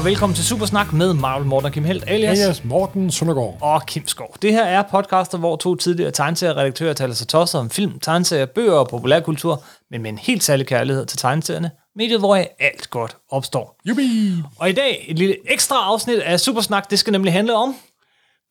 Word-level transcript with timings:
og 0.00 0.06
velkommen 0.06 0.36
til 0.36 0.44
Supersnak 0.44 0.92
med 0.92 1.14
Marvel 1.14 1.46
Morten 1.46 1.66
og 1.66 1.72
Kim 1.72 1.84
Helt, 1.84 2.04
alias 2.06 2.40
Alias 2.40 2.64
Morten 2.64 3.10
Søndergaard. 3.10 3.58
og 3.60 3.86
Kim 3.86 4.06
Skov. 4.06 4.36
Det 4.42 4.52
her 4.52 4.64
er 4.64 4.82
podcastet, 4.90 5.40
hvor 5.40 5.56
to 5.56 5.74
tidligere 5.74 6.10
tegneserieredaktører 6.10 6.92
taler 6.92 7.14
sig 7.14 7.28
tosset 7.28 7.60
om 7.60 7.70
film, 7.70 7.98
tegneserier, 8.00 8.46
bøger 8.46 8.72
og 8.72 8.88
populærkultur, 8.88 9.64
men 9.90 10.02
med 10.02 10.10
en 10.10 10.18
helt 10.18 10.42
særlig 10.42 10.66
kærlighed 10.66 11.06
til 11.06 11.18
tegneserierne, 11.18 11.70
mediet, 11.96 12.18
hvor 12.18 12.44
alt 12.58 12.90
godt 12.90 13.16
opstår. 13.30 13.80
Jubi! 13.88 14.34
Og 14.58 14.70
i 14.70 14.72
dag 14.72 15.04
et 15.08 15.18
lille 15.18 15.36
ekstra 15.52 15.76
afsnit 15.76 16.18
af 16.18 16.40
Supersnak, 16.40 16.90
det 16.90 16.98
skal 16.98 17.12
nemlig 17.12 17.32
handle 17.32 17.54
om 17.54 17.74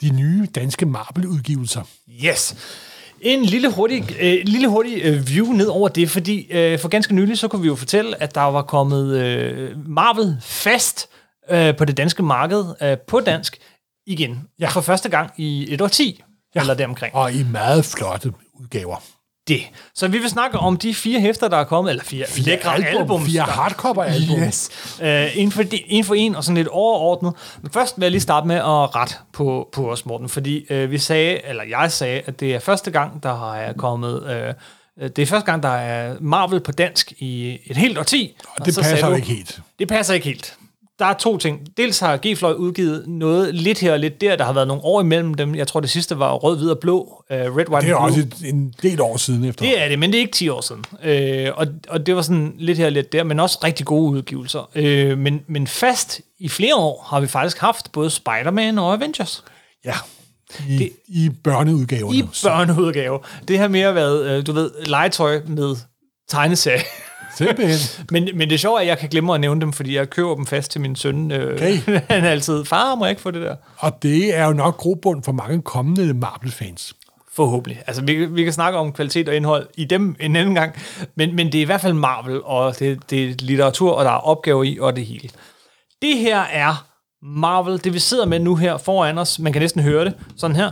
De 0.02 0.10
nye 0.10 0.48
danske 0.56 0.86
Marvel-udgivelser. 0.86 1.82
Yes. 2.26 2.56
En 3.22 3.46
lille 3.46 3.72
hurtig, 3.72 4.18
øh, 4.20 4.38
lille 4.44 4.68
hurtig 4.68 5.02
øh, 5.04 5.28
view 5.28 5.46
ned 5.46 5.68
over 5.68 5.88
det, 5.88 6.10
fordi 6.10 6.48
øh, 6.52 6.80
for 6.80 6.88
ganske 6.90 7.16
nylig, 7.16 7.38
så 7.38 7.48
kunne 7.48 7.62
vi 7.62 7.68
jo 7.68 7.76
fortælle, 7.76 8.24
at 8.24 8.36
der 8.36 8.42
var 8.42 8.62
kommet 8.62 9.18
øh, 9.18 9.70
Marvel 9.88 10.38
fast 10.42 11.10
øh, 11.52 11.78
på 11.78 11.86
det 11.86 11.98
danske 11.98 12.24
marked 12.24 12.66
øh, 12.82 12.98
på 12.98 13.20
dansk 13.20 13.58
igen. 14.08 14.42
Ja. 14.60 14.68
For 14.70 14.82
første 14.82 15.10
gang 15.10 15.32
i 15.38 15.74
et 15.74 15.82
år 15.82 15.88
10 15.88 16.24
ja. 16.56 16.60
eller 16.62 16.74
deromkring. 16.74 17.16
Og 17.16 17.34
i 17.34 17.44
meget 17.44 17.86
flotte 17.86 18.34
udgaver. 18.54 19.04
Det. 19.48 19.62
Så 19.96 20.08
vi 20.08 20.18
vil 20.18 20.30
snakke 20.30 20.58
om 20.60 20.78
de 20.78 20.94
fire 20.96 21.20
hæfter, 21.20 21.48
der 21.48 21.58
er 21.58 21.64
kommet, 21.64 21.92
eller 21.92 22.04
fire, 22.04 22.26
fire 22.28 22.46
lækre 22.46 22.74
album, 22.76 23.02
albums. 23.02 23.26
Fire 23.26 23.46
der- 23.46 23.52
hardcover-album. 23.52 24.40
Yes. 24.40 24.70
Uh, 25.02 25.38
en, 25.38 25.52
for, 25.52 25.64
en 25.88 26.04
for 26.04 26.14
en, 26.16 26.36
og 26.36 26.44
sådan 26.44 26.56
lidt 26.58 26.68
overordnet. 26.68 27.34
Men 27.62 27.72
først 27.72 27.98
vil 27.98 28.04
jeg 28.04 28.12
lige 28.12 28.22
starte 28.22 28.48
med 28.48 28.56
at 28.56 28.96
rette 28.96 29.16
på, 29.34 29.70
på 29.74 29.92
os, 29.92 30.06
Morten, 30.06 30.30
fordi 30.30 30.66
uh, 30.84 30.92
vi 30.92 30.98
sagde, 30.98 31.46
eller 31.46 31.64
jeg 31.64 31.92
sagde, 31.92 32.22
at 32.26 32.40
det 32.40 32.56
er 32.56 32.60
første 32.60 32.92
gang, 32.92 33.24
der 33.24 33.54
er 33.54 33.74
kommet... 33.74 34.22
Uh, 34.24 34.54
det 35.08 35.20
er 35.20 35.26
første 35.26 35.46
gang, 35.46 35.64
der 35.64 35.70
er 35.70 36.16
Marvel 36.22 36.60
på 36.60 36.72
dansk 36.72 37.12
i 37.18 37.60
et 37.66 37.78
helt 37.78 37.98
årti. 37.98 38.36
Og 38.60 38.66
det 38.66 38.74
så 38.74 38.82
passer 38.82 39.10
du- 39.10 39.16
ikke 39.16 39.28
helt. 39.28 39.60
Det 39.80 39.88
passer 39.88 40.14
ikke 40.14 40.26
helt. 40.26 40.56
Der 41.00 41.06
er 41.06 41.14
to 41.14 41.38
ting. 41.38 41.60
Dels 41.78 42.00
har 42.00 42.18
G-Fløj 42.28 42.54
udgivet 42.54 43.04
noget 43.08 43.56
lidt 43.56 43.80
her 43.80 43.94
og 43.94 44.00
lidt 44.00 44.22
der. 44.22 44.36
Der 44.36 44.44
har 44.44 44.54
været 44.54 44.68
nogle 44.68 44.84
år 44.84 45.02
imellem 45.02 45.34
dem. 45.34 45.56
Jeg 45.56 45.68
tror, 45.68 45.80
det 45.80 45.90
sidste 45.90 46.20
var 46.20 46.34
rød, 46.34 46.58
hvid 46.58 46.70
og 46.70 46.80
blå. 46.80 47.24
Uh, 47.30 47.36
Red, 47.38 47.50
White 47.50 47.66
Det 47.66 47.74
er 47.74 47.80
Blue. 47.82 47.98
også 47.98 48.20
et, 48.20 48.36
en 48.54 48.74
del 48.82 49.02
år 49.02 49.18
siden 49.18 49.44
efter. 49.46 49.66
Det 49.66 49.82
er 49.84 49.88
det, 49.88 50.00
men 50.00 50.12
det 50.12 50.18
er 50.18 50.22
ikke 50.22 50.32
10 50.34 50.50
år 50.50 50.62
siden. 50.62 50.84
Øh, 51.04 51.48
og, 51.56 51.68
og 51.90 52.06
det 52.06 52.16
var 52.16 52.22
sådan 52.22 52.54
lidt 52.58 52.78
her 52.78 52.86
og 52.86 52.92
lidt 52.92 53.12
der, 53.14 53.24
men 53.24 53.40
også 53.40 53.60
rigtig 53.64 53.86
gode 53.86 54.12
udgivelser. 54.12 54.70
Øh, 54.76 55.18
men, 55.18 55.42
men 55.48 55.68
fast 55.68 56.22
i 56.40 56.50
flere 56.50 56.76
år 56.76 57.08
har 57.10 57.20
vi 57.20 57.28
faktisk 57.28 57.58
haft 57.58 57.92
både 57.92 58.10
Spider-Man 58.10 58.80
og 58.80 58.94
Avengers 58.94 59.44
Ja. 59.86 59.94
I, 60.70 60.78
det, 60.78 60.90
i 61.08 61.30
børneudgaverne. 61.44 62.18
i 62.18 62.22
børneudgave. 62.44 63.20
Det 63.48 63.60
har 63.60 63.68
mere 63.68 63.96
været, 63.96 64.48
du 64.48 64.52
ved, 64.52 64.72
legetøj 64.86 65.42
med 65.48 65.76
tegneserie. 66.30 66.82
Simpelthen. 67.48 68.06
men, 68.12 68.30
men 68.38 68.50
det 68.50 68.60
sjove 68.60 68.78
er, 68.78 68.82
at 68.82 68.88
jeg 68.88 68.98
kan 68.98 69.10
glemme 69.10 69.34
at 69.34 69.42
nævne 69.42 69.62
dem, 69.62 69.74
fordi 69.74 69.96
jeg 69.96 70.10
køber 70.10 70.36
dem 70.36 70.46
fast 70.46 70.72
til 70.72 70.82
min 70.82 70.96
søn. 70.96 71.32
Øh, 71.32 71.54
Okay. 71.54 71.78
han 72.10 72.26
er 72.26 72.30
altid, 72.30 72.66
far, 72.66 72.96
må 72.96 73.06
jeg 73.06 73.10
ikke 73.10 73.22
få 73.22 73.32
det 73.32 73.42
der? 73.42 73.56
Og 73.78 74.04
det 74.04 74.38
er 74.38 74.46
jo 74.46 74.54
nok 74.54 74.78
grobund 74.78 75.24
for 75.24 75.32
mange 75.32 75.62
kommende 75.62 76.14
Marvel-fans. 76.14 76.96
Forhåbentlig. 77.34 77.84
Altså, 77.88 78.02
vi, 78.04 78.26
vi 78.26 78.44
kan 78.44 78.54
snakke 78.54 78.80
om 78.80 78.94
kvalitet 78.94 79.30
og 79.30 79.36
indhold 79.36 79.68
i 79.78 79.86
dem 79.86 80.16
en 80.20 80.36
anden 80.36 80.56
gang, 80.56 80.76
men, 81.16 81.36
men 81.36 81.52
det 81.52 81.56
er 81.56 81.62
i 81.62 81.66
hvert 81.66 81.82
fald 81.82 81.94
Marvel, 81.94 82.42
og 82.44 82.80
det, 82.80 83.10
det 83.10 83.30
er 83.30 83.34
litteratur, 83.40 83.92
og 83.92 84.06
der 84.06 84.12
er 84.12 84.16
opgaver 84.16 84.64
i, 84.64 84.78
og 84.82 84.96
det 84.96 85.06
hele. 85.06 85.30
Det 86.02 86.18
her 86.18 86.40
er 86.42 86.86
Marvel, 87.24 87.84
det 87.84 87.94
vi 87.94 88.00
sidder 88.00 88.26
med 88.26 88.40
nu 88.40 88.56
her 88.56 88.78
foran 88.78 89.18
os, 89.18 89.40
man 89.40 89.54
kan 89.54 89.62
næsten 89.62 89.82
høre 89.82 90.06
det, 90.06 90.14
sådan 90.38 90.56
her. 90.56 90.72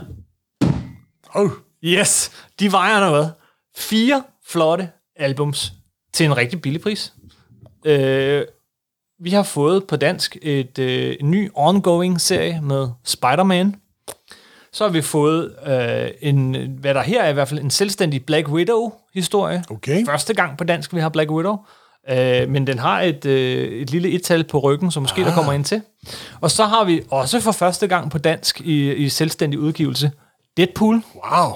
Oh, 1.34 1.50
Yes, 1.84 2.30
de 2.60 2.72
vejer 2.72 3.00
noget. 3.00 3.32
Fire 3.76 4.22
flotte 4.48 4.88
albums 5.16 5.72
til 6.18 6.26
en 6.26 6.36
rigtig 6.36 6.62
billig 6.62 6.80
pris. 6.80 7.12
Øh, 7.84 8.44
vi 9.20 9.30
har 9.30 9.42
fået 9.42 9.84
på 9.84 9.96
dansk 9.96 10.36
et, 10.42 10.78
øh, 10.78 11.16
ny 11.20 11.50
ongoing 11.54 12.20
serie 12.20 12.60
med 12.62 12.88
Spider-Man. 13.04 13.74
Så 14.72 14.84
har 14.84 14.90
vi 14.90 15.02
fået 15.02 15.54
øh, 15.66 16.10
en, 16.20 16.54
hvad 16.80 16.94
der 16.94 17.02
her 17.02 17.22
er 17.22 17.28
i 17.28 17.32
hvert 17.32 17.48
fald 17.48 17.60
en 17.60 17.70
selvstændig 17.70 18.26
Black 18.26 18.48
Widow-historie. 18.48 19.64
Okay. 19.70 20.06
Første 20.06 20.34
gang 20.34 20.58
på 20.58 20.64
dansk, 20.64 20.94
vi 20.94 21.00
har 21.00 21.08
Black 21.08 21.30
Widow. 21.30 21.56
Øh, 22.10 22.48
men 22.48 22.66
den 22.66 22.78
har 22.78 23.00
et, 23.00 23.24
øh, 23.24 23.68
et 23.68 23.90
lille 23.90 24.08
et-tal 24.08 24.44
på 24.44 24.58
ryggen, 24.58 24.90
som 24.90 25.02
måske 25.02 25.20
ah. 25.20 25.26
der 25.26 25.34
kommer 25.34 25.52
ind 25.52 25.64
til. 25.64 25.82
Og 26.40 26.50
så 26.50 26.64
har 26.64 26.84
vi 26.84 27.02
også 27.10 27.40
for 27.40 27.52
første 27.52 27.86
gang 27.86 28.10
på 28.10 28.18
dansk 28.18 28.60
i, 28.60 28.94
i 28.94 29.08
selvstændig 29.08 29.58
udgivelse 29.58 30.10
Deadpool. 30.56 31.02
wow. 31.14 31.52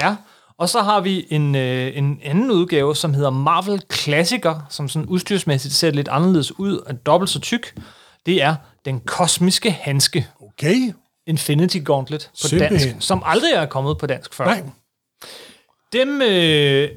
Ja. 0.00 0.16
Og 0.62 0.68
så 0.68 0.82
har 0.82 1.00
vi 1.00 1.26
en, 1.30 1.54
øh, 1.54 1.96
en 1.96 2.20
anden 2.24 2.50
udgave, 2.50 2.96
som 2.96 3.14
hedder 3.14 3.30
Marvel 3.30 3.82
Klassiker, 3.88 4.60
som 4.70 4.88
sådan 4.88 5.08
udstyrsmæssigt 5.08 5.74
ser 5.74 5.90
lidt 5.90 6.08
anderledes 6.08 6.58
ud, 6.58 6.76
og 6.76 7.06
dobbelt 7.06 7.30
så 7.30 7.40
tyk. 7.40 7.74
Det 8.26 8.42
er 8.42 8.54
den 8.84 9.00
kosmiske 9.00 9.70
handske, 9.70 10.26
Okay. 10.40 10.92
Infinity 11.26 11.78
Gauntlet 11.84 12.30
på 12.42 12.48
Simpelthen. 12.48 12.78
dansk, 12.90 13.06
som 13.06 13.22
aldrig 13.26 13.52
er 13.52 13.66
kommet 13.66 13.98
på 13.98 14.06
dansk 14.06 14.34
før. 14.34 14.44
Nej. 14.44 14.62
Dem 15.92 16.22
øh, 16.22 16.88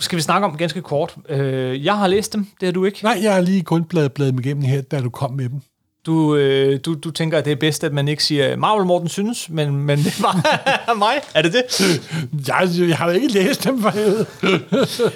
skal 0.00 0.16
vi 0.16 0.22
snakke 0.22 0.46
om 0.46 0.56
ganske 0.56 0.82
kort. 0.82 1.16
Øh, 1.28 1.84
jeg 1.84 1.98
har 1.98 2.06
læst 2.06 2.32
dem, 2.32 2.46
det 2.60 2.66
har 2.66 2.72
du 2.72 2.84
ikke. 2.84 2.98
Nej, 3.02 3.18
jeg 3.22 3.34
har 3.34 3.40
lige 3.40 3.62
kun 3.62 3.84
bladet, 3.84 4.12
bladet 4.12 4.32
dem 4.32 4.40
igennem 4.40 4.62
her, 4.64 4.82
da 4.82 5.00
du 5.00 5.10
kom 5.10 5.32
med 5.32 5.48
dem. 5.48 5.60
Du, 6.06 6.36
øh, 6.36 6.80
du, 6.84 6.94
du 6.94 7.10
tænker, 7.10 7.38
at 7.38 7.44
det 7.44 7.50
er 7.50 7.56
bedst, 7.56 7.84
at 7.84 7.92
man 7.92 8.08
ikke 8.08 8.24
siger 8.24 8.56
Marvel 8.56 8.86
Morten 8.86 9.08
synes, 9.08 9.48
men, 9.48 9.72
men 9.76 9.98
det 9.98 10.22
var 10.22 10.94
mig. 10.98 11.14
Er 11.34 11.42
det 11.42 11.52
det? 11.52 12.00
Jeg, 12.48 12.68
jeg 12.88 12.96
har 12.96 13.06
jo 13.06 13.12
ikke 13.12 13.28
læst 13.28 13.64
dem 13.64 13.82
for 13.82 13.90
helvede. 13.90 14.26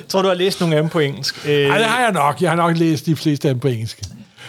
Tror, 0.08 0.22
du 0.22 0.28
har 0.28 0.34
læst 0.34 0.60
nogle 0.60 0.76
af 0.76 0.82
dem 0.82 0.90
på 0.90 0.98
engelsk. 0.98 1.46
Øh, 1.48 1.68
Nej, 1.68 1.78
det 1.78 1.86
har 1.86 2.00
jeg 2.02 2.12
nok. 2.12 2.42
Jeg 2.42 2.50
har 2.50 2.56
nok 2.56 2.76
læst 2.76 3.06
de 3.06 3.16
fleste 3.16 3.48
af 3.48 3.54
dem 3.54 3.60
på 3.60 3.68
engelsk. 3.68 4.00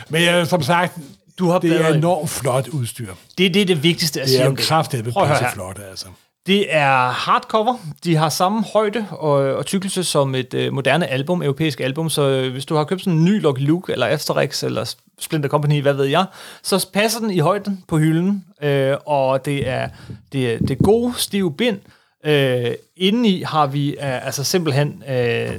Men 0.10 0.24
jeg, 0.24 0.48
som 0.48 0.64
sagt, 0.64 0.98
Du 1.40 1.50
har 1.50 1.60
det 1.60 1.82
er 1.82 1.94
enormt 1.94 2.30
flot 2.30 2.68
udstyr. 2.68 3.14
det, 3.38 3.54
det 3.54 3.62
er 3.62 3.66
det 3.66 3.84
vigtigste 3.84 4.22
at 4.22 4.26
Det 4.26 4.32
sige 4.32 4.42
er 4.42 4.46
jo 4.46 4.52
det. 4.56 5.14
Prøv 5.14 5.24
at 5.24 5.30
høre 5.30 5.38
her. 5.40 5.52
flot, 5.54 5.80
altså. 5.90 6.06
Det 6.48 6.76
er 6.76 7.10
hardcover. 7.10 7.78
De 8.04 8.16
har 8.16 8.30
samme 8.30 8.64
højde 8.74 9.06
og, 9.12 9.32
og 9.32 9.66
tykkelse 9.66 10.04
som 10.04 10.36
et 10.36 10.54
øh, 10.54 10.74
moderne 10.74 11.08
album, 11.08 11.42
europæisk 11.42 11.80
album, 11.80 12.10
så 12.10 12.22
øh, 12.22 12.52
hvis 12.52 12.66
du 12.66 12.76
har 12.76 12.84
købt 12.84 13.02
sådan 13.02 13.20
en 13.20 13.26
ny 13.26 13.42
Lucky 13.42 13.62
Luke, 13.62 13.94
eller 13.94 14.08
Asterix, 14.08 14.64
eller 14.64 14.96
Splinter 15.20 15.50
Company, 15.50 15.82
hvad 15.82 15.94
ved 15.94 16.06
jeg, 16.06 16.26
så 16.64 16.88
passer 16.94 17.20
den 17.20 17.32
i 17.32 17.40
højden 17.40 17.84
på 17.88 17.98
hylden, 17.98 18.46
øh, 18.62 18.98
og 19.06 19.46
det 19.46 19.70
er, 19.70 19.90
det 20.32 20.54
er, 20.54 20.58
det 20.58 20.72
er 20.72 20.84
gode, 20.84 21.14
stive 21.18 21.54
bind. 21.54 21.80
Øh, 22.26 22.72
indeni 22.98 23.42
har 23.42 23.68
vi 23.68 23.90
øh, 23.90 24.26
altså 24.26 24.44
simpelthen 24.44 25.04
øh, 25.10 25.52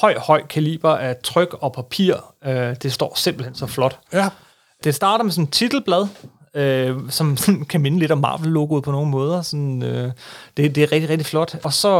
høj, 0.00 0.18
høj 0.18 0.46
kaliber 0.46 0.96
af 0.96 1.16
tryk 1.16 1.54
og 1.60 1.72
papir. 1.72 2.14
Øh, 2.46 2.76
det 2.82 2.92
står 2.92 3.12
simpelthen 3.16 3.54
så 3.54 3.66
flot. 3.66 3.98
Ja. 4.12 4.28
Det 4.84 4.94
starter 4.94 5.24
med 5.24 5.32
sådan 5.32 5.44
et 5.44 5.52
titelblad, 5.52 6.06
øh, 6.54 6.96
som 7.08 7.36
sådan 7.36 7.64
kan 7.70 7.80
minde 7.80 7.98
lidt 7.98 8.12
om 8.12 8.18
Marvel-logoet 8.18 8.84
på 8.84 8.90
nogle 8.90 9.10
måder. 9.10 9.42
Sådan, 9.42 9.82
øh, 9.82 10.10
det, 10.56 10.74
det 10.74 10.82
er 10.82 10.92
rigtig, 10.92 11.10
rigtig 11.10 11.26
flot. 11.26 11.56
Og 11.64 11.72
så 11.72 11.90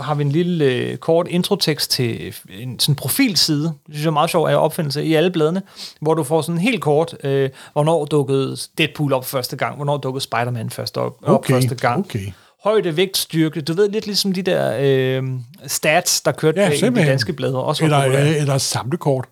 har 0.00 0.14
vi 0.14 0.22
en 0.22 0.32
lille 0.32 0.64
øh, 0.64 0.96
kort 0.96 1.28
introtekst 1.28 1.90
til 1.90 2.34
en 2.50 2.78
sådan 2.80 2.94
profilside. 2.94 3.62
Det 3.64 3.72
synes 3.88 4.00
jeg 4.04 4.06
er 4.10 4.12
meget 4.12 4.30
sjovt 4.30 4.50
af 4.50 4.56
opfindelse 4.56 5.04
i 5.04 5.14
alle 5.14 5.30
bladene, 5.30 5.62
hvor 6.00 6.14
du 6.14 6.24
får 6.24 6.42
sådan 6.42 6.60
helt 6.60 6.80
kort, 6.82 7.16
øh, 7.24 7.50
hvornår 7.72 8.04
dukkede 8.04 8.56
Deadpool 8.78 9.12
op 9.12 9.24
første 9.26 9.56
gang, 9.56 9.76
hvornår 9.76 9.96
dukkede 9.96 10.22
Spider-Man 10.24 10.70
først 10.70 10.98
op, 10.98 11.16
op 11.22 11.34
Okay, 11.34 11.54
første 11.54 11.74
gang. 11.74 11.98
okay. 12.06 12.32
Højde, 12.64 12.96
vægt, 12.96 13.16
styrke. 13.16 13.60
Du 13.60 13.72
ved 13.72 13.88
lidt 13.88 14.06
ligesom 14.06 14.32
de 14.32 14.42
der 14.42 14.76
øh, 14.80 15.22
stats, 15.66 16.20
der 16.20 16.32
kørte 16.32 16.60
Ja, 16.60 16.70
i 16.70 16.76
de 16.76 16.94
danske 17.06 17.32
blade. 17.32 17.64
Også 17.64 17.84
Eller, 17.84 18.08
øh, 18.08 18.36
eller 18.36 18.58
samlekort. 18.58 19.24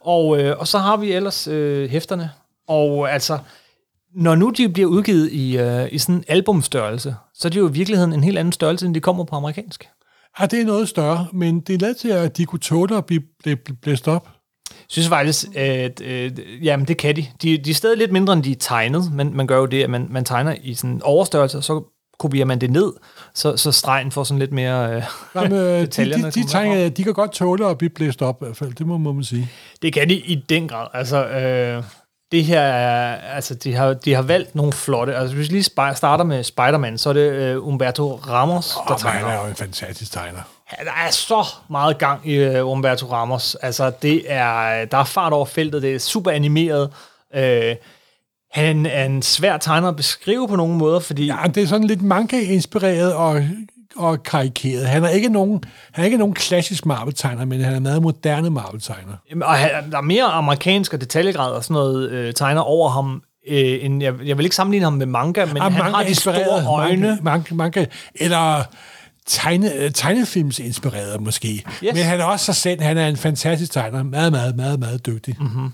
Og, 0.00 0.40
øh, 0.40 0.58
og 0.58 0.68
så 0.68 0.78
har 0.78 0.96
vi 0.96 1.12
ellers 1.12 1.46
øh, 1.46 1.90
hæfterne. 1.90 2.30
Og 2.68 3.12
altså, 3.12 3.38
når 4.14 4.34
nu 4.34 4.50
de 4.50 4.68
bliver 4.68 4.88
udgivet 4.88 5.32
i, 5.32 5.58
øh, 5.58 5.88
i 5.92 5.98
sådan 5.98 6.14
en 6.14 6.24
albumstørrelse, 6.28 7.14
så 7.34 7.48
er 7.48 7.50
det 7.50 7.60
jo 7.60 7.68
i 7.68 7.72
virkeligheden 7.72 8.12
en 8.12 8.24
helt 8.24 8.38
anden 8.38 8.52
størrelse, 8.52 8.86
end 8.86 8.94
de 8.94 9.00
kommer 9.00 9.24
på 9.24 9.36
amerikansk. 9.36 9.88
Ja, 10.40 10.46
det 10.46 10.60
er 10.60 10.64
noget 10.64 10.88
større, 10.88 11.26
men 11.32 11.60
det 11.60 11.74
er 11.74 11.78
lavet 11.78 11.96
til, 11.96 12.08
at 12.08 12.36
de 12.36 12.44
kunne 12.46 12.58
tåle 12.58 12.96
at 12.96 13.06
blive 13.06 13.22
blæ- 13.46 13.64
blæ- 13.68 13.76
blæst 13.82 14.08
op. 14.08 14.28
Jeg 14.70 14.86
synes 14.88 15.08
faktisk, 15.08 15.56
at 15.56 16.00
øh, 16.00 16.32
jamen, 16.62 16.88
det 16.88 16.96
kan 16.96 17.16
de. 17.16 17.26
de. 17.42 17.58
De 17.58 17.70
er 17.70 17.74
stadig 17.74 17.98
lidt 17.98 18.12
mindre, 18.12 18.32
end 18.32 18.42
de 18.42 18.50
er 18.50 18.56
tegnet, 18.60 19.12
men 19.12 19.36
man 19.36 19.46
gør 19.46 19.58
jo 19.58 19.66
det, 19.66 19.82
at 19.82 19.90
man, 19.90 20.06
man 20.10 20.24
tegner 20.24 20.56
i 20.62 20.74
sådan 20.74 20.90
en 20.90 21.02
overstørrelse, 21.02 21.58
og 21.58 21.64
så 21.64 21.82
kopierer 22.18 22.44
man 22.44 22.60
det 22.60 22.70
ned, 22.70 22.92
så, 23.34 23.56
så 23.56 23.72
stregen 23.72 24.10
får 24.10 24.24
sådan 24.24 24.38
lidt 24.38 24.52
mere... 24.52 24.96
Øh, 24.96 25.02
Jamen, 25.34 25.52
øh, 25.52 25.60
de, 25.80 25.80
Detaljerne 25.80 26.24
de, 26.24 26.30
de, 26.30 26.46
tegner, 26.46 26.88
de 26.88 27.04
kan 27.04 27.12
godt 27.12 27.32
tåle 27.32 27.66
at 27.66 27.78
blive 27.78 27.90
blæst 27.90 28.22
op, 28.22 28.42
i 28.42 28.44
hvert 28.44 28.56
fald. 28.56 28.72
Det 28.72 28.86
må, 28.86 28.98
må 28.98 29.12
man 29.12 29.24
sige. 29.24 29.50
Det 29.82 29.92
kan 29.92 30.08
de 30.08 30.14
i 30.14 30.34
den 30.48 30.68
grad. 30.68 30.86
Altså, 30.92 31.26
øh, 31.26 31.84
det 32.34 32.44
her 32.44 32.60
er, 32.60 33.16
altså, 33.34 33.54
de 33.54 33.74
har, 33.74 33.92
de 33.92 34.14
har 34.14 34.22
valgt 34.22 34.54
nogle 34.54 34.72
flotte, 34.72 35.16
altså 35.16 35.36
hvis 35.36 35.48
vi 35.48 35.54
lige 35.54 35.62
starter 35.94 36.24
med 36.24 36.44
Spider-Man, 36.44 36.98
så 36.98 37.08
er 37.08 37.12
det 37.12 37.32
øh, 37.32 37.66
Umberto 37.66 38.14
Ramos, 38.14 38.70
der 38.70 38.80
Og 38.80 38.86
han 38.88 38.98
tegner. 38.98 39.28
er 39.28 39.42
jo 39.42 39.48
en 39.48 39.54
fantastisk 39.54 40.12
tegner. 40.12 40.40
Ja, 40.72 40.84
der 40.84 40.90
er 41.06 41.10
så 41.10 41.46
meget 41.70 41.98
gang 41.98 42.28
i 42.28 42.60
uh, 42.60 42.70
Umberto 42.70 43.06
Ramos. 43.06 43.54
Altså, 43.54 43.92
det 44.02 44.22
er, 44.26 44.84
der 44.84 44.98
er 44.98 45.04
fart 45.04 45.32
over 45.32 45.46
feltet, 45.46 45.82
det 45.82 45.94
er 45.94 45.98
super 45.98 46.30
animeret. 46.30 46.90
Uh, 47.36 47.40
han 48.52 48.86
er 48.86 49.04
en 49.04 49.22
svær 49.22 49.56
tegner 49.56 49.88
at 49.88 49.96
beskrive 49.96 50.48
på 50.48 50.56
nogle 50.56 50.74
måder, 50.74 51.00
fordi 51.00 51.26
Ja, 51.26 51.36
det 51.54 51.62
er 51.62 51.66
sådan 51.66 51.86
lidt 51.86 52.02
manga-inspireret 52.02 53.14
og 53.14 53.42
og 53.96 54.22
karikeret. 54.22 54.86
Han 54.88 55.04
er 55.04 55.08
ikke 55.08 55.28
nogen, 55.28 55.64
han 55.92 56.02
er 56.02 56.04
ikke 56.06 56.16
nogen 56.18 56.34
klassisk 56.34 56.86
Marvel-tegner, 56.86 57.44
men 57.44 57.60
han 57.60 57.74
er 57.74 57.80
meget 57.80 58.02
moderne 58.02 58.50
Marvel-tegner. 58.50 59.12
Jamen, 59.30 59.42
Og 59.42 59.54
han- 59.54 59.90
der 59.90 59.96
er 59.98 60.02
mere 60.02 60.24
amerikansk 60.24 60.94
og 60.94 61.00
detaljegrad 61.00 61.52
og 61.52 61.64
sådan 61.64 61.74
noget 61.74 62.10
øh, 62.10 62.34
tegner 62.34 62.60
over 62.60 62.88
ham, 62.90 63.22
øh, 63.48 63.78
end 63.84 64.02
jeg, 64.02 64.14
jeg 64.24 64.36
vil 64.38 64.44
ikke 64.46 64.56
sammenligne 64.56 64.84
ham 64.86 64.92
med 64.92 65.06
manga, 65.06 65.44
men 65.44 65.56
Ah, 65.56 65.62
han 65.62 65.72
manga 65.82 65.96
har 65.96 66.04
de 66.04 66.14
store 66.14 66.66
øjne. 66.66 67.00
Manga, 67.06 67.22
manga, 67.22 67.54
manga, 67.54 67.84
eller 68.14 68.62
tegne, 69.26 69.90
tegnefilms 69.90 70.58
inspireret 70.58 71.20
måske. 71.20 71.48
Yes. 71.48 71.64
Men 71.94 71.96
han 72.04 72.20
er 72.20 72.24
også 72.24 72.44
sig 72.44 72.54
selv. 72.54 72.82
Han 72.82 72.98
er 72.98 73.08
en 73.08 73.16
fantastisk 73.16 73.72
tegner. 73.72 74.02
Meget, 74.02 74.32
meget, 74.32 74.56
meget, 74.56 74.80
meget 74.80 75.06
dygtig. 75.06 75.36
Mm-hmm. 75.40 75.72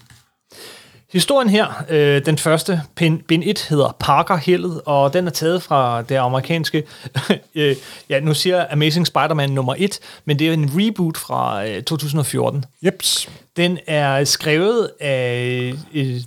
Historien 1.13 1.49
her, 1.49 1.85
øh, 1.89 2.27
den 2.27 2.39
første, 2.39 2.83
bind 2.95 3.43
1, 3.45 3.67
hedder 3.69 3.97
Parker 4.01 4.37
Hellet, 4.37 4.81
og 4.85 5.13
den 5.13 5.27
er 5.27 5.31
taget 5.31 5.63
fra 5.63 6.03
det 6.03 6.17
amerikanske, 6.17 6.83
øh, 7.55 7.77
ja, 8.09 8.21
nu 8.21 8.35
siger 8.35 8.67
Amazing 8.71 9.07
Spider-Man 9.07 9.51
nummer 9.51 9.75
1, 9.79 9.99
men 10.25 10.39
det 10.39 10.49
er 10.49 10.53
en 10.53 10.71
reboot 10.75 11.17
fra 11.17 11.67
øh, 11.67 11.83
2014. 11.83 12.65
Jeps. 12.83 13.29
Den 13.57 13.79
er 13.87 14.25
skrevet 14.25 14.91
af 15.01 15.75
øh, 15.95 16.21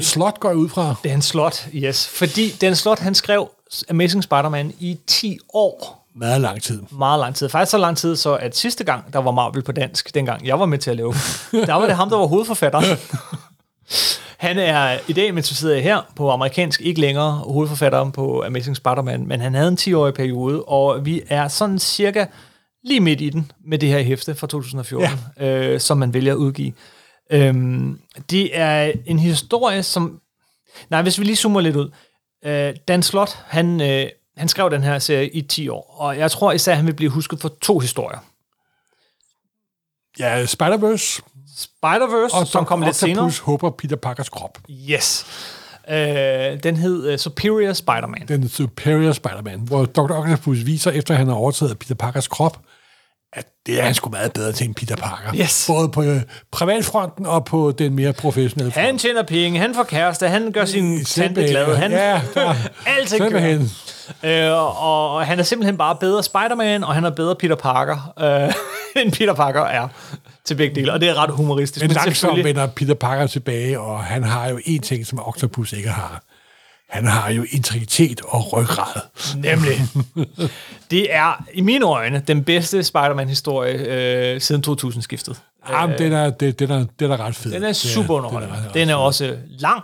Slot 0.00 0.40
går 0.40 0.48
jeg 0.48 0.56
ud 0.56 0.68
fra. 0.68 0.94
Dan 1.04 1.22
Slot, 1.22 1.66
yes, 1.74 2.08
fordi 2.08 2.50
Dan 2.60 2.76
Slot, 2.76 2.98
han 2.98 3.14
skrev 3.14 3.50
Amazing 3.90 4.22
Spider-Man 4.22 4.72
i 4.80 4.98
10 5.06 5.38
år. 5.54 6.08
Meget 6.16 6.40
lang 6.40 6.62
tid. 6.62 6.82
Meget 6.90 7.20
lang 7.20 7.34
tid. 7.34 7.48
Faktisk 7.48 7.70
så 7.70 7.78
lang 7.78 7.96
tid, 7.96 8.16
så 8.16 8.34
at 8.34 8.56
sidste 8.56 8.84
gang, 8.84 9.12
der 9.12 9.18
var 9.18 9.30
Marvel 9.30 9.62
på 9.62 9.72
dansk, 9.72 10.14
dengang 10.14 10.46
jeg 10.46 10.60
var 10.60 10.66
med 10.66 10.78
til 10.78 10.90
at 10.90 10.96
lave, 10.96 11.12
der 11.66 11.74
var 11.74 11.86
det 11.86 11.96
ham, 11.96 12.10
der 12.10 12.16
var 12.16 12.26
hovedforfatter. 12.26 12.80
Han 14.44 14.58
er 14.58 14.98
i 15.08 15.12
dag, 15.12 15.34
mens 15.34 15.50
vi 15.50 15.54
sidder 15.54 15.80
her 15.80 16.12
på 16.16 16.30
amerikansk, 16.30 16.80
ikke 16.80 17.00
længere 17.00 17.32
hovedforfatteren 17.32 18.12
på 18.12 18.44
Amazing 18.46 18.76
Spider-Man, 18.76 19.26
men 19.26 19.40
han 19.40 19.54
havde 19.54 19.68
en 19.68 19.78
10-årig 19.80 20.14
periode, 20.14 20.64
og 20.64 21.06
vi 21.06 21.22
er 21.28 21.48
sådan 21.48 21.78
cirka 21.78 22.26
lige 22.82 23.00
midt 23.00 23.20
i 23.20 23.30
den 23.30 23.52
med 23.66 23.78
det 23.78 23.88
her 23.88 24.02
hæfte 24.02 24.34
fra 24.34 24.46
2014, 24.46 25.18
ja. 25.40 25.46
øh, 25.46 25.80
som 25.80 25.98
man 25.98 26.14
vælger 26.14 26.32
at 26.32 26.36
udgive. 26.36 26.72
Øhm, 27.30 28.00
det 28.30 28.58
er 28.58 28.92
en 29.06 29.18
historie, 29.18 29.82
som... 29.82 30.20
Nej, 30.90 31.02
hvis 31.02 31.18
vi 31.18 31.24
lige 31.24 31.36
zoomer 31.36 31.60
lidt 31.60 31.76
ud. 31.76 31.90
Øh, 32.44 32.74
Dan 32.88 33.02
Slot, 33.02 33.38
han, 33.46 33.80
øh, 33.80 34.06
han 34.36 34.48
skrev 34.48 34.70
den 34.70 34.82
her 34.82 34.98
serie 34.98 35.28
i 35.28 35.42
10 35.42 35.68
år, 35.68 35.96
og 35.98 36.18
jeg 36.18 36.30
tror 36.30 36.52
især, 36.52 36.74
han 36.74 36.86
vil 36.86 36.94
blive 36.94 37.10
husket 37.10 37.40
for 37.40 37.48
to 37.62 37.78
historier. 37.78 38.18
Ja, 40.18 40.44
Spider-Verse 40.44 41.20
Spider-Verse, 41.56 42.36
og 42.36 42.46
som 42.46 42.64
kommer 42.64 42.86
lidt 42.86 42.96
senere. 42.96 43.24
Octopus 43.24 43.38
håber 43.38 43.70
Peter 43.70 43.96
Parkers 43.96 44.28
krop. 44.28 44.58
Yes. 44.90 45.26
Øh, 45.90 45.96
den 46.62 46.76
hed 46.76 47.12
uh, 47.12 47.18
Superior 47.18 47.72
Spider-Man. 47.72 48.28
Den 48.28 48.48
Superior 48.48 49.12
Spider-Man, 49.12 49.60
hvor 49.60 49.84
Dr. 49.84 50.12
Octopus 50.12 50.66
viser, 50.66 50.90
efter 50.90 51.14
han 51.14 51.26
har 51.28 51.34
overtaget 51.34 51.78
Peter 51.78 51.94
Parkers 51.94 52.28
krop, 52.28 52.58
at 53.34 53.46
det 53.66 53.80
er 53.80 53.84
han 53.84 53.94
sgu 53.94 54.10
meget 54.10 54.32
bedre 54.32 54.52
til 54.52 54.66
end 54.66 54.74
Peter 54.74 54.96
Parker. 54.96 55.34
Yes. 55.40 55.64
Både 55.68 55.88
på 55.88 56.02
øh, 56.02 56.20
privatfronten 56.52 57.26
og 57.26 57.44
på 57.44 57.72
den 57.78 57.94
mere 57.94 58.12
professionelle 58.12 58.72
front. 58.72 58.86
Han 58.86 58.98
tjener 58.98 59.22
penge, 59.22 59.58
han 59.60 59.74
får 59.74 59.82
kæreste, 59.82 60.28
han 60.28 60.52
gør 60.52 60.64
sin 60.64 61.04
tante 61.04 61.48
glad, 61.48 61.76
han, 61.76 61.90
Ja, 61.90 62.12
der, 62.34 62.44
gør. 62.44 63.06
simpelthen. 63.06 63.70
Øh, 64.22 64.50
og, 64.52 65.10
og 65.14 65.26
han 65.26 65.38
er 65.38 65.42
simpelthen 65.42 65.76
bare 65.78 65.96
bedre 66.00 66.22
Spider-Man, 66.22 66.84
og 66.84 66.94
han 66.94 67.04
er 67.04 67.10
bedre 67.10 67.36
Peter 67.36 67.54
Parker, 67.56 68.12
øh, 68.20 68.52
end 69.02 69.12
Peter 69.12 69.34
Parker 69.34 69.60
er 69.62 69.88
til 70.44 70.54
begge 70.54 70.74
dele, 70.74 70.92
og 70.92 71.00
det 71.00 71.08
er 71.08 71.14
ret 71.22 71.30
humoristisk. 71.30 71.84
Men 71.84 71.90
langsomt 71.90 72.16
selvfølgelig- 72.16 72.44
vender 72.44 72.66
Peter 72.66 72.94
Parker 72.94 73.26
tilbage, 73.26 73.80
og 73.80 74.04
han 74.04 74.22
har 74.22 74.48
jo 74.48 74.58
en 74.64 74.80
ting, 74.82 75.06
som 75.06 75.20
Octopus 75.28 75.72
ikke 75.72 75.88
har. 75.88 76.22
Han 76.94 77.06
har 77.06 77.30
jo 77.30 77.44
integritet 77.50 78.20
og 78.24 78.52
ryggrad. 78.52 79.00
Nemlig. 79.36 79.80
Det 80.90 81.14
er 81.14 81.44
i 81.54 81.60
mine 81.60 81.86
øjne 81.86 82.22
den 82.28 82.44
bedste 82.44 82.82
Spider-Man-historie 82.82 83.74
øh, 83.74 84.40
siden 84.40 84.64
2000-skiftet. 84.68 85.36
Jamen, 85.70 85.98
den 85.98 86.12
er, 86.12 86.30
det, 86.30 86.58
den, 86.58 86.70
er, 86.70 86.86
den 86.98 87.10
er 87.10 87.20
ret 87.20 87.36
fed. 87.36 87.52
Den 87.52 87.62
er 87.62 87.72
super 87.72 88.14
underholdende. 88.14 88.56
Den 88.56 88.64
er, 88.66 88.72
Den 88.72 88.88
er 88.88 88.94
også 88.94 89.36
lang, 89.48 89.82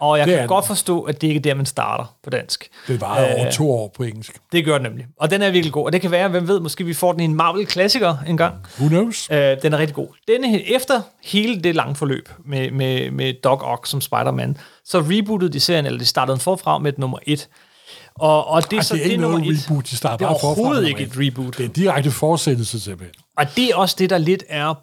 og 0.00 0.18
jeg 0.18 0.26
Det 0.26 0.32
kan 0.32 0.40
den. 0.40 0.48
godt 0.48 0.66
forstå, 0.66 1.00
at 1.00 1.20
det 1.20 1.26
ikke 1.28 1.38
er 1.38 1.42
der, 1.42 1.54
man 1.54 1.66
starter 1.66 2.14
på 2.24 2.30
dansk. 2.30 2.68
det 2.88 3.00
var 3.00 3.16
over 3.16 3.46
Øh, 3.46 3.52
to 3.52 3.70
år 3.72 3.92
på 3.96 4.02
engelsk. 4.02 4.36
Det 4.52 4.64
gør 4.64 4.74
den 4.78 4.82
nemlig. 4.82 5.06
Og 5.20 5.30
den 5.30 5.42
er 5.42 5.50
virkelig 5.50 5.72
god. 5.72 5.84
Og 5.86 5.92
det 5.92 6.00
kan 6.00 6.10
være, 6.10 6.28
hvem 6.28 6.48
ved, 6.48 6.60
måske 6.60 6.84
vi 6.84 6.94
får 6.94 7.12
den 7.12 7.20
i 7.20 7.24
en 7.24 7.34
Marvel-klassiker 7.34 8.16
en 8.26 8.36
gang. 8.36 8.54
Who 8.78 8.88
knows? 8.88 9.28
Øh, 9.30 9.56
den 9.62 9.72
er 9.72 9.78
rigtig 9.78 9.94
god. 9.96 10.08
Denne, 10.28 10.70
efter 10.74 11.00
hele 11.24 11.60
det 11.60 11.74
lange 11.74 11.94
forløb 11.94 12.28
med, 12.44 12.70
med, 12.70 13.10
med 13.10 13.34
Doc 13.44 13.60
Ock 13.62 13.86
som 13.86 14.00
Spider-Man, 14.00 14.56
så 14.84 15.00
rebootede 15.00 15.52
de 15.52 15.60
serien, 15.60 15.86
eller 15.86 15.98
de 15.98 16.06
startede 16.06 16.34
den 16.36 16.40
forfra 16.40 16.78
med 16.78 16.92
et 16.92 16.98
nummer 16.98 17.18
et. 17.26 17.48
Og, 18.14 18.46
og 18.48 18.70
det, 18.70 18.76
Ej, 18.76 18.82
så, 18.82 18.94
det 18.94 19.00
er 19.00 19.04
ikke 19.04 19.16
nummer 19.22 19.38
noget 19.38 19.52
et. 19.52 19.64
reboot, 19.68 19.84
de 19.90 19.96
starter 19.96 20.16
Det 20.16 20.24
er 20.24 20.28
forfra 20.28 20.46
overhovedet 20.46 20.88
ikke 20.88 21.02
et 21.02 21.12
reboot. 21.16 21.56
Det 21.56 21.60
er 21.64 21.68
en 21.68 21.72
direkte 21.74 22.10
fortsættelse 22.10 22.80
simpelthen. 22.80 23.14
Og 23.38 23.46
det 23.56 23.64
er 23.70 23.76
også 23.76 23.96
det, 23.98 24.10
der 24.10 24.18
lidt 24.18 24.44
er 24.48 24.74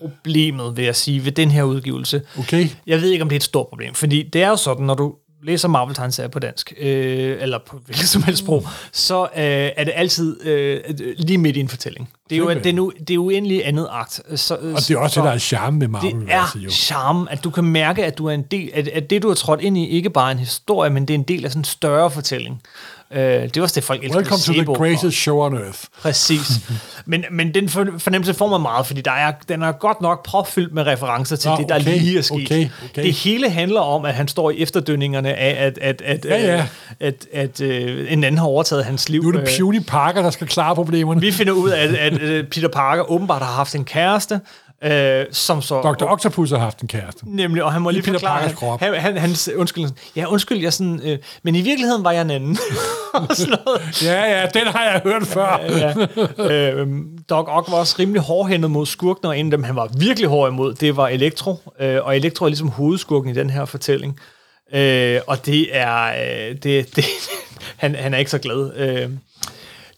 problemet, 0.00 0.76
vil 0.76 0.84
jeg 0.84 0.96
sige, 0.96 1.24
ved 1.24 1.32
den 1.32 1.50
her 1.50 1.62
udgivelse. 1.62 2.22
Okay? 2.38 2.68
Jeg 2.86 3.00
ved 3.00 3.10
ikke, 3.10 3.22
om 3.22 3.28
det 3.28 3.36
er 3.36 3.40
et 3.40 3.42
stort 3.44 3.66
problem, 3.68 3.94
fordi 3.94 4.22
det 4.22 4.42
er 4.42 4.48
jo 4.48 4.56
sådan, 4.56 4.86
når 4.86 4.94
du 4.94 5.14
læser 5.42 5.68
marvel 5.68 5.94
tegneserier 5.94 6.28
på 6.28 6.38
dansk, 6.38 6.72
øh, 6.80 7.36
eller 7.40 7.58
på 7.66 7.78
hvilket 7.86 8.08
som 8.08 8.22
helst 8.22 8.42
sprog, 8.42 8.66
så 8.92 9.22
øh, 9.22 9.28
er 9.76 9.84
det 9.84 9.92
altid 9.96 10.46
øh, 10.46 10.80
lige 11.16 11.38
midt 11.38 11.56
i 11.56 11.60
en 11.60 11.68
fortælling. 11.68 12.08
Det 12.30 12.36
er 12.36 12.38
jo, 12.38 12.48
det 12.50 12.66
er 12.66 12.72
nu, 12.72 12.92
det 13.08 13.14
er 13.14 13.18
uendelig 13.18 13.66
andet 13.68 13.88
akt. 13.90 14.20
Så, 14.34 14.54
Og 14.54 14.60
det 14.60 14.90
er 14.90 14.98
også 14.98 15.20
det, 15.20 15.26
der 15.26 15.32
er 15.32 15.38
charme 15.38 15.78
med 15.78 15.88
Marvel. 15.88 16.14
det 16.14 16.26
er 16.28 16.40
altså, 16.40 16.58
jo. 16.58 16.70
charme, 16.70 17.32
at 17.32 17.44
du 17.44 17.50
kan 17.50 17.64
mærke, 17.64 18.04
at 18.04 18.18
du 18.18 18.26
er 18.26 18.32
en 18.32 18.42
del, 18.42 18.70
at, 18.74 18.88
at 18.88 19.10
det, 19.10 19.22
du 19.22 19.28
har 19.28 19.34
trådt 19.34 19.60
ind 19.60 19.78
i, 19.78 19.88
ikke 19.88 20.10
bare 20.10 20.28
er 20.28 20.32
en 20.32 20.38
historie, 20.38 20.90
men 20.90 21.08
det 21.08 21.14
er 21.14 21.18
en 21.18 21.24
del 21.24 21.44
af 21.44 21.50
sådan 21.50 21.60
en 21.60 21.64
større 21.64 22.10
fortælling. 22.10 22.62
Øh, 23.12 23.20
det 23.22 23.56
er 23.56 23.62
også 23.62 23.74
det, 23.74 23.84
folk 23.84 24.04
elsker. 24.04 24.18
Welcome 24.18 24.38
to 24.40 24.52
the 24.52 24.64
greatest 24.64 25.16
show 25.16 25.38
on 25.38 25.56
earth. 25.56 25.78
Præcis. 26.02 26.40
men, 27.06 27.24
men 27.30 27.54
den 27.54 27.68
for- 27.68 27.86
fornemmelse 27.98 28.34
får 28.34 28.48
man 28.48 28.60
meget, 28.60 28.86
fordi 28.86 29.00
der 29.00 29.10
er, 29.10 29.32
den 29.48 29.62
er 29.62 29.72
godt 29.72 30.00
nok 30.00 30.24
propfyldt 30.24 30.74
med 30.74 30.86
referencer 30.86 31.36
til 31.36 31.50
Nå, 31.50 31.56
det, 31.56 31.68
der 31.68 31.74
okay, 31.74 31.98
lige 31.98 32.18
er 32.18 32.22
sket. 32.22 32.46
okay, 32.46 32.68
okay. 32.90 33.02
Det 33.02 33.12
hele 33.12 33.50
handler 33.50 33.80
om, 33.80 34.04
at 34.04 34.14
han 34.14 34.28
står 34.28 34.50
i 34.50 34.58
efterdønningerne 34.62 35.34
af, 35.34 35.66
at, 35.66 35.78
at, 35.78 36.02
at, 36.02 36.24
Ja, 36.24 36.36
ja. 36.46 36.56
øh, 36.56 36.64
at, 37.00 37.26
at 37.32 37.60
øh, 37.60 38.12
en 38.12 38.24
anden 38.24 38.38
har 38.38 38.46
overtaget 38.46 38.84
hans 38.84 39.08
liv. 39.08 39.22
Nu 39.22 39.28
er 39.28 39.32
det 39.32 39.40
Øh, 39.40 39.46
Puny 39.60 39.80
Parker, 39.86 40.22
der 40.22 40.30
skal 40.30 40.46
klare 40.46 40.74
problemerne. 40.74 41.20
vi 41.20 41.32
finder 41.32 41.52
ud 41.52 41.70
af, 41.70 41.82
at, 41.84 41.94
at 41.94 42.20
øh, 42.20 42.44
Peter 42.44 42.68
Parker 42.68 43.10
åbenbart 43.10 43.42
har 43.42 43.52
haft 43.52 43.74
en 43.74 43.84
kæreste, 43.84 44.40
øh, 44.84 45.24
som 45.32 45.62
så... 45.62 45.80
Dr. 45.80 46.04
Octopus 46.04 46.50
har 46.50 46.58
haft 46.58 46.80
en 46.80 46.88
kæreste. 46.88 47.20
Nemlig, 47.26 47.64
og 47.64 47.72
han 47.72 47.82
må 47.82 47.90
lige 47.90 48.02
Peter 48.02 48.12
forklare, 48.12 48.32
Parkers 48.32 48.50
han, 48.50 48.56
krop. 48.56 48.80
han, 48.80 48.94
han, 48.94 49.16
han, 49.16 49.30
undskyld, 49.56 49.84
ja, 50.16 50.26
undskyld, 50.26 50.58
jeg 50.58 50.72
sådan, 50.72 51.00
øh, 51.04 51.18
men 51.42 51.54
i 51.54 51.60
virkeligheden 51.60 52.04
var 52.04 52.12
jeg 52.12 52.22
en 52.22 52.30
anden. 52.30 52.58
Ja, 54.02 54.40
ja, 54.40 54.46
den 54.54 54.66
har 54.66 54.84
jeg 54.84 55.00
hørt 55.04 55.26
før. 55.26 55.60
ja. 56.38 56.72
øh, 56.72 56.88
Doc 57.30 57.46
Ock 57.48 57.70
var 57.70 57.76
også 57.76 57.96
rimelig 57.98 58.22
hårdhændet 58.22 58.70
mod 58.70 58.86
skurken, 58.86 59.26
og 59.26 59.38
en 59.38 59.46
af 59.46 59.50
dem, 59.50 59.64
han 59.64 59.76
var 59.76 59.88
virkelig 59.98 60.28
hård 60.28 60.50
imod, 60.52 60.74
det 60.74 60.96
var 60.96 61.08
Elektro. 61.08 61.56
Øh, 61.80 61.98
og 62.02 62.16
Elektro 62.16 62.44
er 62.44 62.48
ligesom 62.48 62.68
hovedskurken 62.68 63.30
i 63.30 63.34
den 63.34 63.50
her 63.50 63.64
fortælling. 63.64 64.20
Øh, 64.74 65.20
og 65.26 65.46
det 65.46 65.76
er... 65.76 66.04
Øh, 66.06 66.56
det, 66.62 66.96
det, 66.96 67.04
han, 67.76 67.94
han 67.94 68.14
er 68.14 68.18
ikke 68.18 68.30
så 68.30 68.38
glad. 68.38 68.72
Øh, 68.76 69.10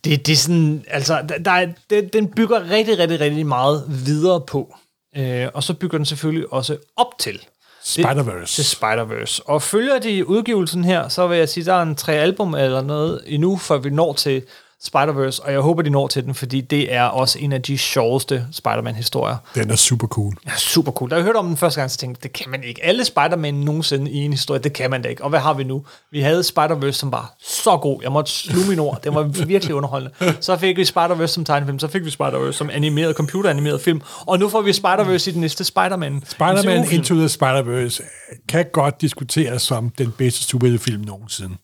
det, 0.04 0.26
det 0.26 0.32
er 0.32 0.36
sådan... 0.36 0.84
Altså, 0.88 1.22
der, 1.44 1.50
er, 1.50 1.66
det, 1.90 2.12
den 2.12 2.28
bygger 2.28 2.70
rigtig, 2.70 2.98
rigtig, 2.98 3.20
rigtig 3.20 3.46
meget 3.46 3.84
videre 4.06 4.40
på. 4.40 4.74
Øh, 5.16 5.48
og 5.54 5.62
så 5.62 5.74
bygger 5.74 5.98
den 5.98 6.04
selvfølgelig 6.04 6.52
også 6.52 6.76
op 6.96 7.18
til 7.18 7.40
Spider-Verse. 7.84 8.46
til 8.46 8.62
Spider-Verse. 8.62 9.40
Og 9.44 9.62
følger 9.62 9.98
de 9.98 10.28
udgivelsen 10.28 10.84
her, 10.84 11.08
så 11.08 11.26
vil 11.26 11.38
jeg 11.38 11.48
sige, 11.48 11.64
der 11.64 11.74
er 11.74 11.82
en 11.82 11.96
tre 11.96 12.12
album 12.12 12.54
eller 12.54 12.82
noget 12.82 13.22
endnu, 13.26 13.56
før 13.56 13.78
vi 13.78 13.90
når 13.90 14.12
til 14.12 14.42
Spider-Verse, 14.84 15.44
og 15.44 15.52
jeg 15.52 15.60
håber, 15.60 15.82
de 15.82 15.90
når 15.90 16.06
til 16.06 16.24
den, 16.24 16.34
fordi 16.34 16.60
det 16.60 16.94
er 16.94 17.02
også 17.02 17.38
en 17.38 17.52
af 17.52 17.62
de 17.62 17.78
sjoveste 17.78 18.46
Spider-Man-historier. 18.52 19.36
Den 19.54 19.70
er 19.70 19.76
super 19.76 20.06
cool. 20.06 20.34
Ja, 20.46 20.56
super 20.56 20.92
cool. 20.92 21.10
Da 21.10 21.14
jeg 21.14 21.24
hørte 21.24 21.36
om 21.36 21.46
den 21.46 21.56
første 21.56 21.80
gang, 21.80 21.90
så 21.90 21.96
tænkte 21.96 22.18
jeg, 22.18 22.22
det 22.22 22.42
kan 22.42 22.50
man 22.50 22.62
ikke. 22.64 22.84
Alle 22.84 23.04
Spider-Man 23.04 23.54
nogensinde 23.54 24.10
i 24.10 24.16
en 24.16 24.32
historie, 24.32 24.60
det 24.60 24.72
kan 24.72 24.90
man 24.90 25.02
da 25.02 25.08
ikke. 25.08 25.24
Og 25.24 25.30
hvad 25.30 25.40
har 25.40 25.54
vi 25.54 25.64
nu? 25.64 25.84
Vi 26.10 26.20
havde 26.20 26.40
Spider-Verse, 26.40 26.92
som 26.92 27.12
var 27.12 27.34
så 27.42 27.76
god. 27.76 28.00
Jeg 28.02 28.12
måtte 28.12 28.30
sluge 28.32 28.68
mine 28.68 28.82
ord. 28.82 29.02
Det 29.02 29.14
var 29.14 29.22
virkelig 29.22 29.74
underholdende. 29.74 30.14
Så 30.40 30.56
fik 30.56 30.76
vi 30.76 30.82
Spider-Verse 30.82 31.26
som 31.26 31.44
tegnefilm, 31.44 31.78
så 31.78 31.88
fik 31.88 32.04
vi 32.04 32.10
Spider-Verse 32.10 32.52
som 32.52 32.70
animeret, 32.70 33.16
computeranimeret 33.16 33.80
film, 33.80 34.00
og 34.26 34.38
nu 34.38 34.48
får 34.48 34.62
vi 34.62 34.70
Spider-Verse 34.70 35.30
i 35.30 35.32
den 35.32 35.40
næste 35.40 35.64
Spider-Man. 35.64 36.22
Spider-Man. 36.26 36.92
Into 36.92 37.14
the 37.14 37.26
Spider-Verse 37.26 38.02
kan 38.48 38.66
godt 38.72 39.00
diskuteres 39.00 39.62
som 39.62 39.90
den 39.90 40.14
bedste 40.18 40.44
superheltefilm 40.44 41.00
nogensinde. 41.00 41.54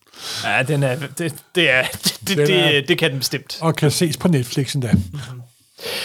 Ja, 0.45 0.63
den 0.63 0.83
er, 0.83 0.97
det, 1.19 1.35
det, 1.55 1.71
er, 1.71 1.83
det, 1.93 2.19
det, 2.27 2.39
er- 2.41 2.71
det, 2.71 2.89
det 2.89 2.99
kan 2.99 3.11
den 3.11 3.19
bestemt. 3.19 3.59
Og 3.61 3.77
kan 3.77 3.91
ses 3.91 4.17
på 4.17 4.29
Netflix 4.29 4.73
endda. 4.75 4.91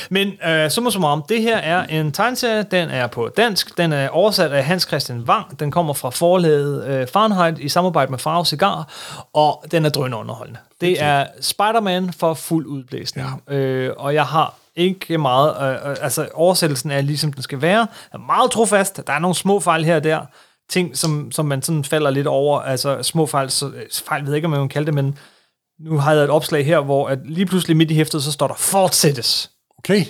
Men 0.10 0.34
øh, 0.48 0.70
summa 0.72 0.90
summarum, 0.90 1.24
det 1.30 1.42
her 1.42 1.58
er 1.58 1.84
en 1.86 2.12
tegneserie, 2.12 2.64
den 2.64 2.90
er 2.90 3.08
på 3.08 3.30
dansk, 3.38 3.78
den 3.78 3.94
er 3.94 4.10
oversat 4.10 4.52
af 4.52 4.66
Hans 4.66 4.84
Christian 4.84 5.20
Wang, 5.20 5.60
den 5.60 5.72
kommer 5.72 5.94
fra 5.94 6.10
forlaget 6.10 6.88
øh, 6.88 7.08
Fahrenheit 7.08 7.60
i 7.60 7.70
samarbejde 7.70 8.12
med 8.12 8.20
Farve 8.20 8.46
Cigar, 8.46 8.94
og 9.34 9.66
den 9.72 9.86
er 9.86 9.90
drønende 9.90 10.18
underholdende. 10.18 10.60
Det 10.82 11.02
er 11.04 11.26
Spider-Man 11.42 12.14
for 12.14 12.34
fuld 12.34 12.66
udblæsning, 12.66 13.42
ja. 13.50 13.56
øh, 13.56 13.94
og 13.98 14.14
jeg 14.14 14.26
har 14.26 14.54
ikke 14.76 15.18
meget, 15.18 15.56
øh, 15.84 15.92
øh, 15.92 15.98
altså 16.02 16.28
oversættelsen 16.34 16.92
er 16.92 17.02
ligesom 17.02 17.34
den 17.34 17.44
skal 17.44 17.62
være, 17.62 17.88
er 18.14 18.18
meget 18.18 18.52
trofast, 18.52 19.08
der 19.08 19.14
er 19.14 19.20
nogle 19.20 19.36
små 19.36 19.60
fejl 19.60 19.86
her 19.86 19.96
og 19.96 20.04
der, 20.04 20.20
ting 20.70 20.98
som, 20.98 21.32
som 21.32 21.46
man 21.46 21.62
sådan 21.62 21.84
falder 21.84 22.10
lidt 22.10 22.28
over, 22.28 22.60
altså 22.60 23.04
små 23.04 23.26
fejl, 23.26 23.50
så, 23.50 23.72
fejl 24.06 24.24
ved 24.24 24.32
jeg 24.32 24.36
ikke, 24.36 24.46
om 24.46 24.52
man 24.52 24.60
kan 24.60 24.70
kalde 24.70 24.86
det, 24.86 24.94
men 24.94 25.18
nu 25.80 25.98
har 25.98 26.14
jeg 26.14 26.24
et 26.24 26.30
opslag 26.30 26.66
her, 26.66 26.80
hvor 26.80 27.08
at 27.08 27.20
lige 27.26 27.46
pludselig 27.46 27.78
midt 27.78 27.92
i 27.92 27.96
hæftet, 27.96 28.24
så 28.24 28.32
står 28.32 28.48
der 28.48 28.56
fortsættes. 28.56 29.52
Okay. 29.78 30.06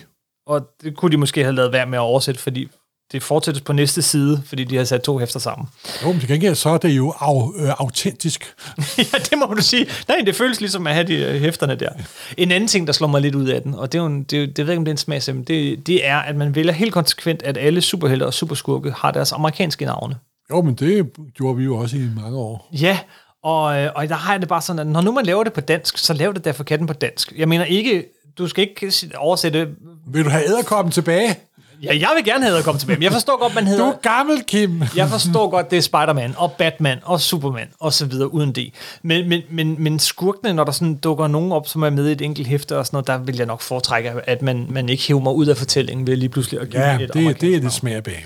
Og 0.47 0.61
det 0.83 0.97
kunne 0.97 1.11
de 1.11 1.17
måske 1.17 1.43
have 1.43 1.55
lavet 1.55 1.71
værd 1.71 1.87
med 1.87 1.97
at 1.97 2.01
oversætte, 2.01 2.41
fordi 2.41 2.67
det 3.11 3.23
fortsættes 3.23 3.61
på 3.61 3.73
næste 3.73 4.01
side, 4.01 4.43
fordi 4.45 4.63
de 4.63 4.77
har 4.77 4.83
sat 4.83 5.01
to 5.01 5.17
hæfter 5.17 5.39
sammen. 5.39 5.67
Jo, 6.03 6.11
men 6.11 6.19
til 6.19 6.29
gengæld 6.29 6.55
så 6.55 6.69
er 6.69 6.77
det 6.77 6.89
jo 6.89 7.13
au, 7.19 7.53
øh, 7.57 7.69
autentisk. 7.79 8.55
ja, 8.97 9.17
det 9.17 9.37
må 9.37 9.45
du 9.45 9.61
sige. 9.61 9.87
Nej, 10.07 10.17
det 10.25 10.35
føles 10.35 10.61
ligesom 10.61 10.87
at 10.87 10.93
have 10.93 11.07
de 11.07 11.15
øh, 11.15 11.41
hæfterne 11.41 11.75
der. 11.75 11.89
En 12.37 12.51
anden 12.51 12.67
ting, 12.67 12.87
der 12.87 12.93
slår 12.93 13.07
mig 13.07 13.21
lidt 13.21 13.35
ud 13.35 13.47
af 13.47 13.61
den, 13.61 13.75
og 13.75 13.91
det, 13.91 13.97
er 13.97 14.01
jo 14.01 14.07
en, 14.07 14.23
det, 14.23 14.43
er 14.43 14.47
det 14.47 14.57
ved 14.57 14.65
jeg 14.65 14.71
ikke, 14.71 14.79
om 14.79 14.85
det 14.85 14.91
er 14.91 14.93
en 14.93 14.97
smagsem, 14.97 15.45
det, 15.45 15.87
det 15.87 16.07
er, 16.07 16.17
at 16.17 16.35
man 16.35 16.55
vælger 16.55 16.73
helt 16.73 16.93
konsekvent, 16.93 17.43
at 17.43 17.57
alle 17.57 17.81
superhelte 17.81 18.25
og 18.25 18.33
superskurke 18.33 18.91
har 18.91 19.11
deres 19.11 19.31
amerikanske 19.31 19.85
navne. 19.85 20.15
Jo, 20.51 20.61
men 20.61 20.73
det 20.75 21.09
gjorde 21.33 21.57
vi 21.57 21.63
jo 21.63 21.77
også 21.77 21.97
i 21.97 22.09
mange 22.15 22.37
år. 22.37 22.69
Ja, 22.71 22.99
og, 23.43 23.79
øh, 23.79 23.91
og 23.95 24.09
der 24.09 24.15
har 24.15 24.33
jeg 24.33 24.39
det 24.41 24.49
bare 24.49 24.61
sådan, 24.61 24.79
at 24.79 24.87
når 24.87 25.01
nu 25.01 25.11
man 25.11 25.25
laver 25.25 25.43
det 25.43 25.53
på 25.53 25.61
dansk, 25.61 25.97
så 25.97 26.13
lav 26.13 26.33
det 26.33 26.45
derfor 26.45 26.63
katten 26.63 26.87
på 26.87 26.93
dansk. 26.93 27.33
Jeg 27.37 27.49
mener 27.49 27.65
ikke, 27.65 28.05
du 28.37 28.47
skal 28.47 28.69
ikke 28.69 28.93
oversætte... 29.17 29.67
Vil 30.07 30.25
du 30.25 30.29
have 30.29 30.45
æderkoppen 30.47 30.91
tilbage? 30.91 31.35
Ja, 31.83 31.97
jeg 31.99 32.09
vil 32.15 32.25
gerne 32.25 32.45
have 32.45 32.63
komme 32.63 32.79
tilbage, 32.79 32.97
men 32.97 33.03
jeg 33.03 33.11
forstår 33.11 33.39
godt, 33.39 33.55
man 33.55 33.67
hedder... 33.67 33.85
Du 33.85 33.91
er 33.91 33.95
gammel, 34.01 34.43
Kim. 34.43 34.83
Jeg 34.95 35.09
forstår 35.09 35.49
godt, 35.49 35.71
det 35.71 35.77
er 35.77 35.81
Spider-Man 35.81 36.33
og 36.37 36.51
Batman 36.51 36.97
og 37.03 37.21
Superman 37.21 37.67
og 37.79 37.93
så 37.93 38.05
videre 38.05 38.33
uden 38.33 38.51
det. 38.51 38.73
Men, 39.01 39.29
men, 39.29 39.41
men, 39.49 39.75
men 39.83 39.99
skurkene, 39.99 40.53
når 40.53 40.63
der 40.63 40.71
sådan 40.71 40.95
dukker 40.95 41.27
nogen 41.27 41.51
op, 41.51 41.67
som 41.67 41.83
er 41.83 41.89
med 41.89 42.09
i 42.09 42.11
et 42.11 42.21
enkelt 42.21 42.47
hæfte 42.47 42.77
og 42.77 42.85
sådan 42.85 42.95
noget, 42.95 43.07
der 43.07 43.17
vil 43.17 43.35
jeg 43.35 43.45
nok 43.45 43.61
foretrække, 43.61 44.11
at 44.23 44.41
man, 44.41 44.67
man 44.69 44.89
ikke 44.89 45.03
hiver 45.03 45.19
mig 45.19 45.33
ud 45.33 45.45
af 45.45 45.57
fortællingen 45.57 46.07
ved 46.07 46.15
lige 46.15 46.29
pludselig 46.29 46.61
at 46.61 46.69
give 46.69 46.81
Ja, 46.83 46.95
et 46.95 47.13
det, 47.13 47.41
det 47.41 47.55
er 47.55 47.59
det 47.59 47.71
smager 47.73 48.01
bag. 48.01 48.25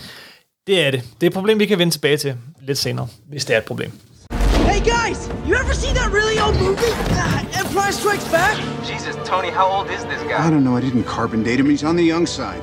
Det 0.68 0.88
er 0.88 0.92
det. 0.92 1.02
Det 1.22 1.24
er 1.24 1.28
et 1.28 1.34
problem, 1.34 1.60
vi 1.60 1.66
kan 1.66 1.80
vende 1.80 1.94
tilbage 1.94 2.18
til 2.18 2.36
lidt 2.62 2.78
senere, 2.78 3.08
hvis 3.30 3.46
det 3.46 3.54
er 3.54 3.58
et 3.58 3.66
problem. 3.66 3.92
Hey 4.32 4.80
guys, 4.80 5.20
you 5.48 5.54
ever 5.64 5.74
see 5.74 5.94
that 5.94 6.14
really 6.14 6.38
old 6.46 6.56
movie? 6.66 6.94
Uh, 7.24 7.62
Empire 7.62 7.92
Strikes 7.94 8.28
Back? 8.32 8.56
Jesus, 8.92 9.16
Tony, 9.30 9.52
how 9.60 9.68
old 9.80 9.90
is 9.90 10.04
this 10.12 10.22
I 10.22 10.28
guy? 10.28 10.50
don't 10.54 10.64
know. 10.68 10.78
I 10.78 10.82
didn't 10.82 11.06
carbon 11.16 11.44
date 11.44 11.60
him. 11.60 11.70
He's 11.70 11.84
on 11.90 11.96
the 11.98 12.08
young 12.14 12.26
side. 12.28 12.62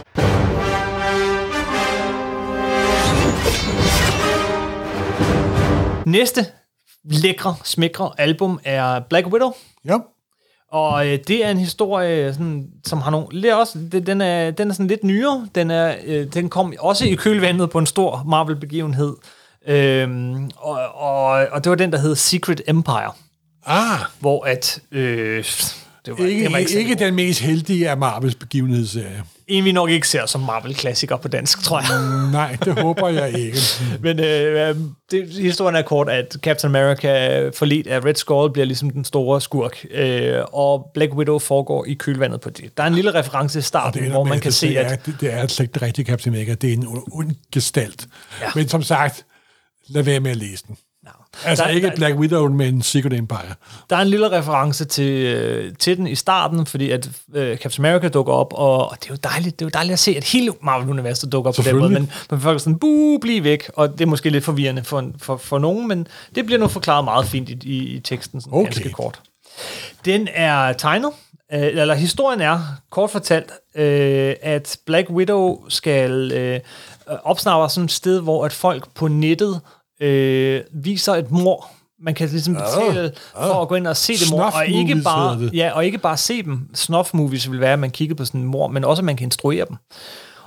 Næste 6.07 6.47
lækre, 7.05 7.55
smækre 7.65 8.11
album 8.19 8.61
er 8.65 9.01
Black 9.11 9.27
Widow. 9.27 9.53
Ja. 9.85 9.97
Og 10.73 11.07
øh, 11.07 11.19
det 11.29 11.45
er 11.45 11.51
en 11.51 11.59
historie, 11.59 12.33
sådan, 12.33 12.67
som 12.87 13.01
har 13.01 13.11
nogle... 13.11 13.43
Det 13.43 13.51
er 13.51 13.55
også, 13.55 13.79
det, 13.93 14.07
den, 14.07 14.21
er, 14.21 14.51
den 14.51 14.71
er 14.71 14.75
sådan 14.75 14.87
lidt 14.87 15.05
nyere. 15.05 15.49
Den, 15.55 15.71
er, 15.71 15.95
øh, 16.05 16.27
den 16.27 16.49
kom 16.49 16.75
også 16.79 17.05
i 17.05 17.15
kølvandet 17.15 17.71
på 17.71 17.79
en 17.79 17.87
stor 17.87 18.23
Marvel-begivenhed. 18.27 19.17
Øhm, 19.67 20.51
og, 20.57 20.79
og, 20.95 21.47
og 21.53 21.65
det 21.65 21.71
var 21.71 21.77
den, 21.77 21.93
der 21.93 21.99
hed 21.99 22.15
Secret 22.15 22.63
Empire. 22.69 23.13
Ah, 23.67 23.99
Hvor 24.21 24.45
at... 24.45 24.81
Øh, 24.93 25.45
det 26.07 26.19
var, 26.19 26.25
ikke, 26.25 26.45
det 26.45 26.53
var 26.53 26.59
ikke, 26.59 26.79
ikke 26.79 26.95
god. 26.95 27.07
den 27.07 27.15
mest 27.15 27.41
heldige 27.41 27.91
af 27.91 27.97
Marvels 27.97 28.35
begivenhedsserie. 28.35 29.23
En, 29.49 29.65
vi 29.65 29.73
nok 29.73 29.91
ikke 29.91 30.09
ser 30.09 30.27
som 30.27 30.41
Marvel-klassiker 30.41 31.17
på 31.17 31.29
dansk, 31.29 31.63
tror 31.63 31.81
jeg. 31.81 32.33
Nej, 32.33 32.57
det 32.65 32.79
håber 32.79 33.09
jeg 33.09 33.39
ikke. 33.39 33.59
Men 34.05 34.21
øh, 34.21 34.77
det, 35.11 35.29
historien 35.29 35.77
er 35.77 35.83
kort, 35.83 36.09
at 36.09 36.37
Captain 36.43 36.77
America 36.77 37.49
forledt 37.49 37.87
af 37.87 38.05
Red 38.05 38.15
Skull 38.15 38.53
bliver 38.53 38.67
ligesom 38.67 38.91
den 38.91 39.05
store 39.05 39.41
skurk, 39.41 39.85
øh, 39.91 40.39
og 40.53 40.91
Black 40.95 41.15
Widow 41.15 41.39
foregår 41.39 41.85
i 41.85 41.95
kølvandet 41.95 42.41
på 42.41 42.51
det. 42.51 42.77
Der 42.77 42.83
er 42.83 42.87
en 42.87 42.95
lille 42.95 43.15
reference 43.15 43.59
i 43.59 43.63
starten, 43.63 44.11
hvor 44.11 44.25
man 44.25 44.41
kan 44.41 44.51
det, 44.51 44.55
se, 44.55 44.69
det 44.69 44.77
at 44.77 45.07
det, 45.07 45.17
det 45.21 45.33
er 45.33 45.47
slet 45.47 45.65
ikke 45.65 45.75
det 45.75 45.83
rigtige 45.83 46.07
Captain 46.07 46.35
America. 46.35 46.55
Det 46.55 46.71
er 46.71 46.75
en 46.75 46.87
ond 47.13 47.35
gestalt. 47.53 48.07
Ja. 48.41 48.47
Men 48.55 48.69
som 48.69 48.83
sagt, 48.83 49.27
lad 49.89 50.03
være 50.03 50.21
med 50.21 50.31
at 50.31 50.37
læse 50.37 50.65
den. 50.69 50.77
Altså 51.45 51.65
Der- 51.65 51.71
ikke 51.71 51.89
der- 51.89 51.97
Black 51.97 52.17
Widow, 52.17 52.49
men 52.49 52.83
Secret 52.83 53.13
Empire. 53.13 53.55
Der 53.91 53.97
er 53.97 54.01
en 54.01 54.09
lille 54.09 54.31
reference 54.31 54.85
til, 54.85 55.11
øh, 55.27 55.73
til 55.79 55.97
den 55.97 56.07
i 56.07 56.15
starten, 56.15 56.67
fordi 56.67 56.91
at 56.91 57.09
øh, 57.35 57.57
Captain 57.59 57.87
America 57.87 58.09
dukker 58.09 58.33
op, 58.33 58.53
og, 58.53 58.91
og 58.91 58.97
det 59.01 59.11
er 59.11 59.15
jo 59.15 59.19
dejligt, 59.25 59.59
det 59.59 59.65
er 59.65 59.67
jo 59.67 59.71
dejligt 59.75 59.93
at 59.93 59.99
se, 59.99 60.17
at 60.17 60.25
hele 60.25 60.53
Marvel-universet 60.63 61.33
dukker 61.33 61.49
op 61.49 61.55
på 61.55 61.63
den 61.63 61.77
måde, 61.77 61.91
men, 61.91 62.13
men 62.31 62.41
folk 62.41 62.55
er 62.55 62.59
sådan, 62.59 62.79
buh, 62.79 63.21
bliv 63.21 63.45
væk, 63.45 63.71
og 63.77 63.93
det 63.93 64.01
er 64.01 64.07
måske 64.07 64.31
lidt 64.31 64.45
forvirrende 64.45 64.85
for, 64.85 65.05
for, 65.19 65.37
for 65.37 65.59
nogen, 65.59 65.89
men 65.89 66.07
det 66.35 66.47
bliver 66.47 66.59
nu 66.59 66.69
forklaret 66.69 67.05
meget 67.05 67.27
fint 67.27 67.49
i, 67.49 67.59
i, 67.63 67.79
i 67.79 68.01
teksten, 68.01 68.41
sådan 68.41 68.53
Okay. 68.55 68.65
ganske 68.65 68.91
kort. 68.91 69.21
Den 70.05 70.29
er 70.35 70.73
tegnet, 70.73 71.11
øh, 71.53 71.61
eller 71.63 71.95
historien 71.95 72.41
er, 72.41 72.61
kort 72.91 73.11
fortalt, 73.11 73.51
øh, 73.75 74.35
at 74.43 74.77
Black 74.87 75.11
Widow 75.11 75.59
skal 75.69 76.33
øh, 76.33 76.61
opsnappe 77.23 77.73
sådan 77.73 77.85
et 77.85 77.93
sted, 77.93 78.21
hvor 78.21 78.45
at 78.45 78.53
folk 78.53 78.89
på 78.95 79.09
nettet 79.09 79.61
øh, 80.01 80.61
viser 80.73 81.15
et 81.15 81.31
mor. 81.31 81.71
Man 82.03 82.15
kan 82.15 82.29
ligesom 82.29 82.55
betale 82.55 83.13
for 83.35 83.63
at 83.63 83.69
gå 83.69 83.75
ind 83.75 83.87
og 83.87 83.97
se 83.97 84.13
det 84.13 84.31
mor, 84.31 84.43
og 84.43 84.67
ikke 84.67 85.01
bare, 85.05 85.39
det. 85.39 85.55
ja, 85.55 85.71
og 85.75 85.85
ikke 85.85 85.99
bare 85.99 86.17
se 86.17 86.43
dem. 86.43 86.69
Snuff 86.75 87.15
movies 87.15 87.51
vil 87.51 87.61
være, 87.61 87.73
at 87.73 87.79
man 87.79 87.91
kigger 87.91 88.15
på 88.15 88.25
sådan 88.25 88.41
en 88.41 88.47
mor, 88.47 88.67
men 88.69 88.85
også 88.85 89.01
at 89.01 89.05
man 89.05 89.17
kan 89.17 89.27
instruere 89.27 89.65
dem. 89.69 89.77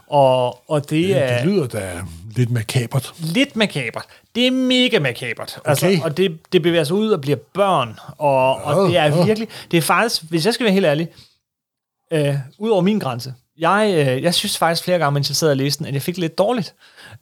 Og, 0.08 0.70
og 0.72 0.90
det 0.90 1.10
Ja. 1.10 1.18
er 1.18 1.38
Det 1.44 1.48
lyder 1.52 1.68
da 1.68 2.02
lidt 2.36 2.52
makabert. 2.52 3.14
lidt 3.20 3.56
makabert. 3.56 4.04
Det 4.36 4.48
er 4.48 4.52
mega 4.52 5.00
makabert. 5.00 5.60
Altså, 5.66 5.86
Okay. 5.88 6.02
og 6.04 6.18
det, 6.18 6.38
det 6.54 6.62
bevæger 6.62 6.84
sig 6.84 6.96
ud 6.96 7.10
og 7.10 7.22
bliver 7.22 7.38
børn. 7.54 8.00
Og, 8.18 8.56
og 8.64 8.90
det 8.90 8.98
er 8.98 9.20
åh. 9.20 9.28
virkelig... 9.28 9.48
Det 9.72 9.78
er 9.78 9.82
faktisk, 9.82 10.24
hvis 10.30 10.46
jeg 10.46 10.54
skal 10.54 10.64
være 10.64 10.74
helt 10.74 10.86
ærlig, 10.86 11.08
øh, 12.14 12.36
ud 12.58 12.70
over 12.70 12.82
min 12.82 13.00
grænse. 13.00 13.34
Jeg, 13.60 13.94
øh, 14.16 14.24
jeg 14.24 14.34
synes 14.34 14.58
faktisk 14.58 14.84
flere 14.84 14.98
gange, 15.00 15.14
mens 15.14 15.30
jeg 15.30 15.36
sad 15.36 15.50
og 15.50 15.58
læste 15.58 15.80
den, 15.80 15.88
at 15.88 15.94
jeg 15.94 16.02
fik 16.02 16.18
lidt 16.18 16.38
dårligt. 16.38 16.74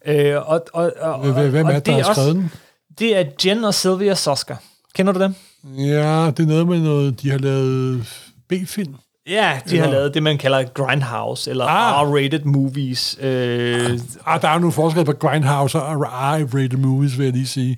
Øh, 0.06 0.36
og, 0.50 0.64
og, 0.72 0.92
og, 1.00 1.18
Hvem- 1.32 1.66
er 1.66 1.72
det, 1.72 1.86
der 1.86 2.02
har 2.04 2.12
skrevet 2.14 2.34
den? 2.34 2.50
Det 2.98 3.16
er 3.16 3.24
Jen 3.44 3.64
og 3.64 3.74
Sylvia 3.74 4.14
Soska. 4.14 4.54
Kender 4.94 5.12
du 5.12 5.20
dem? 5.20 5.34
Ja, 5.78 6.26
det 6.30 6.40
er 6.42 6.46
noget 6.46 6.68
med 6.68 6.78
noget, 6.80 7.22
de 7.22 7.30
har 7.30 7.38
lavet 7.38 8.06
B-film. 8.48 8.94
Ja, 9.28 9.60
de 9.70 9.76
har 9.78 9.84
Eller- 9.84 9.98
lavet 9.98 10.14
det, 10.14 10.22
man 10.22 10.38
kalder 10.38 10.62
Grindhouse, 10.64 11.50
eller 11.50 11.64
Ah. 11.64 12.08
R-rated 12.08 12.44
movies. 12.44 13.18
Øh, 13.20 13.90
Ah, 14.26 14.42
der 14.42 14.48
er 14.48 14.52
jo 14.52 14.58
nogle 14.58 14.72
forskel 14.72 15.04
på 15.04 15.12
Grindhouse 15.12 15.82
og 15.82 15.92
R-rated 16.06 16.76
movies, 16.76 17.18
vil 17.18 17.24
jeg 17.24 17.32
lige 17.32 17.46
sige. 17.46 17.76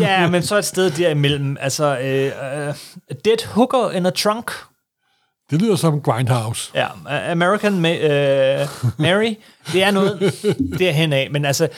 ja, 0.00 0.28
men 0.30 0.42
så 0.42 0.58
et 0.58 0.64
sted 0.64 0.90
derimellem. 0.90 1.56
Altså, 1.60 1.98
øh, 1.98 2.24
øh, 2.68 2.74
Dead 3.24 3.46
Hooker 3.46 3.90
in 3.90 4.06
a 4.06 4.10
Trunk. 4.10 4.50
Det 5.50 5.62
lyder 5.62 5.76
som 5.76 6.00
Grindhouse. 6.00 6.72
Ja, 6.74 6.86
American 7.30 7.72
Ma- 7.84 8.04
uh, 8.04 8.90
Mary. 9.00 9.34
Det 9.72 9.82
er 9.82 9.90
noget 9.90 10.34
derhen 10.78 11.12
af, 11.12 11.28
men 11.30 11.44
altså, 11.44 11.68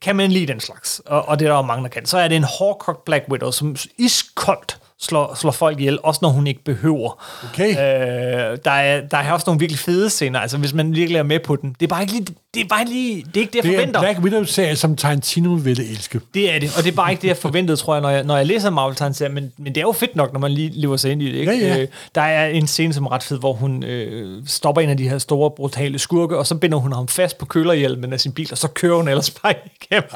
kan 0.00 0.16
man 0.16 0.32
lide 0.32 0.46
den 0.46 0.60
slags, 0.60 1.00
og, 1.06 1.28
og 1.28 1.38
det 1.38 1.46
er 1.46 1.50
der 1.50 1.56
jo 1.56 1.62
mange, 1.62 1.82
der 1.82 1.88
kan, 1.88 2.06
så 2.06 2.18
er 2.18 2.28
det 2.28 2.36
en 2.36 2.44
hårdkogt 2.58 3.04
Black 3.04 3.24
Widow, 3.30 3.50
som 3.50 3.76
iskoldt 3.98 4.78
slår, 5.02 5.34
slår 5.34 5.50
folk 5.50 5.78
ihjel, 5.78 5.98
også 6.02 6.18
når 6.22 6.28
hun 6.28 6.46
ikke 6.46 6.64
behøver. 6.64 7.24
Okay. 7.44 7.70
Øh, 7.70 8.58
der, 8.64 8.70
er, 8.70 9.00
der 9.00 9.16
er 9.16 9.32
også 9.32 9.44
nogle 9.46 9.60
virkelig 9.60 9.78
fede 9.78 10.10
scener, 10.10 10.40
altså 10.40 10.58
hvis 10.58 10.74
man 10.74 10.94
virkelig 10.94 11.18
er 11.18 11.22
med 11.22 11.40
på 11.40 11.56
den. 11.56 11.76
Det 11.80 11.86
er 11.86 11.88
bare 11.88 12.02
ikke 12.02 12.12
lige, 12.12 12.26
det 12.54 12.60
er 12.62 12.68
bare 12.68 12.84
lige, 12.84 13.16
det 13.16 13.36
er 13.36 13.40
ikke 13.40 13.52
det, 13.52 13.56
jeg 13.56 13.62
Det 13.62 13.70
er 13.70 13.72
en 13.72 13.78
forventer. 13.78 14.00
Black 14.00 14.18
Widow-serie, 14.18 14.76
som 14.76 14.96
Tarantino 14.96 15.50
ville 15.50 15.88
elske. 15.90 16.20
Det 16.34 16.54
er 16.54 16.58
det, 16.58 16.70
og 16.76 16.84
det 16.84 16.90
er 16.90 16.96
bare 16.96 17.10
ikke 17.10 17.22
det, 17.22 17.28
jeg 17.28 17.36
forventede, 17.36 17.76
tror 17.76 17.94
jeg, 17.94 18.02
når 18.02 18.10
jeg, 18.10 18.24
når 18.24 18.36
jeg 18.36 18.46
læser 18.46 18.70
marvel 18.70 18.96
tegneserier 18.96 19.32
men, 19.32 19.52
men 19.56 19.74
det 19.74 19.76
er 19.76 19.84
jo 19.84 19.92
fedt 19.92 20.16
nok, 20.16 20.32
når 20.32 20.40
man 20.40 20.50
lige 20.50 20.70
lever 20.74 20.96
sig 20.96 21.12
ind 21.12 21.22
i 21.22 21.32
det. 21.32 21.38
Ikke? 21.38 21.52
Ja, 21.52 21.74
ja. 21.74 21.82
Øh, 21.82 21.88
der 22.14 22.22
er 22.22 22.46
en 22.46 22.66
scene, 22.66 22.94
som 22.94 23.04
er 23.04 23.12
ret 23.12 23.22
fed, 23.22 23.38
hvor 23.38 23.52
hun 23.52 23.82
øh, 23.82 24.42
stopper 24.46 24.82
en 24.82 24.88
af 24.90 24.96
de 24.96 25.08
her 25.08 25.18
store, 25.18 25.50
brutale 25.50 25.98
skurke, 25.98 26.38
og 26.38 26.46
så 26.46 26.54
binder 26.54 26.78
hun 26.78 26.92
ham 26.92 27.08
fast 27.08 27.38
på 27.38 27.46
kølerhjelmen 27.46 28.12
af 28.12 28.20
sin 28.20 28.32
bil, 28.32 28.48
og 28.50 28.58
så 28.58 28.68
kører 28.68 28.96
hun 28.96 29.08
ellers 29.08 29.30
bare 29.30 29.54
igennem. 29.82 30.10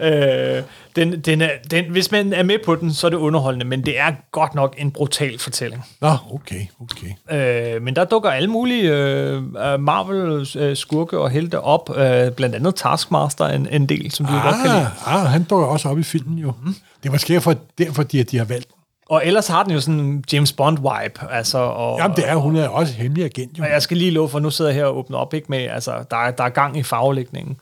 Ah. 0.00 0.56
Øh, 0.56 0.62
den, 0.96 1.20
den 1.20 1.40
er, 1.40 1.50
den, 1.70 1.84
hvis 1.90 2.10
man 2.10 2.32
er 2.32 2.42
med 2.42 2.58
på 2.64 2.74
den, 2.74 2.92
så 2.92 3.06
er 3.06 3.10
det 3.10 3.16
underholdende, 3.16 3.66
men 3.66 3.86
det 3.86 3.98
er 3.98 4.12
godt 4.30 4.54
nok 4.54 4.74
en 4.78 4.90
brutal 4.90 5.38
fortælling. 5.38 5.84
Nå, 6.00 6.16
okay, 6.32 6.66
okay. 6.80 7.74
Øh, 7.74 7.82
men 7.82 7.96
der 7.96 8.04
dukker 8.04 8.30
alle 8.30 8.50
mulige 8.50 8.92
øh, 8.92 9.36
øh, 9.36 9.80
Marvel-skurke 9.80 11.18
og 11.18 11.30
helte 11.30 11.60
op, 11.60 11.90
øh, 11.96 12.30
blandt 12.30 12.54
andet 12.54 12.74
Taskmaster 12.74 13.46
en, 13.46 13.68
en 13.70 13.86
del, 13.86 14.10
som 14.10 14.26
du 14.26 14.32
ah. 14.32 14.44
godt 14.44 14.54
kan 14.54 14.64
lide. 14.64 14.90
Ah, 15.06 15.24
ah, 15.24 15.26
han 15.26 15.44
dukker 15.44 15.66
også 15.66 15.88
op 15.88 15.98
i 15.98 16.02
filmen 16.02 16.38
jo. 16.38 16.52
Mm. 16.62 16.74
Det 17.02 17.08
er 17.08 17.12
måske 17.12 17.32
derfor, 17.32 17.54
derfor 17.78 18.02
de, 18.02 18.22
de 18.24 18.38
har 18.38 18.44
valgt. 18.44 18.68
Og 19.08 19.22
ellers 19.26 19.48
har 19.48 19.62
den 19.62 19.72
jo 19.72 19.80
sådan 19.80 20.00
en 20.00 20.24
James 20.32 20.52
Bond-vibe, 20.52 21.34
altså, 21.34 21.58
og, 21.58 21.98
Jamen, 21.98 22.16
det 22.16 22.28
er, 22.28 22.34
hun 22.34 22.56
er 22.56 22.68
også 22.68 22.94
hemmelig 22.94 23.24
agent 23.24 23.58
jo. 23.58 23.64
og 23.64 23.70
jeg 23.70 23.82
skal 23.82 23.96
lige 23.96 24.10
love 24.10 24.28
for, 24.28 24.38
nu 24.38 24.50
sidder 24.50 24.70
jeg 24.70 24.76
her 24.76 24.84
og 24.84 24.98
åbner 24.98 25.18
op, 25.18 25.34
ikke 25.34 25.46
med, 25.48 25.58
altså, 25.58 26.04
der, 26.10 26.16
er, 26.16 26.30
der 26.30 26.44
er 26.44 26.48
gang 26.48 26.76
i 26.78 26.82
farvelægningen. 26.82 27.56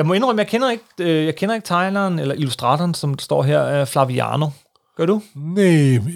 Jeg 0.00 0.06
må 0.06 0.14
indrømme, 0.14 0.40
jeg 0.40 0.48
kender 0.48 0.70
ikke, 0.70 0.84
øh, 1.00 1.24
jeg 1.26 1.36
kender 1.36 1.54
ikke 1.54 1.66
tegneren 1.66 2.18
eller 2.18 2.34
illustratoren, 2.34 2.94
som 2.94 3.18
står 3.18 3.42
her, 3.42 3.64
øh, 3.80 3.86
Flaviano. 3.86 4.46
Gør 4.96 5.06
du? 5.06 5.22
Nej, 5.34 5.64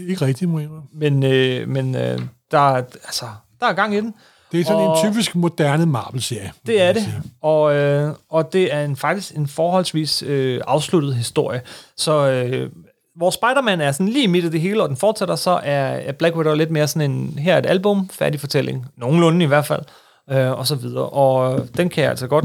ikke 0.09 0.27
rigtigt, 0.27 0.51
må 0.51 0.59
jeg 0.59 0.65
indrømme. 0.65 0.89
Men, 0.93 1.23
øh, 1.23 1.69
men 1.69 1.95
øh, 1.95 2.19
der, 2.51 2.59
er- 2.59 2.83
altså, 3.05 3.25
der 3.61 3.67
er 3.67 3.73
gang 3.73 3.95
i 3.95 3.97
den. 4.01 4.15
Det 4.53 4.61
er 4.61 4.65
sådan 4.65 4.81
Og- 4.89 5.05
en 5.07 5.13
typisk 5.13 5.35
moderne 5.35 5.87
Marvel-serie. 5.87 6.53
Det 6.67 6.83
er 6.83 6.93
det, 6.93 7.03
og, 7.43 7.75
øh, 7.75 8.13
og 8.31 8.53
det 8.53 8.75
er 8.75 8.85
en, 8.85 8.97
faktisk 8.97 9.35
en 9.37 9.49
forholdsvis 9.49 10.23
øh, 10.23 10.61
afsluttet 10.67 11.15
historie. 11.15 11.61
Så 11.97 12.31
øh, 12.31 12.71
hvor 13.17 13.31
Spider-Man 13.31 13.81
er 13.81 13.93
sådan 13.93 14.09
lige 14.09 14.29
midt 14.29 14.45
i 14.45 14.49
det 14.51 14.61
hele, 14.61 14.83
og 14.83 14.89
den 14.89 14.97
fortsætter, 14.97 15.37
så 15.37 15.51
er, 15.51 15.85
er 15.87 16.13
Black 16.13 16.37
Widow 16.37 16.55
lidt 16.55 16.71
mere 16.71 16.89
sådan 16.89 17.11
en, 17.11 17.39
her 17.39 17.55
er 17.55 17.59
et 17.59 17.67
album, 17.67 18.09
færdig 18.13 18.41
fortælling, 18.41 18.87
nogenlunde 18.97 19.45
i 19.45 19.49
hvert 19.49 19.67
fald, 19.67 19.83
øh, 20.31 20.51
og 20.51 20.67
så 20.67 20.75
videre. 20.75 21.09
Og 21.09 21.55
øh, 21.61 21.67
den 21.77 21.89
kan 21.89 22.03
jeg 22.03 22.11
altså 22.11 22.27
godt 22.27 22.45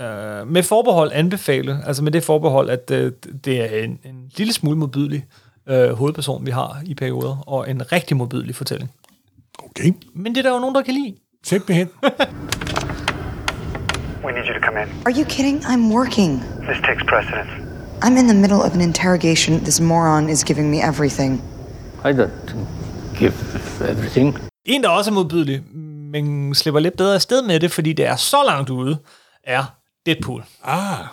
øh, 0.00 0.48
med 0.48 0.62
forbehold 0.62 1.10
anbefale, 1.14 1.78
altså 1.86 2.04
med 2.04 2.12
det 2.12 2.24
forbehold, 2.24 2.70
at 2.70 2.90
øh, 2.90 3.12
det 3.44 3.60
er 3.60 3.84
en, 3.84 3.98
en 4.04 4.30
lille 4.36 4.52
smule 4.52 4.78
modbydelig. 4.78 5.24
øh, 5.68 5.90
hovedperson, 5.92 6.46
vi 6.46 6.50
har 6.50 6.82
i 6.84 6.94
perioder, 6.94 7.36
og 7.46 7.70
en 7.70 7.92
rigtig 7.92 8.16
modbydelig 8.16 8.54
fortælling. 8.54 8.90
Okay. 9.58 9.92
Men 10.14 10.34
det 10.34 10.38
er 10.38 10.42
der 10.42 10.54
jo 10.54 10.60
nogen, 10.60 10.74
der 10.74 10.82
kan 10.82 10.94
lide. 10.94 11.14
Simpelthen. 11.44 11.88
We 14.24 14.32
need 14.32 14.46
you 14.48 14.54
to 14.54 14.60
come 14.66 14.82
in. 14.82 14.88
Are 15.06 15.14
you 15.18 15.24
kidding? 15.24 15.64
I'm 15.64 15.92
working. 15.98 16.42
This 16.68 16.78
takes 16.88 17.02
precedence. 17.12 17.50
I'm 18.04 18.16
in 18.16 18.26
the 18.28 18.38
middle 18.44 18.60
of 18.66 18.74
an 18.74 18.80
interrogation. 18.80 19.60
This 19.60 19.80
moron 19.80 20.28
is 20.28 20.44
giving 20.44 20.70
me 20.70 20.78
everything. 20.88 21.42
I 22.04 22.12
don't 22.12 22.30
give 23.18 23.34
everything. 23.88 24.38
En, 24.64 24.82
der 24.82 24.88
også 24.88 25.10
er 25.10 25.14
modbydelig, 25.14 25.62
men 26.12 26.54
slipper 26.54 26.80
lidt 26.80 26.96
bedre 26.96 27.14
afsted 27.14 27.42
med 27.42 27.60
det, 27.60 27.70
fordi 27.70 27.92
det 27.92 28.06
er 28.06 28.16
så 28.16 28.36
langt 28.46 28.70
ude, 28.70 28.98
er 29.44 29.77
Deadpool. 30.08 30.42
Ah. 30.64 31.12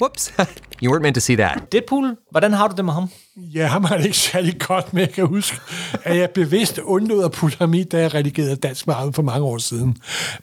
Whoops. 0.00 0.32
you 0.80 0.90
weren't 0.90 1.02
meant 1.02 1.14
to 1.14 1.20
see 1.20 1.36
that. 1.36 1.72
Deadpool, 1.72 2.16
hvordan 2.30 2.52
har 2.52 2.68
du 2.68 2.74
det 2.76 2.84
med 2.84 2.92
ham? 2.92 3.08
Ja, 3.36 3.66
ham 3.66 3.84
har 3.84 3.96
det 3.96 4.04
ikke 4.04 4.16
særlig 4.16 4.60
godt 4.60 4.92
med. 4.92 5.02
Jeg 5.02 5.12
kan 5.12 5.26
huske, 5.26 5.56
at 6.04 6.16
jeg 6.16 6.30
bevidst 6.30 6.78
undlod 6.78 7.24
at 7.24 7.32
putte 7.32 7.58
ham 7.58 7.74
i, 7.74 7.84
da 7.84 8.00
jeg 8.00 8.14
redigerede 8.14 8.56
Dansk 8.56 8.86
Marvel 8.86 9.12
for 9.12 9.22
mange 9.22 9.46
år 9.46 9.58
siden. 9.58 9.96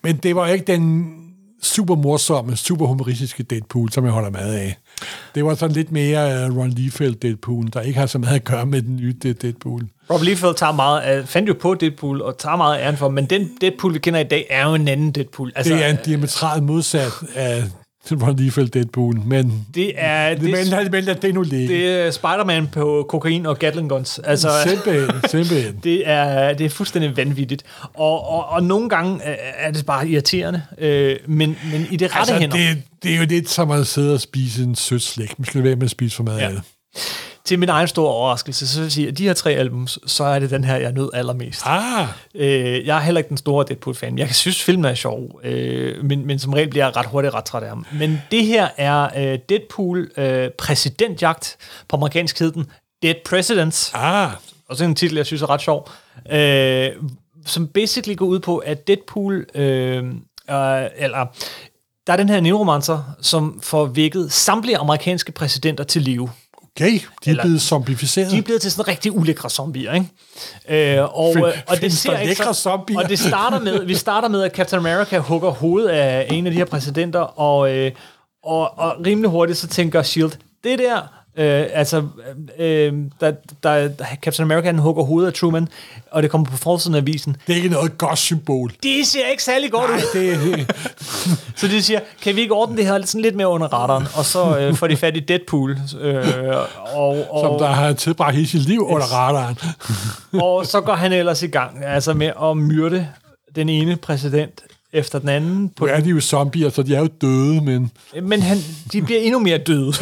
Men 0.03 0.17
det 0.17 0.35
var 0.35 0.47
ikke 0.47 0.65
den 0.65 1.13
super 1.61 1.95
morsomme, 1.95 2.55
super 2.55 2.85
humoristiske 2.85 3.43
Deadpool, 3.43 3.91
som 3.91 4.03
jeg 4.05 4.13
holder 4.13 4.29
meget 4.29 4.53
af. 4.53 4.77
Det 5.35 5.45
var 5.45 5.55
sådan 5.55 5.75
lidt 5.75 5.91
mere 5.91 6.49
uh, 6.49 6.57
Ron 6.57 6.69
Liefeld 6.69 7.15
Deadpool, 7.15 7.67
der 7.73 7.81
ikke 7.81 7.99
har 7.99 8.05
så 8.05 8.17
meget 8.17 8.35
at 8.35 8.43
gøre 8.43 8.65
med 8.65 8.81
den 8.81 8.95
nye 8.95 9.13
Deadpool. 9.13 9.83
Rob 10.09 10.21
Liefeld 10.21 10.55
tager 10.55 10.71
meget 10.71 11.01
af, 11.01 11.27
fandt 11.27 11.49
jo 11.49 11.55
på 11.61 11.73
Deadpool 11.73 12.21
og 12.21 12.37
tager 12.37 12.55
meget 12.55 12.77
af 12.77 12.85
æren 12.85 12.97
for, 12.97 13.09
men 13.09 13.25
den 13.25 13.49
Deadpool, 13.61 13.93
vi 13.93 13.99
kender 13.99 14.19
i 14.19 14.23
dag, 14.23 14.47
er 14.49 14.67
jo 14.67 14.73
en 14.75 14.87
anden 14.87 15.11
Deadpool. 15.11 15.51
Altså, 15.55 15.73
Det 15.73 15.85
er 15.85 15.89
en 15.89 15.97
diametralt 16.05 16.63
modsat 16.63 17.11
af 17.35 17.63
Ron 18.15 18.35
Liefeld 18.35 18.69
Deadpool, 18.69 19.19
men 19.25 19.65
det 19.75 19.91
er, 19.95 20.29
det, 20.35 20.41
men, 20.43 20.51
men 20.91 21.15
det 21.21 21.33
nu 21.33 21.41
ligge. 21.41 21.67
det 21.73 21.87
er 21.89 22.11
Spider-Man 22.11 22.67
på 22.67 23.05
kokain 23.09 23.45
og 23.45 23.59
Gatling 23.59 23.89
Guns. 23.89 24.19
Altså, 24.23 24.49
Simpelthen, 24.67 25.09
simpelthen. 25.29 25.75
det 25.83 26.09
er, 26.09 26.53
det 26.53 26.65
er 26.65 26.69
fuldstændig 26.69 27.17
vanvittigt. 27.17 27.63
Og, 27.93 28.29
og, 28.29 28.45
og 28.49 28.63
nogle 28.63 28.89
gange 28.89 29.23
er- 29.23 29.67
er 29.67 29.71
det 29.71 29.85
bare 29.85 30.07
irriterende, 30.09 30.61
øh, 30.77 31.15
men, 31.27 31.57
men 31.71 31.87
i 31.91 31.95
det 31.97 32.07
rette 32.15 32.19
Altså, 32.33 32.33
hænder. 32.39 32.57
det, 32.57 32.83
det 33.03 33.13
er 33.13 33.17
jo 33.17 33.25
lidt 33.29 33.49
som 33.49 33.71
at 33.71 33.87
sidde 33.87 34.13
og 34.13 34.21
spise 34.21 34.63
en 34.63 34.75
sødt 34.75 35.01
slægt. 35.01 35.39
Man 35.39 35.45
skal 35.45 35.63
være 35.63 35.75
med 35.75 35.83
at 35.83 35.89
spise 35.91 36.15
for 36.15 36.23
meget 36.23 36.39
Ja. 36.39 36.45
af 36.45 36.51
det. 36.51 36.61
Til 37.47 37.59
min 37.59 37.69
egen 37.69 37.87
store 37.87 38.11
overraskelse, 38.11 38.67
så 38.67 38.79
vil 38.79 38.85
jeg 38.85 38.91
sige, 38.91 39.07
at 39.07 39.17
de 39.17 39.23
her 39.23 39.33
tre 39.33 39.51
albums, 39.51 39.99
så 40.05 40.23
er 40.23 40.39
det 40.39 40.49
den 40.49 40.63
her, 40.63 40.75
jeg 40.75 40.91
nød 40.91 41.09
allermest. 41.13 41.61
Ah, 41.65 42.07
Øh, 42.35 42.85
jeg 42.85 42.97
er 42.97 43.01
heller 43.01 43.19
ikke 43.19 43.29
den 43.29 43.37
store 43.37 43.65
Deadpool-fan. 43.67 44.17
Jeg 44.17 44.35
synes, 44.35 44.63
filmen 44.63 44.85
er 44.85 44.95
sjov, 44.95 45.39
øh, 45.43 46.05
men, 46.05 46.25
men 46.25 46.39
som 46.39 46.53
regel 46.53 46.69
bliver 46.69 46.85
jeg 46.85 46.95
ret 46.95 47.05
hurtigt 47.05 47.33
ret 47.33 47.45
træt 47.45 47.63
af 47.63 47.69
ham. 47.69 47.85
Men 47.93 48.21
det 48.31 48.45
her 48.45 48.67
er 48.77 49.09
øh, 49.17 49.39
Deadpool 49.49 50.11
øh, 50.17 50.49
præsidentjagt. 50.49 51.57
På 51.89 51.95
amerikansk 51.95 52.39
hed 52.39 52.51
den 52.51 52.65
Dead 53.03 53.15
Presidents. 53.25 53.91
ah. 53.93 54.29
Og 54.69 54.77
så 54.77 54.83
en 54.85 54.95
titel, 54.95 55.15
jeg 55.17 55.25
synes 55.25 55.41
er 55.41 55.49
ret 55.49 55.61
sjov. 55.61 55.89
Øh, 56.31 56.89
som 57.45 57.67
basically 57.67 58.15
går 58.17 58.25
ud 58.25 58.39
på, 58.39 58.57
at 58.57 58.87
Deadpool... 58.87 59.45
Øh, 59.55 59.97
øh, 60.49 60.85
eller 60.97 61.25
der 62.07 62.13
er 62.13 62.17
den 62.17 62.29
her 62.29 62.39
neuromancer, 62.39 63.15
som 63.21 63.59
får 63.63 63.85
vækket 63.85 64.31
samtlige 64.31 64.77
amerikanske 64.77 65.31
præsidenter 65.31 65.83
til 65.83 66.01
live. 66.01 66.29
Okay, 66.77 66.91
de 66.91 66.97
er 66.97 67.01
Eller- 67.25 67.43
blevet 67.43 67.61
zombificeret. 67.61 68.31
De 68.31 68.37
er 68.37 68.41
blevet 68.41 68.61
til 68.61 68.71
sådan 68.71 68.87
rigtig 68.87 69.17
ulækre 69.17 69.49
zombier, 69.49 69.93
ikke? 69.93 70.97
Øh, 70.99 71.03
og, 71.19 71.33
Fin- 71.35 71.43
øh, 71.45 71.53
og 71.67 71.81
det 71.81 71.93
ser 71.93 72.17
ikke 72.19 72.35
så, 72.35 72.53
zombier? 72.53 72.99
Og 72.99 73.09
det 73.09 73.19
starter 73.19 73.59
med, 73.59 73.85
vi 73.85 73.95
starter 73.95 74.27
med, 74.27 74.43
at 74.43 74.51
Captain 74.55 74.79
America 74.79 75.17
hugger 75.17 75.49
hovedet 75.49 75.89
af 75.89 76.27
en 76.31 76.45
af 76.45 76.51
de 76.51 76.57
her 76.57 76.65
præsidenter, 76.65 77.19
og, 77.19 77.75
øh, 77.75 77.91
og, 78.43 78.79
og 78.79 78.95
rimelig 79.05 79.29
hurtigt 79.29 79.57
så 79.59 79.67
tænker 79.67 80.03
S.H.I.E.L.D., 80.03 80.31
det 80.63 80.79
der, 80.79 81.01
øh, 81.37 81.65
altså, 81.73 82.03
øh, 82.59 82.93
der, 83.21 83.31
der, 83.63 83.89
Captain 84.21 84.51
America 84.51 84.65
han 84.65 84.79
hugger 84.79 85.03
hovedet 85.03 85.27
af 85.27 85.33
Truman, 85.33 85.67
og 86.11 86.23
det 86.23 86.31
kommer 86.31 86.47
på 86.47 86.57
forsiden 86.57 86.95
af 86.95 86.99
avisen. 86.99 87.37
Det 87.47 87.53
er 87.53 87.57
ikke 87.57 87.69
noget 87.69 87.97
godt 87.97 88.19
symbol. 88.19 88.71
Det 88.83 89.07
ser 89.07 89.27
ikke 89.31 89.43
særlig 89.43 89.71
godt 89.71 89.91
ud. 89.91 90.01
Det, 90.13 90.75
Så 91.59 91.67
de 91.67 91.81
siger, 91.81 91.99
kan 92.21 92.35
vi 92.35 92.41
ikke 92.41 92.53
ordne 92.53 92.77
det 92.77 92.85
her 92.85 93.05
sådan 93.05 93.21
lidt 93.21 93.35
mere 93.35 93.47
under 93.47 93.67
radaren? 93.67 94.07
Og 94.15 94.25
så 94.25 94.59
øh, 94.59 94.75
får 94.75 94.87
de 94.87 94.97
fat 94.97 95.17
i 95.17 95.19
Deadpool. 95.19 95.77
Øh, 96.01 96.25
og, 96.93 97.25
og, 97.31 97.41
som 97.41 97.59
der 97.59 97.67
har 97.67 97.93
tilbragt 97.93 98.35
hele 98.35 98.47
sit 98.47 98.61
liv 98.61 98.87
under 98.87 99.05
radaren. 99.05 99.57
Og 100.33 100.65
så 100.65 100.81
går 100.81 100.93
han 100.93 101.13
ellers 101.13 101.43
i 101.43 101.47
gang 101.47 101.85
altså 101.85 102.13
med 102.13 102.31
at 102.43 102.57
myrde 102.57 103.07
den 103.55 103.69
ene 103.69 103.95
præsident 103.95 104.61
efter 104.93 105.19
den 105.19 105.29
anden. 105.29 105.61
Nu 105.61 105.69
På, 105.75 105.85
er 105.85 105.99
de 105.99 106.09
jo 106.09 106.21
zombier, 106.21 106.69
så 106.69 106.83
de 106.83 106.95
er 106.95 106.99
jo 106.99 107.07
døde, 107.21 107.61
men 107.61 107.91
men 108.23 108.41
han, 108.41 108.57
de 108.91 109.01
bliver 109.01 109.19
endnu 109.19 109.39
mere 109.39 109.57
døde. 109.57 109.93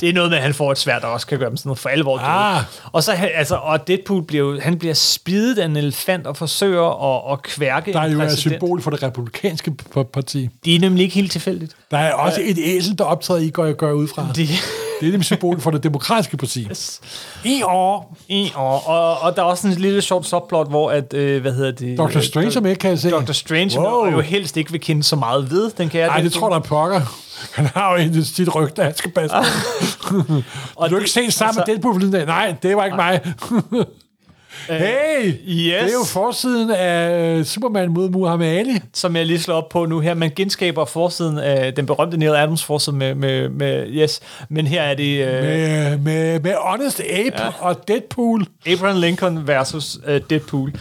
det 0.00 0.02
er 0.02 0.12
noget 0.12 0.30
med, 0.30 0.38
at 0.38 0.44
han 0.44 0.54
får 0.54 0.72
et 0.72 0.78
svært, 0.78 1.02
der 1.02 1.08
også 1.08 1.26
kan 1.26 1.38
gøre 1.38 1.50
dem 1.50 1.56
sådan 1.56 1.68
noget 1.68 1.78
for 1.78 1.88
alvor 1.88 2.16
døde. 2.16 2.28
Ah. 2.28 2.62
Og, 2.92 3.02
så, 3.02 3.12
altså, 3.12 3.54
og 3.54 3.88
Deadpool 3.88 4.22
bliver, 4.22 4.60
han 4.60 4.78
bliver 4.78 4.94
spidet 4.94 5.58
af 5.58 5.64
en 5.64 5.76
elefant 5.76 6.26
og 6.26 6.36
forsøger 6.36 7.14
at, 7.14 7.32
at 7.32 7.42
kværke 7.42 7.92
der 7.92 8.00
er 8.00 8.08
jo 8.08 8.20
et 8.20 8.38
symbol 8.38 8.82
for 8.82 8.90
det 8.90 9.02
republikanske 9.02 9.72
parti. 10.12 10.48
Det 10.64 10.74
er 10.74 10.78
nemlig 10.78 11.02
ikke 11.02 11.14
helt 11.14 11.32
tilfældigt. 11.32 11.76
Der 11.90 11.98
er 11.98 12.12
også 12.12 12.40
et 12.44 12.58
æsel, 12.64 12.98
der 12.98 13.04
optræder 13.04 13.40
i, 13.40 13.50
går 13.50 13.64
jeg 13.64 13.76
gør 13.76 13.92
ud 13.92 14.08
fra. 14.08 14.26
Det, 14.34 14.48
Det 15.00 15.06
er 15.06 15.10
nemlig 15.10 15.24
symbol 15.24 15.60
for 15.60 15.70
det 15.70 15.82
demokratiske 15.82 16.36
parti. 16.36 16.68
I 17.44 17.62
år. 17.62 18.16
i, 18.28 18.50
og, 18.54 18.86
og, 18.88 19.18
og 19.20 19.36
der 19.36 19.42
er 19.42 19.46
også 19.46 19.68
en 19.68 19.74
lille 19.74 20.02
sjovt 20.02 20.26
subplot, 20.26 20.68
hvor 20.68 20.90
at, 20.90 21.14
øh, 21.14 21.40
hvad 21.42 21.52
hedder 21.52 21.70
det? 21.70 21.98
Dr. 21.98 22.20
Strange 22.20 22.56
er 22.56 22.60
med, 22.60 22.76
kan 22.76 22.98
se. 22.98 23.10
Dr. 23.10 23.32
Strange, 23.32 23.80
Wow. 23.80 24.10
jo 24.10 24.20
helst 24.20 24.56
ikke 24.56 24.70
vil 24.72 24.80
kende 24.80 25.02
så 25.02 25.16
meget 25.16 25.50
ved, 25.50 25.70
den 25.70 25.88
kan 25.88 26.00
jeg 26.00 26.08
Nej, 26.08 26.20
det 26.20 26.32
tror 26.32 26.48
der 26.48 26.56
er 26.56 26.60
pokker. 26.60 27.00
Han 27.54 27.66
har 27.66 27.92
jo 27.92 28.04
et 28.18 28.26
sit 28.26 28.54
rygte, 28.54 28.82
han 28.82 28.96
skal 28.96 29.10
passe 29.10 29.36
på. 29.36 30.14
Og 30.76 30.90
Du 30.90 30.94
har 30.94 30.98
ikke 31.00 31.10
set 31.10 31.32
sammen 31.32 31.62
med 31.66 31.74
Deadpool 31.74 31.94
forleden 31.94 32.12
dag? 32.12 32.26
Nej, 32.26 32.54
det 32.62 32.76
var 32.76 32.84
ikke 32.84 32.96
mig. 32.96 33.20
Hey, 34.68 35.26
yes. 35.26 35.38
det 35.48 35.74
er 35.76 35.92
jo 35.92 36.04
forsiden 36.06 36.70
af 36.70 37.46
Superman 37.46 37.90
mod 37.90 38.10
Muhammad 38.10 38.48
Ali. 38.48 38.80
som 38.94 39.16
jeg 39.16 39.26
lige 39.26 39.38
slår 39.40 39.54
op 39.54 39.68
på 39.68 39.86
nu 39.86 40.00
her. 40.00 40.14
Man 40.14 40.30
genskaber 40.36 40.84
forsiden 40.84 41.38
af 41.38 41.74
den 41.74 41.86
berømte 41.86 42.16
Neil 42.16 42.30
Adams 42.34 42.64
forside 42.64 42.96
med, 42.96 43.14
med, 43.14 43.48
med 43.48 43.86
yes, 43.88 44.20
men 44.48 44.66
her 44.66 44.82
er 44.82 44.94
det 44.94 45.26
uh, 45.26 45.32
Med, 45.42 45.98
med, 45.98 46.40
med 46.40 46.54
Honest 46.60 47.00
Ape 47.00 47.42
ja. 47.42 47.48
og 47.60 47.88
Deadpool. 47.88 48.46
Abraham 48.66 49.00
Lincoln 49.00 49.46
versus 49.48 49.98
uh, 50.08 50.16
Deadpool. 50.30 50.68
Øh, 50.74 50.80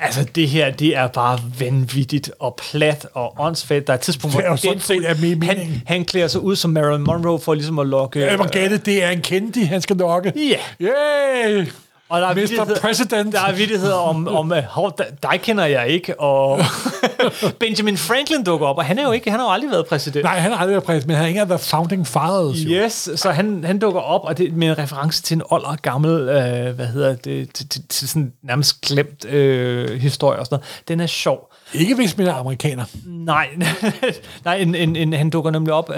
Altså, 0.00 0.24
det 0.34 0.48
her, 0.48 0.70
det 0.70 0.96
er 0.96 1.06
bare 1.06 1.38
vanvittigt 1.58 2.30
og 2.40 2.58
plat 2.70 3.06
og 3.14 3.34
åndssvagt. 3.38 3.86
Der 3.86 3.92
er 3.92 3.96
et 3.96 4.00
tidspunkt, 4.00 4.36
Det 4.36 4.44
er 4.44 4.48
hvor 4.48 4.78
set 4.78 5.04
af 5.04 5.16
min 5.18 5.42
han, 5.42 5.56
mening. 5.58 5.82
han 5.86 6.04
klæder 6.04 6.28
sig 6.28 6.40
ud 6.40 6.56
som 6.56 6.70
Marilyn 6.70 7.04
Monroe 7.04 7.38
for 7.40 7.54
ligesom 7.54 7.78
at 7.78 7.86
lokke... 7.86 8.20
Jeg 8.20 8.38
må 8.38 8.44
gætte, 8.44 8.76
det 8.76 9.04
er 9.04 9.10
en 9.10 9.20
kendte, 9.20 9.60
han 9.60 9.80
skal 9.82 9.96
lokke. 9.96 10.32
Ja. 10.36 10.86
Yay! 10.86 11.66
Og 12.12 12.20
der 12.20 12.28
er 12.28 12.34
Mr. 12.34 12.80
President. 12.80 13.32
Der 13.32 13.40
er 13.40 13.52
vittigheder 13.52 13.94
om, 13.94 14.28
om 14.28 14.50
uh, 14.50 14.58
hov, 14.58 14.98
dig, 15.22 15.40
kender 15.42 15.64
jeg 15.64 15.88
ikke, 15.88 16.20
og 16.20 16.60
Benjamin 17.60 17.96
Franklin 17.96 18.44
dukker 18.44 18.66
op, 18.66 18.78
og 18.78 18.84
han 18.84 18.98
er 18.98 19.02
jo 19.02 19.12
ikke, 19.12 19.30
han 19.30 19.40
har 19.40 19.46
jo 19.46 19.52
aldrig 19.52 19.70
været 19.70 19.86
præsident. 19.86 20.24
Nej, 20.24 20.38
han 20.38 20.50
har 20.52 20.58
aldrig 20.58 20.72
været 20.72 20.84
præsident, 20.84 21.06
men 21.06 21.16
han 21.16 21.22
har 21.22 21.28
ikke 21.28 21.48
været 21.48 21.60
founding 21.60 22.06
fathers. 22.06 22.64
Jo. 22.64 22.70
Yes, 22.70 23.08
så 23.16 23.30
han, 23.30 23.64
han 23.64 23.78
dukker 23.78 24.00
op, 24.00 24.24
og 24.24 24.38
det 24.38 24.56
med 24.56 24.68
en 24.68 24.78
reference 24.78 25.22
til 25.22 25.34
en 25.34 25.42
old 25.50 25.82
gammel, 25.82 26.10
øh, 26.28 26.74
hvad 26.74 26.86
hedder 26.86 27.14
det, 27.14 27.52
til, 27.52 27.68
til, 27.68 27.82
til 27.88 28.08
sådan 28.08 28.32
nærmest 28.42 28.80
glemt 28.80 29.24
øh, 29.24 30.00
historie 30.00 30.38
og 30.38 30.46
sådan 30.46 30.56
noget. 30.56 30.88
Den 30.88 31.00
er 31.00 31.06
sjov. 31.06 31.51
Ikke 31.74 31.94
hvis 31.94 32.18
man 32.18 32.26
er 32.26 32.34
amerikaner. 32.34 32.84
Nej, 33.06 33.48
nej 34.44 34.54
en, 34.56 34.74
en, 34.74 34.96
en, 34.96 35.12
han 35.12 35.30
dukker 35.30 35.50
nemlig 35.50 35.74
op. 35.74 35.90
Øh, 35.90 35.96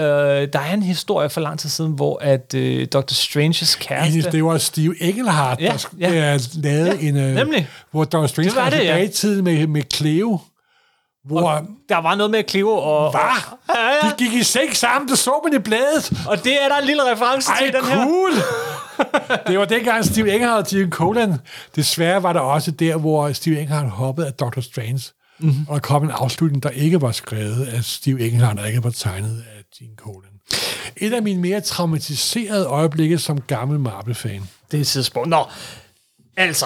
der 0.53 0.59
er 0.59 0.73
en 0.73 0.83
historie 0.83 1.29
for 1.29 1.41
lang 1.41 1.59
tid 1.59 1.69
siden, 1.69 1.91
hvor 1.91 2.19
at 2.21 2.53
øh, 2.53 2.87
Dr. 2.87 3.13
Stranges 3.13 3.75
kæreste... 3.75 4.31
Det 4.31 4.43
var 4.43 4.57
Steve 4.57 5.01
Engelhardt, 5.03 5.61
Ja, 5.61 5.73
der 5.99 6.09
ja. 6.09 6.37
lavede 6.53 6.97
Ja, 7.01 7.07
en... 7.07 7.17
øh, 7.17 7.35
nemlig. 7.35 7.67
Hvor 7.91 8.03
Dr. 8.03 8.25
Strange 8.25 8.49
Det 8.49 8.55
var 8.57 8.63
var 8.63 8.69
det, 8.69 8.83
ja. 8.83 8.97
i 8.97 9.07
tiden 9.07 9.43
med, 9.43 9.67
med 9.67 9.81
Cleo. 9.93 10.39
Hvor... 11.25 11.65
Der 11.89 12.01
var 12.01 12.15
noget 12.15 12.31
med 12.31 12.43
Cleo 12.49 12.69
og... 12.69 13.11
Hvad? 13.11 13.21
Ja, 13.75 14.05
ja. 14.05 14.09
De 14.09 14.13
gik 14.17 14.33
i 14.33 14.43
seng 14.43 14.75
sammen, 14.75 15.09
det 15.09 15.17
så 15.17 15.31
man 15.43 15.53
i 15.59 15.63
bladet. 15.63 16.11
Og 16.27 16.43
det 16.43 16.63
er 16.63 16.67
der 16.69 16.77
en 16.77 16.85
lille 16.85 17.11
reference 17.11 17.51
Ej, 17.51 17.57
til 17.57 17.73
den 17.73 17.85
her. 17.85 18.05
cool! 18.05 18.31
det 19.47 19.59
var 19.59 19.65
dengang 19.65 20.05
Steve 20.05 20.33
Engelhardt 20.33 20.61
og 20.61 20.67
Steve 20.67 20.89
Colan. 20.89 21.33
Desværre 21.75 22.23
var 22.23 22.33
der 22.33 22.39
også 22.39 22.71
der, 22.71 22.97
hvor 22.97 23.31
Steve 23.33 23.59
Engelhardt 23.59 23.89
hoppede 23.89 24.27
af 24.27 24.33
Dr. 24.33 24.61
Strange. 24.61 25.01
Mm-hmm. 25.39 25.65
Og 25.67 25.75
der 25.75 25.79
kom 25.79 26.03
en 26.03 26.11
afslutning, 26.11 26.63
der 26.63 26.69
ikke 26.69 27.01
var 27.01 27.11
skrevet 27.11 27.65
af 27.65 27.83
Steve 27.83 28.27
Englehart, 28.27 28.59
og 28.59 28.67
ikke 28.67 28.83
var 28.83 28.89
tegnet 28.89 29.43
af 29.57 29.63
Gene 29.77 29.95
Colan. 29.95 30.29
Et 30.97 31.13
af 31.13 31.23
mine 31.23 31.41
mere 31.41 31.61
traumatiserede 31.61 32.65
øjeblikke 32.65 33.17
som 33.17 33.41
gammel 33.41 33.79
Marvel-fan. 33.79 34.41
Det 34.71 34.77
er 34.77 34.81
et 34.81 34.87
tidspunkt. 34.87 35.29
Nå, 35.29 35.45
altså, 36.37 36.65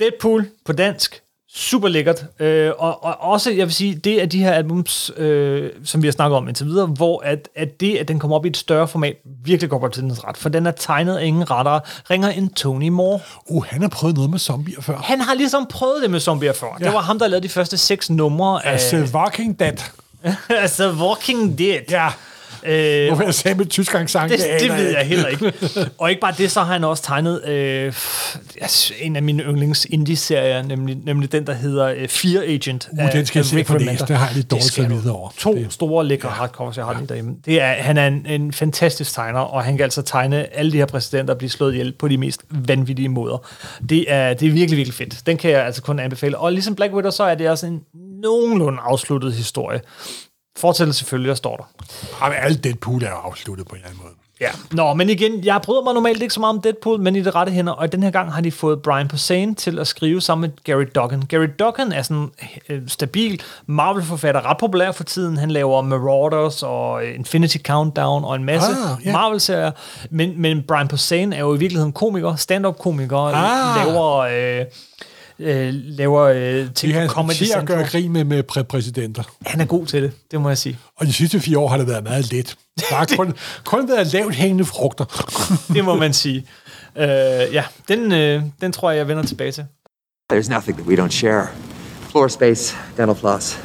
Deadpool 0.00 0.48
på 0.64 0.72
dansk, 0.72 1.22
super 1.54 1.88
lækkert. 1.88 2.24
Øh, 2.40 2.72
og, 2.78 3.04
og 3.04 3.20
også, 3.20 3.50
jeg 3.50 3.66
vil 3.66 3.74
sige, 3.74 3.94
det 3.94 4.22
er 4.22 4.26
de 4.26 4.38
her 4.38 4.52
albums, 4.52 5.12
øh, 5.16 5.70
som 5.84 6.02
vi 6.02 6.06
har 6.06 6.12
snakket 6.12 6.36
om 6.36 6.48
indtil 6.48 6.66
videre, 6.66 6.86
hvor 6.86 7.22
at, 7.24 7.48
at 7.56 7.80
det, 7.80 7.96
at 7.96 8.08
den 8.08 8.18
kommer 8.18 8.36
op 8.36 8.44
i 8.44 8.48
et 8.48 8.56
større 8.56 8.88
format, 8.88 9.16
virkelig 9.44 9.70
går 9.70 9.78
på 9.78 9.88
til 9.88 10.02
dens 10.02 10.24
ret. 10.24 10.36
For 10.36 10.48
den 10.48 10.66
er 10.66 10.70
tegnet 10.70 11.16
af 11.16 11.24
ingen 11.24 11.50
rettere, 11.50 11.80
ringer 12.10 12.28
en 12.28 12.48
Tony 12.48 12.88
Moore. 12.88 13.20
Uh, 13.46 13.64
han 13.64 13.82
har 13.82 13.88
prøvet 13.88 14.14
noget 14.14 14.30
med 14.30 14.38
zombier 14.38 14.82
før. 14.82 14.96
Han 14.96 15.20
har 15.20 15.34
ligesom 15.34 15.66
prøvet 15.70 16.02
det 16.02 16.10
med 16.10 16.20
zombier 16.20 16.52
før. 16.52 16.66
Ja. 16.80 16.84
Det 16.84 16.94
var 16.94 17.00
ham, 17.00 17.18
der 17.18 17.28
lavede 17.28 17.42
de 17.42 17.52
første 17.52 17.76
seks 17.76 18.10
numre 18.10 18.66
af... 18.66 18.72
Altså, 18.72 19.08
Walking 19.14 19.58
Dead. 19.58 19.76
altså, 20.48 20.92
Walking 20.92 21.58
Dead. 21.58 21.80
Ja. 21.90 22.08
Øh, 22.64 23.06
Hvorfor 23.08 23.22
jeg 23.24 23.34
sagde 23.34 23.58
med 23.58 23.66
tysk 23.66 23.94
accent, 23.94 24.30
det, 24.30 24.38
det 24.38 24.44
aner 24.44 24.76
ved 24.76 24.90
jeg 24.90 25.06
heller 25.06 25.28
ikke. 25.28 25.52
Og 25.98 26.10
ikke 26.10 26.20
bare 26.20 26.34
det, 26.38 26.50
så 26.50 26.60
har 26.62 26.72
han 26.72 26.84
også 26.84 27.02
tegnet 27.02 27.44
øh, 27.44 27.92
en 29.00 29.16
af 29.16 29.22
mine 29.22 29.42
yndlings 29.42 29.86
indie-serier, 29.90 30.62
nemlig, 30.62 30.96
nemlig 31.04 31.32
den, 31.32 31.46
der 31.46 31.52
hedder 31.52 31.86
øh, 31.86 32.08
Fear 32.08 32.42
Agent. 32.42 32.88
Uh, 32.92 33.12
den 33.12 33.26
skal 33.26 33.38
jeg 33.38 33.46
se 33.46 33.56
Remender. 33.56 33.92
læse. 33.92 34.06
Det 34.06 34.16
har 34.16 34.26
jeg 34.26 34.34
lidt 34.36 34.50
dårligt 34.50 34.72
samvittighed 34.72 35.10
over. 35.10 35.30
To 35.38 35.54
Det- 35.54 35.72
store 35.72 36.04
lækre 36.04 36.28
ja. 36.28 36.34
hardcovers, 36.34 36.76
jeg 36.76 36.84
har 36.84 36.94
lige 36.94 37.06
derhjemme. 37.06 37.34
Det 37.44 37.60
er, 37.60 37.66
han 37.72 37.98
er 37.98 38.06
en, 38.06 38.26
en 38.26 38.52
fantastisk 38.52 39.14
tegner, 39.14 39.40
og 39.40 39.64
han 39.64 39.76
kan 39.76 39.84
altså 39.84 40.02
tegne 40.02 40.56
alle 40.56 40.72
de 40.72 40.76
her 40.76 40.86
præsidenter 40.86 41.34
blive 41.34 41.50
slået 41.50 41.72
ihjel 41.72 41.92
på 41.92 42.08
de 42.08 42.16
mest 42.18 42.44
vanvittige 42.50 43.08
måder. 43.08 43.46
Det 43.88 44.04
er, 44.12 44.34
det 44.34 44.48
er 44.48 44.52
virkelig, 44.52 44.76
virkelig 44.76 44.94
fedt. 44.94 45.26
Den 45.26 45.36
kan 45.36 45.50
jeg 45.50 45.66
altså 45.66 45.82
kun 45.82 45.98
anbefale. 45.98 46.38
Og 46.38 46.52
ligesom 46.52 46.74
Black 46.74 46.92
Widow, 46.94 47.10
så 47.10 47.22
er 47.24 47.34
det 47.34 47.48
også 47.50 47.66
en 47.66 47.80
nogenlunde 48.22 48.78
afsluttet 48.82 49.32
historie. 49.32 49.80
Fortællelse 50.58 50.98
selvfølgelig, 50.98 51.36
står 51.36 51.56
der. 51.56 51.84
Jamen, 52.24 52.38
alle 52.42 52.56
Deadpool 52.58 53.02
er 53.02 53.08
afsluttet 53.10 53.66
på 53.66 53.74
en 53.74 53.76
eller 53.80 53.88
anden 53.88 54.02
måde. 54.02 54.14
Ja. 54.40 54.48
Nå, 54.72 54.94
men 54.94 55.10
igen, 55.10 55.44
jeg 55.44 55.60
bryder 55.62 55.82
mig 55.82 55.94
normalt 55.94 56.22
ikke 56.22 56.34
så 56.34 56.40
meget 56.40 56.54
om 56.54 56.60
Deadpool, 56.60 57.00
men 57.00 57.16
i 57.16 57.20
det 57.22 57.34
rette 57.34 57.52
hænder, 57.52 57.72
og 57.72 57.92
den 57.92 58.02
her 58.02 58.10
gang 58.10 58.32
har 58.32 58.40
de 58.40 58.52
fået 58.52 58.82
Brian 58.82 59.08
Posehn 59.08 59.54
til 59.54 59.78
at 59.78 59.86
skrive 59.86 60.20
sammen 60.20 60.50
med 60.50 60.64
Gary 60.64 60.84
Duggan. 60.94 61.22
Gary 61.28 61.46
Duggan 61.58 61.92
er 61.92 62.02
sådan 62.02 62.30
øh, 62.68 62.82
stabil 62.88 63.42
Marvel-forfatter, 63.66 64.50
ret 64.50 64.56
populær 64.58 64.92
for 64.92 65.04
tiden. 65.04 65.36
Han 65.36 65.50
laver 65.50 65.82
Marauders 65.82 66.62
og 66.62 67.04
øh, 67.06 67.14
Infinity 67.14 67.56
Countdown 67.66 68.24
og 68.24 68.36
en 68.36 68.44
masse 68.44 68.70
Ah, 68.70 69.06
ja. 69.06 69.12
Marvel-serier. 69.12 69.70
Men, 70.10 70.40
men 70.42 70.62
Brian 70.68 70.88
Posehn 70.88 71.32
er 71.32 71.40
jo 71.40 71.54
i 71.54 71.58
virkeligheden 71.58 71.92
komiker, 71.92 72.34
stand-up-komiker, 72.36 73.18
Ah. 73.18 73.86
laver... 73.86 74.16
Øh, 74.60 74.64
øh, 75.38 75.70
laver 75.74 76.22
øh, 76.22 76.36
Det 76.36 76.74
ting 76.74 76.92
er 76.92 77.06
på 77.06 77.12
Comedy 77.12 77.34
til 77.36 77.52
at 77.56 77.66
gøre 77.66 77.84
grin 77.88 78.12
med, 78.12 78.24
med 78.24 78.42
præ- 78.52 78.62
præsidenter. 78.62 79.22
Han 79.46 79.60
er 79.60 79.64
god 79.64 79.86
til 79.86 80.02
det, 80.02 80.12
det 80.30 80.40
må 80.40 80.48
jeg 80.48 80.58
sige. 80.58 80.78
Og 80.96 81.06
de 81.06 81.12
sidste 81.12 81.40
fire 81.40 81.58
år 81.58 81.68
har 81.68 81.76
det 81.76 81.86
været 81.88 82.04
meget 82.04 82.32
let. 82.32 82.56
Der 82.80 82.94
har 82.96 83.08
kun, 83.16 83.34
kun 83.64 83.88
været 83.88 84.12
lavt 84.12 84.34
hængende 84.34 84.64
frugter. 84.64 85.04
Det 85.74 85.84
må 85.84 85.94
man 85.96 86.12
sige. 86.14 86.46
Øh, 86.96 87.04
ja, 87.52 87.64
den, 87.88 88.12
øh, 88.12 88.42
den 88.60 88.72
tror 88.72 88.90
jeg, 88.90 88.98
jeg 88.98 89.08
vender 89.08 89.22
tilbage 89.22 89.52
til. 89.52 89.66
There's 90.32 90.48
nothing 90.54 90.76
that 90.78 90.86
we 90.86 91.04
don't 91.04 91.08
share. 91.10 91.46
Floor 92.10 92.28
space, 92.28 92.76
dental 92.96 93.16
floss, 93.16 93.58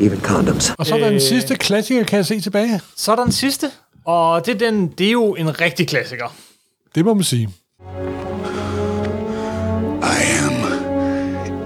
even 0.00 0.20
condoms. 0.20 0.70
Og 0.78 0.86
så 0.86 0.94
er 0.94 0.98
der 0.98 1.06
den 1.06 1.14
Øh. 1.14 1.20
sidste 1.20 1.54
klassiker, 1.56 2.04
kan 2.04 2.16
jeg 2.16 2.26
se 2.26 2.40
tilbage. 2.40 2.80
Så 2.96 3.12
er 3.12 3.16
der 3.16 3.22
den 3.22 3.32
sidste, 3.32 3.70
og 4.04 4.46
det 4.46 4.54
er, 4.54 4.58
den, 4.70 4.88
det 4.88 5.06
er 5.06 5.10
jo 5.12 5.34
en 5.34 5.60
rigtig 5.60 5.88
klassiker. 5.88 6.34
Det 6.94 7.04
må 7.04 7.14
man 7.14 7.24
sige. 7.24 7.48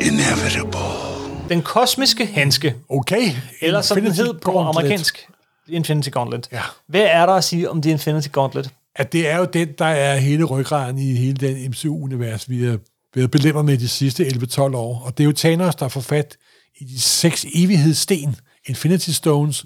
Inevitable. 0.04 1.48
Den 1.48 1.62
kosmiske 1.62 2.26
handske, 2.26 2.74
Okay. 2.88 3.30
eller 3.60 3.80
som 3.82 4.00
den 4.00 4.12
hed 4.12 4.34
på 4.34 4.52
Gauntlet. 4.52 4.68
amerikansk, 4.82 5.26
Infinity 5.68 6.08
Gauntlet. 6.08 6.48
Ja. 6.52 6.60
Hvad 6.88 7.00
er 7.02 7.26
der 7.26 7.32
at 7.32 7.44
sige 7.44 7.70
om 7.70 7.82
The 7.82 7.90
Infinity 7.90 8.28
Gauntlet? 8.32 8.70
At 8.96 9.12
det 9.12 9.28
er 9.28 9.38
jo 9.38 9.44
den, 9.44 9.68
der 9.78 9.84
er 9.84 10.16
hele 10.16 10.44
ryggraden 10.44 10.98
i 10.98 11.14
hele 11.14 11.34
den 11.36 11.70
MCU-univers, 11.70 12.48
vi 12.50 12.64
har 12.64 12.78
været 13.14 13.30
belemret 13.30 13.64
med 13.64 13.78
de 13.78 13.88
sidste 13.88 14.26
11-12 14.26 14.60
år. 14.60 15.02
Og 15.06 15.18
det 15.18 15.24
er 15.24 15.26
jo 15.26 15.32
Thanos, 15.36 15.74
der 15.74 15.88
får 15.88 16.00
fat 16.00 16.36
i 16.80 16.84
de 16.84 17.00
seks 17.00 17.46
evighedssten, 17.54 18.36
Infinity 18.66 19.10
Stones, 19.10 19.64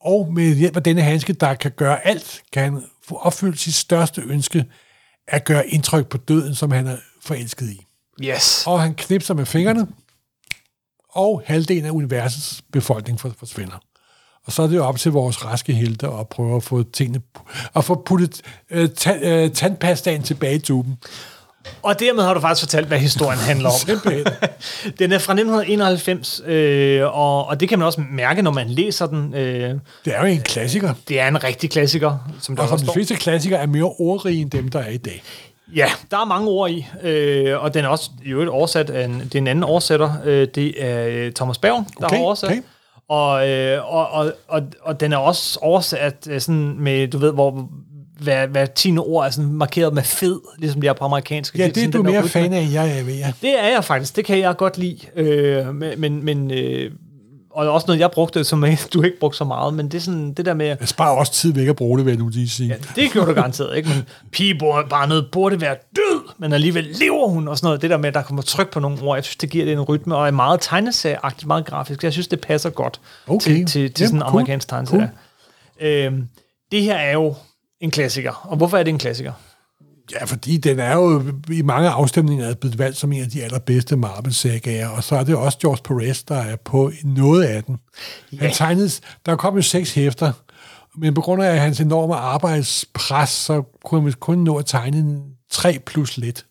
og 0.00 0.32
med 0.32 0.54
hjælp 0.54 0.76
af 0.76 0.82
denne 0.82 1.02
handske, 1.02 1.32
der 1.32 1.54
kan 1.54 1.70
gøre 1.70 2.06
alt, 2.06 2.42
kan 2.52 2.62
han 2.62 2.82
få 3.08 3.14
opfyldt 3.14 3.60
sit 3.60 3.74
største 3.74 4.22
ønske, 4.26 4.64
at 5.28 5.44
gøre 5.44 5.68
indtryk 5.68 6.06
på 6.08 6.16
døden, 6.16 6.54
som 6.54 6.70
han 6.70 6.86
er 6.86 6.96
forelsket 7.22 7.70
i. 7.70 7.85
Yes. 8.24 8.64
Og 8.66 8.80
han 8.82 8.94
knipser 8.94 9.34
med 9.34 9.46
fingrene, 9.46 9.86
og 11.10 11.42
halvdelen 11.46 11.84
af 11.84 11.90
universets 11.90 12.62
befolkning 12.72 13.20
for- 13.20 13.32
forsvinder. 13.38 13.78
Og 14.46 14.52
så 14.52 14.62
er 14.62 14.66
det 14.66 14.76
jo 14.76 14.84
op 14.84 14.98
til 14.98 15.12
vores 15.12 15.44
raske 15.44 15.72
helte 15.72 16.06
at 16.08 16.28
prøve 16.28 16.56
at 16.56 16.62
få 16.62 16.82
tingene, 16.82 17.20
at 17.76 17.84
få 17.84 18.02
puttet 18.06 18.42
øh, 18.70 18.88
ta- 18.96 19.18
øh, 19.22 19.50
tandpastaen 19.50 20.22
tilbage 20.22 20.54
i 20.54 20.58
tuben. 20.58 20.96
Og 21.82 22.00
dermed 22.00 22.22
har 22.22 22.34
du 22.34 22.40
faktisk 22.40 22.62
fortalt, 22.62 22.86
hvad 22.86 22.98
historien 22.98 23.38
handler 23.38 23.68
om. 23.68 24.00
Den 24.98 25.12
er 25.12 25.18
fra 25.18 25.32
1991, 25.32 26.40
øh, 26.46 27.02
og, 27.04 27.46
og 27.46 27.60
det 27.60 27.68
kan 27.68 27.78
man 27.78 27.86
også 27.86 28.00
mærke, 28.10 28.42
når 28.42 28.50
man 28.52 28.68
læser 28.70 29.06
den. 29.06 29.34
Øh, 29.34 29.74
Det 30.04 30.14
er 30.16 30.20
jo 30.20 30.26
en 30.26 30.40
klassiker. 30.40 30.94
det 31.08 31.20
er 31.20 31.28
en 31.28 31.44
rigtig 31.44 31.70
klassiker, 31.70 32.18
som 32.40 32.56
der 32.56 32.62
Og 32.62 32.68
som 32.68 32.78
de 32.78 32.92
fleste 32.92 33.14
klassikere 33.16 33.60
er 33.60 33.66
mere 33.66 33.84
ordrige 33.98 34.40
end 34.40 34.50
dem, 34.50 34.68
der 34.68 34.78
er 34.80 34.88
i 34.90 34.96
dag. 34.96 35.22
Ja, 35.74 35.86
der 36.10 36.16
er 36.18 36.24
mange 36.24 36.48
ord 36.48 36.70
i, 36.70 36.86
øh, 37.02 37.62
og 37.62 37.74
den 37.74 37.84
er 37.84 37.88
også 37.88 38.10
i 38.24 38.28
øvrigt 38.28 38.50
oversat 38.50 38.90
af 38.90 39.04
en, 39.04 39.20
det 39.20 39.34
er 39.34 39.38
en 39.38 39.46
anden 39.46 39.64
oversætter. 39.64 40.12
Øh, 40.24 40.48
det 40.54 40.84
er 40.84 41.06
øh, 41.26 41.32
Thomas 41.32 41.58
Berg, 41.58 41.84
der 42.00 42.06
Okay, 42.06 42.16
har 42.16 42.24
oversat. 42.24 42.50
okay. 42.50 42.60
Og, 43.08 43.48
øh, 43.48 43.94
og, 43.94 44.08
og, 44.10 44.32
og, 44.48 44.62
og 44.82 45.00
den 45.00 45.12
er 45.12 45.16
også 45.16 45.58
oversat 45.62 46.28
øh, 46.30 46.40
sådan 46.40 46.76
med, 46.78 47.08
du 47.08 47.18
ved, 47.18 47.32
hvor 47.32 47.68
hver, 48.20 48.46
hver 48.46 48.66
tiende 48.66 49.02
ord 49.02 49.26
er 49.26 49.30
sådan 49.30 49.52
markeret 49.52 49.94
med 49.94 50.02
fed, 50.02 50.40
ligesom 50.58 50.80
de 50.80 50.86
er 50.86 50.92
på 50.92 51.04
amerikansk. 51.04 51.58
Ja, 51.58 51.64
det 51.66 51.76
er 51.76 51.80
sådan 51.80 51.90
du 51.92 52.02
mere 52.02 52.28
fan 52.28 52.52
af, 52.52 52.68
jeg 52.72 52.98
er 52.98 53.02
ved 53.04 53.14
jer. 53.14 53.32
Det 53.42 53.60
er 53.64 53.68
jeg 53.68 53.84
faktisk. 53.84 54.16
Det 54.16 54.24
kan 54.24 54.38
jeg 54.38 54.56
godt 54.56 54.78
lide. 54.78 54.98
Øh, 55.16 55.74
men, 55.74 56.00
men, 56.00 56.24
men 56.24 56.50
øh, 56.50 56.90
og 57.56 57.68
også 57.72 57.84
noget, 57.86 58.00
jeg 58.00 58.10
brugte, 58.10 58.44
som 58.44 58.64
du 58.94 59.02
ikke 59.02 59.18
brugte 59.20 59.38
så 59.38 59.44
meget, 59.44 59.74
men 59.74 59.86
det 59.88 59.94
er 59.94 60.02
sådan 60.02 60.32
det 60.32 60.46
der 60.46 60.54
med, 60.54 60.66
Jeg 60.66 60.88
sparer 60.88 61.16
også 61.16 61.32
tid 61.32 61.52
væk 61.52 61.68
at 61.68 61.76
bruge 61.76 61.98
det, 61.98 62.06
vil 62.06 62.12
jeg 62.12 62.18
nu 62.18 62.28
lige 62.28 62.48
sige. 62.48 62.68
Ja, 62.68 63.02
det 63.02 63.12
gjorde 63.12 63.28
du 63.28 63.34
garanteret, 63.34 63.76
ikke? 63.76 63.88
Men 63.88 64.04
pige 64.32 64.58
bare 64.90 65.08
noget 65.08 65.28
burde 65.32 65.60
være 65.60 65.76
død, 65.96 66.20
men 66.38 66.52
alligevel 66.52 66.84
lever 67.00 67.28
hun 67.28 67.48
og 67.48 67.56
sådan 67.58 67.66
noget. 67.66 67.82
Det 67.82 67.90
der 67.90 67.96
med, 67.96 68.08
at 68.08 68.14
der 68.14 68.22
kommer 68.22 68.42
tryk 68.42 68.70
på 68.70 68.80
nogle 68.80 68.98
ord, 69.02 69.16
jeg 69.16 69.24
synes, 69.24 69.36
det 69.36 69.50
giver 69.50 69.64
det 69.64 69.72
en 69.72 69.80
rytme, 69.80 70.16
og 70.16 70.26
er 70.26 70.30
meget 70.30 70.60
tegneserieagtigt, 70.60 71.46
meget 71.46 71.64
grafisk. 71.66 72.04
Jeg 72.04 72.12
synes, 72.12 72.28
det 72.28 72.40
passer 72.40 72.70
godt 72.70 73.00
Okay. 73.26 73.38
til, 73.40 73.66
til, 73.66 73.66
til 73.66 73.82
Jamen, 73.82 73.94
sådan 73.94 74.16
en 74.16 74.20
cool. 74.20 74.30
amerikansk 74.30 74.68
tegneserie. 74.68 75.10
Øhm, 75.80 76.28
det 76.72 76.82
her 76.82 76.94
er 76.96 77.12
jo 77.12 77.34
en 77.80 77.90
klassiker. 77.90 78.46
Og 78.48 78.56
hvorfor 78.56 78.78
er 78.78 78.82
det 78.82 78.90
en 78.90 78.98
klassiker? 78.98 79.32
Ja, 80.12 80.24
fordi 80.24 80.56
den 80.56 80.78
er 80.78 80.94
jo 80.94 81.22
i 81.50 81.62
mange 81.62 81.88
afstemninger 81.88 82.54
blevet 82.54 82.78
valgt 82.78 82.96
som 82.96 83.12
en 83.12 83.22
af 83.22 83.30
de 83.30 83.44
allerbedste 83.44 83.96
Marvel-sagager, 83.96 84.88
og 84.88 85.04
så 85.04 85.16
er 85.16 85.24
det 85.24 85.36
også 85.36 85.58
George 85.58 85.82
Perez, 85.84 86.22
der 86.22 86.36
er 86.36 86.56
på 86.56 86.92
noget 87.04 87.42
af 87.42 87.64
den. 87.64 87.76
Ja. 88.32 88.36
Han 88.36 88.52
tegnede, 88.52 88.90
der 89.26 89.36
kom 89.36 89.56
jo 89.56 89.62
seks 89.62 89.94
hæfter, 89.94 90.32
men 90.96 91.14
på 91.14 91.20
grund 91.20 91.42
af 91.42 91.60
hans 91.60 91.80
enorme 91.80 92.14
arbejdspres, 92.14 93.28
så 93.28 93.62
kunne 93.84 94.02
han 94.02 94.12
kun 94.12 94.38
nå 94.38 94.56
at 94.56 94.66
tegne 94.66 95.20
tre 95.50 95.78
plus 95.86 96.16
lidt, 96.16 96.45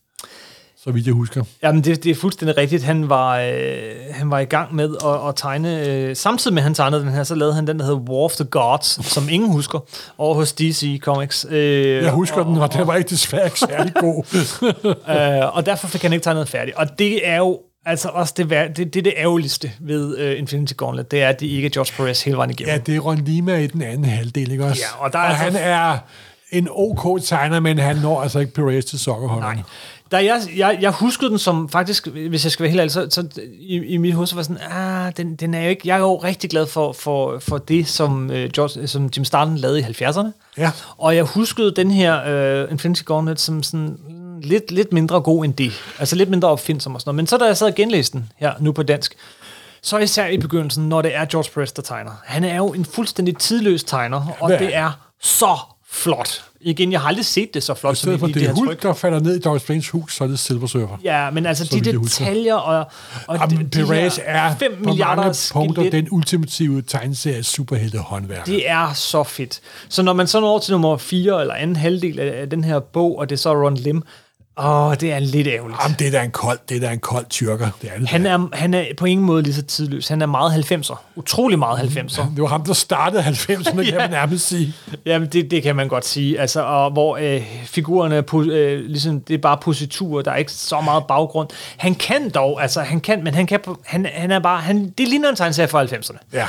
så 0.85 0.91
vidt 0.91 1.05
jeg 1.05 1.13
husker. 1.13 1.43
Jamen, 1.63 1.83
det, 1.83 2.03
det 2.03 2.11
er 2.11 2.15
fuldstændig 2.15 2.57
rigtigt. 2.57 2.83
Han 2.83 3.09
var, 3.09 3.39
øh, 3.39 3.91
han 4.11 4.31
var 4.31 4.39
i 4.39 4.45
gang 4.45 4.75
med 4.75 4.95
at, 5.05 5.27
at 5.29 5.35
tegne... 5.35 5.87
Øh, 5.87 6.15
samtidig 6.15 6.53
med, 6.53 6.61
at 6.61 6.63
han 6.63 6.73
tegnede 6.73 7.01
den 7.01 7.09
her, 7.11 7.23
så 7.23 7.35
lavede 7.35 7.55
han 7.55 7.67
den, 7.67 7.79
der 7.79 7.85
hedder 7.85 7.99
War 7.99 8.23
of 8.23 8.35
the 8.35 8.43
Gods, 8.45 9.05
som 9.13 9.29
ingen 9.29 9.51
husker, 9.51 9.79
over 10.17 10.35
hos 10.35 10.53
DC 10.53 10.99
Comics. 11.01 11.45
Øh, 11.49 12.03
Jeg 12.03 12.11
husker 12.11 12.43
den, 12.43 12.57
og 12.57 12.73
den 12.73 12.87
var 12.87 12.95
ikke 12.95 13.09
desværre 13.09 13.45
ikke 13.45 13.59
særlig 13.59 13.93
god. 13.93 14.23
øh, 15.43 15.55
og 15.57 15.65
derfor 15.65 15.87
fik 15.87 16.01
han 16.01 16.13
ikke 16.13 16.23
tegnet 16.23 16.49
færdigt. 16.49 16.77
Og 16.77 16.99
det 16.99 17.27
er 17.27 17.37
jo 17.37 17.59
altså 17.85 18.09
også 18.09 18.33
det, 18.37 18.49
det, 18.49 18.93
det, 18.93 19.05
det 19.05 19.13
ærgerligste 19.17 19.71
ved 19.79 20.31
uh, 20.33 20.39
Infinity 20.39 20.73
Gauntlet, 20.77 21.11
det 21.11 21.21
er, 21.23 21.29
at 21.29 21.39
det 21.39 21.45
ikke 21.47 21.65
er 21.65 21.69
George 21.69 21.93
Perez 21.97 22.23
hele 22.23 22.37
vejen 22.37 22.49
igennem. 22.51 22.73
ja, 22.73 22.77
det 22.77 22.95
er 22.95 22.99
Ron 22.99 23.17
Lima 23.17 23.57
i 23.57 23.67
den 23.67 23.81
anden 23.81 24.05
halvdel, 24.05 24.51
ikke 24.51 24.65
også? 24.65 24.81
Ja, 24.97 25.03
og 25.05 25.13
der 25.13 25.19
er 25.19 25.23
og 25.23 25.29
altså- 25.29 25.59
han 25.59 25.69
er 25.71 25.97
en 26.51 26.67
OK 26.71 27.21
tegner, 27.23 27.59
men 27.59 27.77
han 27.77 27.95
når 27.95 28.21
altså 28.21 28.39
ikke 28.39 28.53
Perez 28.53 28.85
til 28.85 28.99
sokkerholderne. 28.99 29.55
Nej. 29.55 29.63
Da 30.11 30.17
jeg, 30.17 30.41
jeg, 30.55 30.77
jeg 30.81 30.91
huskede 30.91 31.29
den 31.29 31.39
som 31.39 31.69
faktisk, 31.69 32.07
hvis 32.07 32.43
jeg 32.43 32.51
skal 32.51 32.63
være 32.63 32.69
helt 32.69 32.79
ærlig, 32.79 32.91
så, 32.91 33.07
så 33.09 33.27
i, 33.59 33.75
i 33.75 33.97
mit 33.97 34.13
hoved 34.13 34.27
så 34.27 34.35
var 34.35 34.43
sådan, 34.43 34.57
ah, 34.71 35.11
den, 35.17 35.35
den 35.35 35.53
er 35.53 35.61
jo 35.61 35.69
ikke, 35.69 35.81
jeg 35.85 35.95
er 35.95 35.99
jo 35.99 36.15
rigtig 36.15 36.49
glad 36.49 36.67
for, 36.67 36.91
for, 36.93 37.39
for 37.39 37.57
det, 37.57 37.87
som, 37.87 38.29
uh, 38.29 38.35
George, 38.35 38.87
som 38.87 39.09
Jim 39.17 39.25
Starlin 39.25 39.57
lavede 39.57 39.79
i 39.79 39.83
70'erne. 39.83 40.27
Ja. 40.57 40.71
Og 40.97 41.15
jeg 41.15 41.23
huskede 41.23 41.71
den 41.75 41.91
her 41.91 42.63
uh, 42.63 42.71
Infinity 42.71 43.03
Gauntlet 43.03 43.39
som 43.39 43.63
sådan 43.63 43.97
lidt, 44.41 44.71
lidt 44.71 44.93
mindre 44.93 45.21
god 45.21 45.45
end 45.45 45.53
det. 45.53 45.71
Altså 45.99 46.15
lidt 46.15 46.29
mindre 46.29 46.47
opfindsom 46.47 46.95
og 46.95 47.01
sådan 47.01 47.09
noget. 47.09 47.15
Men 47.15 47.27
så 47.27 47.37
da 47.37 47.45
jeg 47.45 47.57
sad 47.57 47.67
og 47.67 47.75
genlæste 47.75 48.17
den 48.17 48.29
her 48.37 48.53
nu 48.59 48.71
på 48.71 48.83
dansk, 48.83 49.15
så 49.81 49.97
især 49.97 50.27
i 50.27 50.37
begyndelsen, 50.37 50.89
når 50.89 51.01
det 51.01 51.15
er 51.15 51.25
George 51.25 51.49
Perez, 51.53 51.71
der 51.71 51.81
tegner. 51.81 52.11
Han 52.23 52.43
er 52.43 52.55
jo 52.55 52.73
en 52.73 52.85
fuldstændig 52.85 53.37
tidløs 53.37 53.83
tegner, 53.83 54.35
og 54.39 54.51
er 54.51 54.57
det 54.57 54.75
er 54.75 54.91
så 55.21 55.57
flot. 55.89 56.43
Igen, 56.67 56.91
jeg 56.91 57.01
har 57.01 57.07
aldrig 57.07 57.25
set 57.25 57.53
det 57.53 57.63
så 57.63 57.73
flot, 57.73 57.93
I 57.93 57.95
stedet 57.95 58.19
for 58.19 58.27
det 58.27 58.43
er 58.43 58.53
Hulk, 58.53 58.69
tryk. 58.69 58.83
der 58.83 58.93
falder 58.93 59.19
ned 59.19 59.35
i 59.35 59.39
Dr. 59.39 59.57
Strange 59.57 59.85
hus, 59.91 60.15
så 60.15 60.23
er 60.23 60.27
det 60.27 60.39
Silver 60.39 60.67
Surfer. 60.67 60.97
Ja, 61.03 61.29
men 61.31 61.45
altså 61.45 61.65
Så 61.65 61.75
de 61.75 61.91
detaljer 61.91 62.55
og, 62.55 62.85
og 63.27 63.37
Jamen, 63.37 63.57
de, 63.57 63.63
de 63.63 63.85
Perez 63.85 64.15
her 64.15 64.23
er 64.25 64.55
5 64.55 64.71
på 64.77 64.89
milliarder 64.89 65.21
mange 65.23 65.35
punkter 65.53 65.83
skelet, 65.83 65.91
den 65.91 66.07
ultimative 66.11 66.81
tegneserie 66.81 67.43
superhelte 67.43 67.97
håndværker. 67.97 68.43
det 68.43 68.69
er 68.69 68.93
så 68.93 69.23
fedt. 69.23 69.59
Så 69.89 70.01
når 70.03 70.13
man 70.13 70.27
så 70.27 70.39
når 70.39 70.47
over 70.49 70.59
til 70.59 70.71
nummer 70.71 70.97
4 70.97 71.41
eller 71.41 71.53
anden 71.53 71.75
halvdel 71.75 72.19
af, 72.19 72.41
af 72.41 72.49
den 72.49 72.63
her 72.63 72.79
bog, 72.79 73.19
og 73.19 73.29
det 73.29 73.35
er 73.35 73.39
så 73.39 73.53
Ron 73.53 73.75
Lim, 73.77 74.03
åh, 74.57 74.93
det 74.99 75.11
er 75.13 75.19
lidt 75.19 75.47
ærgerligt. 75.47 75.79
Jamen, 75.83 75.95
det 75.99 76.07
er 76.07 76.11
da 76.11 76.23
en 76.23 76.31
kold, 76.31 76.59
det 76.69 76.77
er 76.77 76.81
da 76.87 76.93
en 76.93 76.99
kold 76.99 77.25
tyrker. 77.29 77.69
Det 77.81 77.89
er 77.93 77.99
det. 77.99 78.09
Han 78.09 78.25
er, 78.25 78.47
han 78.53 78.73
er 78.73 78.85
på 78.97 79.05
ingen 79.05 79.25
måde 79.25 79.43
lige 79.43 79.53
så 79.53 79.61
tidløs. 79.61 80.07
Han 80.07 80.21
er 80.21 80.25
meget 80.25 80.71
90'er. 80.71 80.95
Utrolig 81.15 81.59
meget 81.59 81.77
90'er. 81.79 82.21
det 82.35 82.41
var 82.41 82.47
ham, 82.47 82.63
der 82.63 82.73
startede 82.73 83.23
90'erne, 83.23 83.73
kan 83.73 83.83
Ja. 83.93 83.97
man 83.97 84.09
nærmest 84.09 84.47
sige. 84.47 84.73
Jamen, 85.05 85.27
det, 85.27 85.51
det 85.51 85.63
kan 85.63 85.75
man 85.75 85.87
godt 85.87 86.05
sige. 86.05 86.39
Altså, 86.39 86.61
og 86.63 86.91
hvor 86.91 87.17
øh, 87.21 87.41
figurerne, 87.65 88.15
er 88.15 88.35
øh, 88.51 88.85
ligesom, 88.85 89.21
det 89.21 89.33
er 89.33 89.37
bare 89.37 89.57
positurer, 89.61 90.21
der 90.21 90.31
er 90.31 90.35
ikke 90.35 90.51
så 90.51 90.81
meget 90.81 91.03
baggrund. 91.07 91.49
Han 91.77 91.95
kan 91.95 92.29
dog, 92.29 92.61
altså 92.61 92.81
han 92.81 92.99
kan, 93.01 93.23
men 93.23 93.33
han 93.33 93.47
kan, 93.47 93.59
han, 93.85 94.07
han 94.13 94.31
er 94.31 94.39
bare, 94.39 94.61
han, 94.61 94.89
det 94.97 95.07
ligner 95.07 95.29
en 95.29 95.35
tegneserie 95.35 95.67
fra 95.67 95.83
90'erne. 95.83 96.17
Ja. 96.33 96.47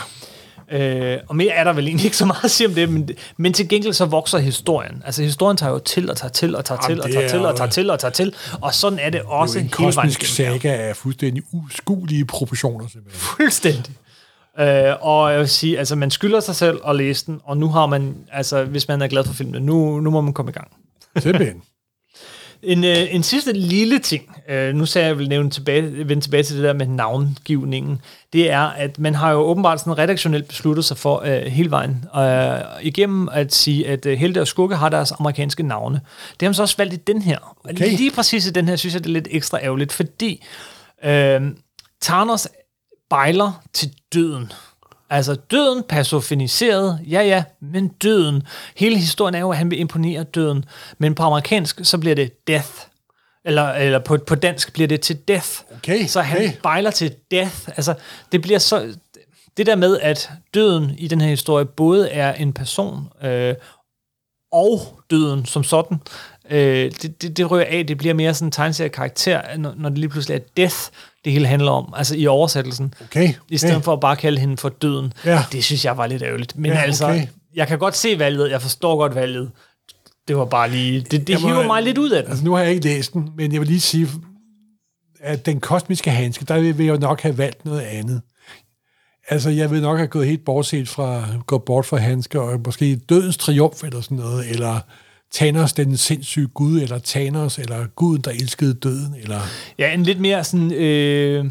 Øh, 0.73 1.19
og 1.29 1.37
mere 1.37 1.53
er 1.53 1.65
der 1.65 1.73
vel 1.73 1.87
egentlig 1.87 2.05
ikke 2.05 2.17
så 2.17 2.27
meget 2.27 2.45
at 2.45 2.51
sige 2.51 2.69
om 2.69 2.75
det, 2.75 2.91
men, 2.91 3.09
men 3.37 3.53
til 3.53 3.69
gengæld 3.69 3.93
så 3.95 4.05
vokser 4.05 4.39
historien. 4.39 5.03
Altså 5.05 5.23
historien 5.23 5.57
tager 5.57 5.73
jo 5.73 5.79
til 5.79 6.11
og 6.11 6.17
tager 6.17 6.33
til 6.33 6.57
og 6.57 6.65
tager 6.65 6.81
til 6.81 6.91
Jamen, 6.91 7.03
og 7.03 7.07
det 7.09 7.15
tager 7.15 7.27
er 7.27 7.29
til 7.29 7.47
og 7.47 7.57
tager 7.57 7.71
til 7.71 7.91
og 7.91 7.99
tager 7.99 8.13
til, 8.13 8.35
og 8.61 8.75
sådan 8.75 8.99
er 8.99 9.11
det 9.11 9.23
også 9.23 9.59
Det 9.59 9.73
er 9.73 9.79
en 9.79 9.85
hele 9.85 9.97
vejen 9.97 10.11
saga 10.11 10.89
af 10.89 10.97
fuldstændig 10.97 11.43
uskuelige 11.53 12.25
proportioner, 12.25 12.89
simpelthen. 12.89 13.21
Fuldstændig. 13.21 13.95
Øh, 14.59 14.95
og 15.01 15.33
jeg 15.33 15.41
vil 15.41 15.49
sige, 15.49 15.79
altså 15.79 15.97
man 15.97 16.11
skylder 16.11 16.41
sig 16.41 16.57
selv 16.57 16.81
at 16.89 16.97
læse 16.97 17.27
den, 17.27 17.41
og 17.45 17.57
nu 17.57 17.69
har 17.69 17.87
man, 17.87 18.17
altså 18.33 18.65
hvis 18.65 18.89
man 18.89 19.03
er 19.03 19.09
glad 19.09 19.25
for 19.25 19.33
filmen, 19.33 19.63
nu, 19.63 20.01
nu 20.01 20.11
må 20.11 20.21
man 20.21 20.33
komme 20.33 20.51
i 20.51 20.53
gang. 20.53 20.69
Simpelthen. 21.19 21.63
En, 22.67 22.85
øh, 22.85 23.15
en 23.15 23.23
sidste 23.23 23.53
lille 23.53 23.99
ting, 23.99 24.37
øh, 24.49 24.75
nu 24.75 24.87
sagde 24.87 25.09
jeg, 25.09 25.19
vil 25.19 25.29
nævne 25.29 25.51
tilbage, 25.51 26.09
vende 26.09 26.23
tilbage 26.23 26.43
til 26.43 26.57
det 26.57 26.65
der 26.65 26.73
med 26.73 26.87
navngivningen, 26.87 28.01
det 28.33 28.51
er, 28.51 28.61
at 28.61 28.99
man 28.99 29.15
har 29.15 29.31
jo 29.31 29.39
åbenbart 29.39 29.81
sådan 29.81 29.99
redaktionelt 29.99 30.49
besluttet 30.49 30.85
sig 30.85 30.97
for 30.97 31.23
øh, 31.25 31.43
hele 31.43 31.71
vejen 31.71 32.05
øh, 32.17 32.61
igennem 32.83 33.29
at 33.33 33.55
sige, 33.55 33.89
at 33.89 34.07
øh, 34.07 34.19
Helte 34.19 34.41
og 34.41 34.47
Skugge 34.47 34.77
har 34.77 34.89
deres 34.89 35.13
amerikanske 35.13 35.63
navne. 35.63 36.01
Det 36.31 36.43
har 36.43 36.49
man 36.49 36.55
så 36.55 36.63
også 36.63 36.77
valgt 36.79 36.95
i 36.95 36.97
den 36.97 37.23
her. 37.23 37.57
Okay. 37.65 37.97
Lige 37.97 38.11
præcis 38.11 38.47
i 38.47 38.51
den 38.51 38.69
her, 38.69 38.77
synes 38.77 38.95
jeg, 38.95 39.05
det 39.05 39.11
er 39.11 39.13
lidt 39.13 39.29
ekstra 39.31 39.59
ærgerligt, 39.63 39.93
fordi 39.93 40.45
øh, 41.05 41.41
Thanos 42.03 42.49
bejler 43.11 43.63
til 43.73 43.91
døden. 44.15 44.53
Altså 45.11 45.35
døden 45.35 45.83
personificeret, 45.89 47.01
ja 47.11 47.23
ja, 47.23 47.45
men 47.61 47.89
døden. 47.89 48.43
Hele 48.77 48.99
historien 48.99 49.35
er 49.35 49.41
jo, 49.41 49.51
at 49.51 49.59
han 49.59 49.71
vil 49.71 49.81
imponere 49.81 50.25
døden. 50.25 50.65
Men 50.99 51.15
på 51.15 51.23
amerikansk, 51.23 51.81
så 51.83 51.99
bliver 51.99 52.15
det 52.15 52.47
death. 52.47 52.71
Eller, 53.45 53.73
eller 53.73 53.99
på, 53.99 54.17
på 54.27 54.35
dansk 54.35 54.73
bliver 54.73 54.89
det 54.89 55.01
til 55.01 55.19
death. 55.29 55.49
Okay, 55.77 56.07
Så 56.07 56.21
han 56.21 56.37
okay. 56.37 56.53
bejler 56.63 56.91
til 56.91 57.15
death. 57.31 57.69
Altså, 57.69 57.95
det 58.33 58.43
bliver 58.43 58.59
så... 58.59 58.95
Det 59.57 59.67
der 59.67 59.77
med, 59.77 59.99
at 59.99 60.31
døden 60.55 60.95
i 60.99 61.09
den 61.09 61.21
her 61.21 61.29
historie 61.29 61.65
både 61.65 62.11
er 62.11 62.35
en 62.35 62.53
person 62.53 63.09
øh, 63.23 63.55
og 64.53 65.01
døden 65.11 65.47
som 65.47 65.65
sådan, 65.65 65.99
øh, 66.51 66.93
det, 67.03 67.23
det, 67.23 67.37
det 67.37 67.51
rører 67.51 67.67
af. 67.69 67.87
Det 67.87 67.99
bliver 67.99 68.15
mere 68.15 68.35
sådan 68.35 68.49
en 68.49 68.53
tegneserie-karakter, 68.53 69.57
når, 69.57 69.75
når 69.77 69.89
det 69.89 69.99
lige 69.99 70.11
pludselig 70.11 70.35
er 70.35 70.41
death, 70.57 70.77
det 71.27 71.33
hele 71.33 71.47
handler 71.47 71.71
om. 71.71 71.95
Altså 71.97 72.17
i 72.17 72.27
oversættelsen. 72.27 72.95
Okay. 73.05 73.33
I 73.49 73.57
stedet 73.57 73.77
okay. 73.77 73.85
for 73.85 73.93
at 73.93 74.01
bare 74.01 74.17
kalde 74.17 74.41
hende 74.41 74.57
for 74.57 74.69
døden. 74.69 75.13
Ja. 75.25 75.45
Det 75.53 75.65
synes 75.65 75.85
jeg 75.85 75.97
var 75.97 76.07
lidt 76.07 76.23
ærgerligt. 76.23 76.59
Men 76.59 76.73
Ja, 76.73 76.79
altså, 76.79 77.07
okay. 77.07 77.27
jeg 77.55 77.69
kan 77.69 77.79
godt 77.79 77.97
se 77.97 78.19
valget. 78.19 78.51
Jeg 78.51 78.63
forstår 78.63 78.97
godt 78.97 79.15
valget. 79.15 79.51
Det 80.29 80.37
var 80.37 80.45
bare 80.45 80.71
lige... 80.71 81.01
Det, 81.01 81.27
det 81.27 81.41
hiver 81.41 81.67
mig 81.67 81.83
lidt 81.83 81.99
ud 81.99 82.11
af 82.11 82.23
den. 82.23 82.31
Altså, 82.31 82.45
nu 82.45 82.53
har 82.53 82.63
jeg 82.63 82.71
ikke 82.71 82.85
læst 82.85 83.13
den, 83.13 83.29
men 83.37 83.53
jeg 83.53 83.61
vil 83.61 83.69
lige 83.69 83.81
sige, 83.81 84.09
at 85.21 85.47
den 85.47 85.61
kosmiske 85.61 86.11
handske, 86.11 86.45
der 86.45 86.73
vil 86.73 86.87
jeg 86.87 86.99
nok 86.99 87.21
have 87.21 87.39
valgt 87.39 87.65
noget 87.65 87.81
andet. 87.81 88.23
Altså, 89.29 89.51
jeg 89.51 89.71
vil 89.71 89.83
nok 89.83 89.99
have 89.99 90.09
gået 90.09 90.27
helt 90.27 90.45
bortset 90.45 90.89
fra, 90.89 91.25
gået 91.47 91.63
bort 91.63 91.87
fra 91.87 91.97
handsker, 91.97 92.41
og 92.41 92.61
måske 92.67 92.97
dødens 92.97 93.37
triumf 93.37 93.85
eller 93.85 94.01
sådan 94.01 94.17
noget, 94.17 94.51
eller 94.51 94.81
Thanos, 95.37 95.73
den 95.73 95.97
sindssyge 95.97 96.47
gud, 96.47 96.81
eller 96.81 96.99
Thanos, 97.05 97.59
eller 97.59 97.87
guden, 97.97 98.23
der 98.23 98.31
elskede 98.31 98.75
døden, 98.75 99.15
eller... 99.23 99.41
Ja, 99.79 99.93
en 99.95 100.03
lidt 100.03 100.21
mere 100.21 100.45
sådan, 100.45 100.73
øh, 100.73 101.45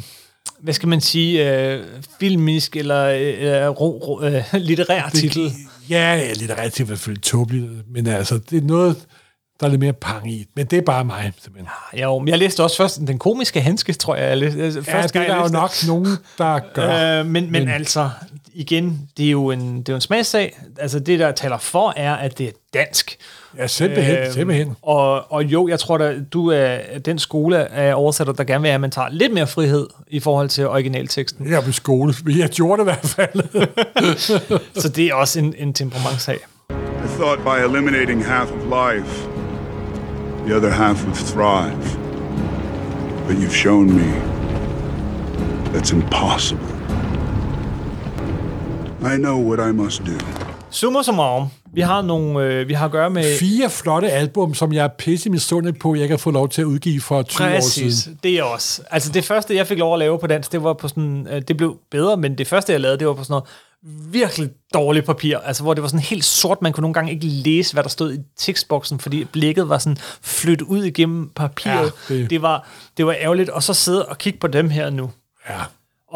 hvad 0.59 0.73
skal 0.73 0.89
man 0.89 1.01
sige, 1.01 1.59
øh, 1.73 1.83
filmisk 2.19 2.75
eller 2.75 3.05
øh, 3.05 3.69
ro, 3.69 3.89
ro, 4.07 4.21
øh, 4.23 4.43
litterær 4.67 5.09
titel. 5.09 5.51
Ja, 5.89 6.15
ja, 6.15 6.33
litterært 6.33 6.71
til 6.71 6.87
selvfølgelig 6.87 7.23
tåbeligt, 7.23 7.65
men 7.93 8.07
altså, 8.07 8.39
det 8.49 8.57
er 8.57 8.67
noget, 8.67 8.95
der 9.59 9.65
er 9.65 9.69
lidt 9.69 9.81
mere 9.81 9.93
pang 9.93 10.31
i. 10.31 10.45
Men 10.55 10.65
det 10.65 10.77
er 10.77 10.81
bare 10.81 11.05
mig, 11.05 11.33
simpelthen. 11.43 12.01
Jo, 12.01 12.19
men 12.19 12.27
jeg 12.27 12.37
læste 12.37 12.63
også 12.63 12.77
først 12.77 12.97
den 12.97 13.19
komiske 13.19 13.61
handske, 13.61 13.93
tror 13.93 14.15
jeg. 14.15 14.29
jeg 14.29 14.37
læste, 14.37 14.63
altså, 14.63 14.79
Ja, 14.87 15.01
det 15.01 15.15
er 15.15 15.21
jeg 15.21 15.29
der 15.29 15.41
jo 15.41 15.47
nok 15.47 15.71
nogen, 15.87 16.07
der 16.37 16.59
gør. 16.73 17.19
Øh, 17.19 17.25
men, 17.25 17.43
men 17.43 17.51
Men- 17.51 17.67
altså, 17.69 18.09
igen, 18.55 19.09
det 19.17 19.25
er 19.25 19.31
jo 19.31 19.51
en, 19.51 19.77
det 19.79 19.89
er 19.89 19.93
jo 19.93 19.95
en 19.95 20.01
smagssag. 20.01 20.57
Altså, 20.79 20.99
det, 20.99 21.19
der 21.19 21.31
taler 21.31 21.57
for, 21.57 21.93
er, 21.95 22.13
at 22.15 22.37
det 22.37 22.47
er 22.47 22.51
dansk. 22.73 23.17
Ja, 23.57 23.67
simpelthen, 23.67 24.17
Øhm, 24.17 24.31
simpelthen. 24.33 24.75
Og, 24.81 25.31
og 25.31 25.43
jo, 25.43 25.67
jeg 25.67 25.79
tror, 25.79 25.97
at 25.97 26.15
du 26.33 26.47
er 26.49 26.77
den 27.05 27.19
skole 27.19 27.71
af 27.71 27.93
oversætter, 27.95 28.33
der 28.33 28.43
gerne 28.43 28.61
vil 28.61 28.69
have, 28.69 28.75
at 28.75 28.81
man 28.81 28.91
tager 28.91 29.09
lidt 29.11 29.33
mere 29.33 29.47
frihed 29.47 29.87
i 30.07 30.19
forhold 30.19 30.49
til 30.49 30.67
originalteksten. 30.67 31.49
Jeg 31.49 31.57
er 31.57 31.61
på 31.61 31.71
skole. 31.71 32.13
Jeg 32.37 32.49
gjorde 32.49 32.79
det 32.85 32.89
i 32.89 32.91
hvert 32.93 33.15
fald. 33.15 33.41
Så 34.81 34.89
det 34.89 35.05
er 35.07 35.13
også 35.13 35.39
en, 35.39 35.53
en 35.57 35.73
temperamentssag. 35.73 36.39
I 36.69 37.07
thought 37.07 37.41
by 37.43 37.69
eliminating 37.69 38.25
half 38.25 38.51
of 38.51 38.63
life, 38.63 39.27
the 40.45 40.55
other 40.55 40.69
half 40.69 41.03
would 41.03 41.15
thrive. 41.15 41.97
But 43.27 43.37
you've 43.37 43.55
shown 43.55 43.93
me 43.93 44.13
that's 45.73 45.93
impossible. 45.93 46.74
I 49.13 49.17
know 49.17 49.37
what 49.51 49.69
I 49.69 49.71
must 49.71 49.99
do. 49.99 50.11
Summa 50.69 51.03
summarum, 51.03 51.47
vi 51.73 51.81
har 51.81 52.01
nogle, 52.01 52.43
øh, 52.45 52.67
vi 52.67 52.73
har 52.73 52.85
at 52.85 52.91
gøre 52.91 53.09
med... 53.09 53.37
Fire 53.39 53.69
flotte 53.69 54.11
album, 54.11 54.53
som 54.53 54.73
jeg 54.73 54.83
er 54.83 54.87
pisse 54.97 55.29
misundelig 55.29 55.79
på, 55.79 55.95
jeg 55.95 56.07
kan 56.07 56.19
få 56.19 56.31
lov 56.31 56.49
til 56.49 56.61
at 56.61 56.65
udgive 56.65 57.01
for 57.01 57.21
20 57.21 57.47
år 57.47 57.51
Præcis, 57.51 57.93
siden. 57.95 58.19
det 58.23 58.31
er 58.39 58.43
også. 58.43 58.81
Altså 58.91 59.11
det 59.11 59.23
første, 59.25 59.55
jeg 59.55 59.67
fik 59.67 59.77
lov 59.77 59.93
at 59.93 59.99
lave 59.99 60.19
på 60.19 60.27
dansk, 60.27 60.51
det 60.51 60.63
var 60.63 60.73
på 60.73 60.87
sådan, 60.87 61.27
øh, 61.31 61.41
det 61.47 61.57
blev 61.57 61.77
bedre, 61.91 62.17
men 62.17 62.37
det 62.37 62.47
første, 62.47 62.71
jeg 62.73 62.81
lavede, 62.81 62.99
det 62.99 63.07
var 63.07 63.13
på 63.13 63.23
sådan 63.23 63.31
noget 63.33 63.45
virkelig 64.13 64.49
dårligt 64.73 65.05
papir, 65.05 65.37
altså 65.37 65.63
hvor 65.63 65.73
det 65.73 65.81
var 65.81 65.87
sådan 65.87 65.99
helt 65.99 66.25
sort, 66.25 66.61
man 66.61 66.73
kunne 66.73 66.81
nogle 66.81 66.93
gange 66.93 67.11
ikke 67.11 67.25
læse, 67.25 67.73
hvad 67.73 67.83
der 67.83 67.89
stod 67.89 68.13
i 68.13 68.17
tekstboksen, 68.37 68.99
fordi 68.99 69.23
blikket 69.23 69.69
var 69.69 69.77
sådan 69.77 69.97
flyttet 70.21 70.65
ud 70.65 70.83
igennem 70.83 71.29
papiret. 71.35 71.75
Ja, 72.09 72.13
det... 72.15 72.21
det- 72.21 72.29
Det, 72.29 72.41
var, 72.41 72.67
det 72.97 73.05
var 73.05 73.15
ærgerligt, 73.19 73.49
og 73.49 73.63
så 73.63 73.73
sidde 73.73 74.05
og 74.05 74.17
kigge 74.17 74.39
på 74.39 74.47
dem 74.47 74.69
her 74.69 74.89
nu. 74.89 75.09
Ja, 75.49 75.59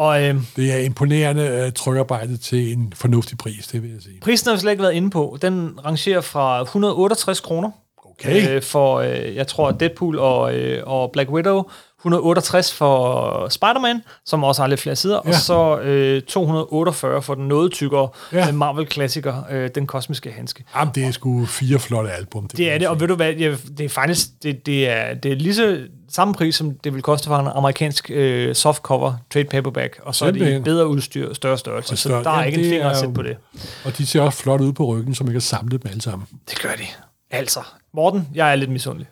Og 0.00 0.22
øh, 0.22 0.34
det 0.56 0.72
er 0.72 0.76
imponerende 0.76 1.64
uh, 1.66 1.72
trykarbejde 1.72 2.36
til 2.36 2.72
en 2.72 2.92
fornuftig 2.96 3.38
pris, 3.38 3.66
det 3.66 3.82
vil 3.82 3.90
jeg 3.90 4.02
sige. 4.02 4.20
prisen 4.20 4.48
har 4.48 4.54
vi 4.54 4.60
slet 4.60 4.70
ikke 4.70 4.82
været 4.82 4.92
inde 4.92 5.10
på. 5.10 5.38
Den 5.42 5.78
rangerer 5.84 6.20
fra 6.20 6.62
168 6.62 7.40
kroner 7.40 7.70
Okay. 8.10 8.56
øh, 8.56 8.62
for, 8.62 8.96
øh, 8.96 9.36
jeg 9.36 9.46
tror, 9.46 9.70
Deadpool 9.70 10.18
og, 10.18 10.54
øh, 10.54 10.82
og 10.86 11.10
Black 11.12 11.30
Widow. 11.30 11.62
168 12.04 12.72
for 12.72 13.48
Spider-Man, 13.48 14.02
som 14.26 14.44
også 14.44 14.62
har 14.62 14.66
lidt 14.68 14.80
flere 14.80 14.96
sider, 14.96 15.20
ja. 15.24 15.28
Og 15.28 15.34
så 15.34 15.78
øh, 15.80 16.22
248 16.22 17.22
for 17.22 17.34
den 17.34 17.48
noget 17.48 17.72
tykkere 17.72 18.08
Ja. 18.32 18.38
ja. 18.46 18.52
Marvel-klassiker, 18.52 19.42
øh, 19.50 19.70
Den 19.74 19.86
Kosmiske 19.86 20.30
Handske. 20.32 20.64
Jamen, 20.76 20.94
det 20.94 21.04
er 21.04 21.10
sgu 21.10 21.46
fire 21.46 21.78
flotte 21.78 22.10
album. 22.10 22.48
Det 22.48 22.58
vil 22.58 22.66
er 22.68 22.78
det, 22.78 22.88
og 22.88 23.00
ved 23.00 23.08
du 23.08 23.14
hvad, 23.14 23.32
jeg, 23.34 23.56
det 23.78 23.84
er 23.84 23.88
faktisk 23.88 24.28
det, 24.42 24.66
det 24.66 24.88
er, 24.88 25.14
det 25.14 25.32
er 25.32 25.36
lige 25.36 25.54
så 25.54 25.80
samme 26.12 26.34
pris, 26.34 26.54
som 26.56 26.74
det 26.84 26.94
vil 26.94 27.02
koste 27.02 27.26
for 27.26 27.36
en 27.36 27.46
amerikansk 27.54 28.10
øh, 28.10 28.54
softcover, 28.54 29.14
trade 29.32 29.44
paperback, 29.44 30.00
og 30.02 30.14
så 30.14 30.24
er 30.24 30.30
det 30.30 30.38
Simpelthen. 30.38 30.62
bedre 30.64 30.88
udstyr, 30.88 31.34
større 31.34 31.58
størrelse, 31.58 31.92
Og 31.92 31.98
så 31.98 32.08
større- 32.08 32.24
der 32.24 32.30
er 32.30 32.38
ja, 32.40 32.44
ikke 32.46 32.58
en 32.58 32.64
det 32.64 32.70
finger 32.72 32.90
at 32.90 32.96
sætte 32.98 33.14
på 33.14 33.22
det. 33.22 33.36
Og 33.84 33.98
de 33.98 34.06
ser 34.06 34.20
også 34.20 34.38
flot 34.38 34.60
ud 34.60 34.72
på 34.72 34.84
ryggen, 34.86 35.14
som 35.14 35.26
jeg 35.26 35.32
kan 35.32 35.40
samle 35.40 35.70
dem 35.78 35.80
alle 35.90 36.02
sammen. 36.02 36.28
Det 36.50 36.62
gør 36.62 36.68
de. 36.78 36.84
Altså, 37.30 37.60
Morten, 37.94 38.28
jeg 38.34 38.50
er 38.50 38.54
lidt 38.54 38.70
misundelig. 38.70 39.06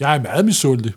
Jeg 0.00 0.16
er 0.16 0.20
meget 0.22 0.44
misundelig. 0.44 0.92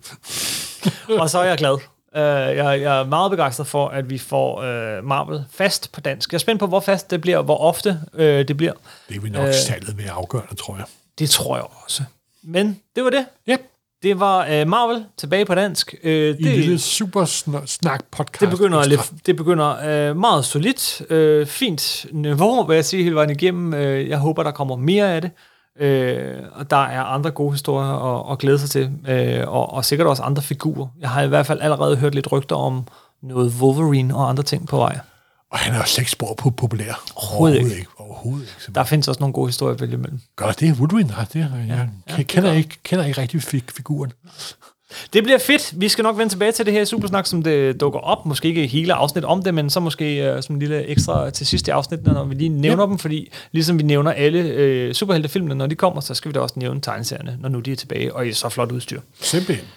og 1.22 1.30
så 1.30 1.40
er 1.40 1.44
jeg 1.44 1.58
glad. 1.58 1.74
Uh, 2.16 2.22
jeg, 2.22 2.82
jeg 2.82 3.00
er 3.00 3.06
meget 3.06 3.32
begejstret 3.32 3.68
for, 3.68 3.88
at 3.88 4.10
vi 4.10 4.18
får 4.18 4.58
uh, 4.58 5.06
Marvel 5.06 5.46
fast 5.52 5.92
på 5.92 6.02
dansk. 6.02 6.32
Jeg 6.32 6.38
er 6.38 6.40
spændt 6.40 6.60
på, 6.60 6.68
hvor 6.68 6.80
fast 6.80 7.12
det 7.12 7.22
bliver, 7.22 7.42
hvor 7.42 7.58
ofte 7.58 8.00
uh, 8.14 8.20
det 8.20 8.58
bliver. 8.58 8.74
Det 9.10 9.24
vil 9.24 9.32
nok 9.32 9.48
Øh. 9.48 9.54
salget 9.54 9.98
være 9.98 10.12
afgørende, 10.12 10.56
tror 10.56 10.76
jeg. 10.76 10.86
Det 11.20 11.30
tror 11.30 11.56
jeg 11.56 11.66
også. 11.86 12.04
Men 12.44 12.80
det 12.96 13.04
var 13.04 13.10
det. 13.10 13.26
Ja, 13.48 13.58
Det 14.04 14.20
var 14.20 14.62
uh, 14.62 14.68
Marvel 14.68 15.06
tilbage 15.18 15.46
på 15.46 15.56
dansk. 15.56 15.96
Uh, 16.04 16.10
i 16.10 16.14
det, 16.14 16.40
en 16.40 16.46
lille 16.46 16.80
super 16.80 17.26
snak 17.66 18.04
podcast. 18.12 18.42
det 18.42 18.50
begynder, 18.50 18.86
lidt, 18.86 19.12
det 19.26 19.36
begynder 19.36 20.10
uh, 20.12 20.18
meget 20.18 20.46
solidt, 20.46 21.02
uh, 21.10 21.48
fint 21.48 22.06
niveau, 22.12 22.64
vil 22.64 22.76
jeg 22.76 22.86
sige 22.86 23.04
hele 23.04 23.16
vejen 23.16 23.30
igennem. 23.30 23.74
Uh, 23.74 24.10
jeg 24.10 24.18
håber, 24.18 24.44
der 24.44 24.52
kommer 24.52 24.76
mere 24.76 25.14
af 25.16 25.22
det. 25.22 25.32
Øh, 25.80 26.36
og 26.54 26.70
der 26.70 26.78
er 26.86 27.04
andre 27.04 27.32
gode 27.32 27.52
historier 27.52 28.20
at, 28.20 28.32
at 28.32 28.40
glæde 28.40 28.60
sig 28.60 28.70
til, 28.70 28.92
øh, 29.08 29.48
og, 29.48 29.74
og 29.74 29.86
sikkert 29.86 30.08
også 30.08 30.24
andre 30.24 30.42
figurer. 30.42 30.88
Jeg 31.00 31.10
har 31.10 31.22
i 31.22 31.28
hvert 31.28 31.46
fald 31.46 31.62
allerede 31.62 31.96
hørt 31.98 32.16
lidt 32.16 32.32
rygter 32.32 32.56
om 32.56 32.88
noget 33.24 33.54
Wolverine 33.62 34.16
og 34.16 34.30
andre 34.30 34.44
ting 34.44 34.68
på 34.68 34.78
vej. 34.78 35.00
Og 35.52 35.58
han 35.60 35.74
er 35.74 35.78
jo 35.78 35.84
slet 35.86 35.98
ikke 36.02 36.12
spor 36.12 36.34
på 36.38 36.50
populær. 36.50 37.04
Overhovedet 37.16 37.58
ikke. 37.58 37.76
ikke. 37.78 37.88
Overhovedet 37.98 38.48
ikke. 38.60 38.76
Der 38.76 38.84
findes 38.84 39.08
også 39.08 39.20
nogle 39.20 39.34
gode 39.34 39.48
historier 39.48 39.74
at 39.74 39.82
vælge 39.82 39.94
imellem. 39.94 40.20
Gør 40.36 40.52
det, 40.52 40.74
Woodwin 40.80 41.10
har 41.10 41.26
det. 41.26 41.36
Jeg 41.36 41.66
ja, 41.68 41.76
ja, 42.10 42.18
det 42.18 42.28
kender, 42.28 42.50
gør. 42.50 42.58
ikke, 42.58 42.78
kender 42.84 43.06
ikke 43.06 43.22
rigtig 43.22 43.42
fig- 43.44 43.64
figuren. 43.76 44.12
Det 45.14 45.24
bliver 45.24 45.38
fedt. 45.38 45.74
Vi 45.82 45.90
skal 45.90 46.04
nok 46.04 46.18
vende 46.18 46.34
tilbage 46.34 46.52
til 46.52 46.66
det 46.66 46.74
her 46.74 46.86
supersnak, 46.86 47.26
som 47.26 47.44
det 47.44 47.82
dukker 47.82 48.00
op. 48.00 48.26
Måske 48.26 48.48
ikke 48.48 48.68
hele 48.68 48.94
afsnit 48.94 49.24
om 49.26 49.44
det, 49.44 49.54
men 49.54 49.70
så 49.70 49.80
måske 49.80 50.34
uh, 50.38 50.44
som 50.44 50.56
en 50.56 50.60
lille 50.60 50.86
ekstra 50.86 51.30
til 51.30 51.48
sidste 51.48 51.74
afsnit, 51.74 52.04
når 52.04 52.24
vi 52.26 52.36
lige 52.36 52.50
nævner 52.50 52.84
Ja. 52.84 52.90
dem, 52.90 52.98
fordi 52.98 53.32
ligesom 53.52 53.78
vi 53.80 53.84
nævner 53.84 54.12
alle 54.12 54.88
uh, 54.88 54.94
superheltefilmene, 54.94 55.56
når 55.56 55.68
de 55.68 55.76
kommer, 55.76 56.02
så 56.02 56.14
skal 56.14 56.30
vi 56.30 56.34
da 56.34 56.40
også 56.40 56.56
nævne 56.58 56.82
tegneserierne, 56.82 57.38
når 57.42 57.50
nu 57.50 57.60
de 57.60 57.72
er 57.72 57.76
tilbage, 57.76 58.16
og 58.16 58.28
i 58.28 58.34
så 58.34 58.50
flot 58.50 58.72
udstyr. 58.72 59.02
Simpelthen. 59.22 59.68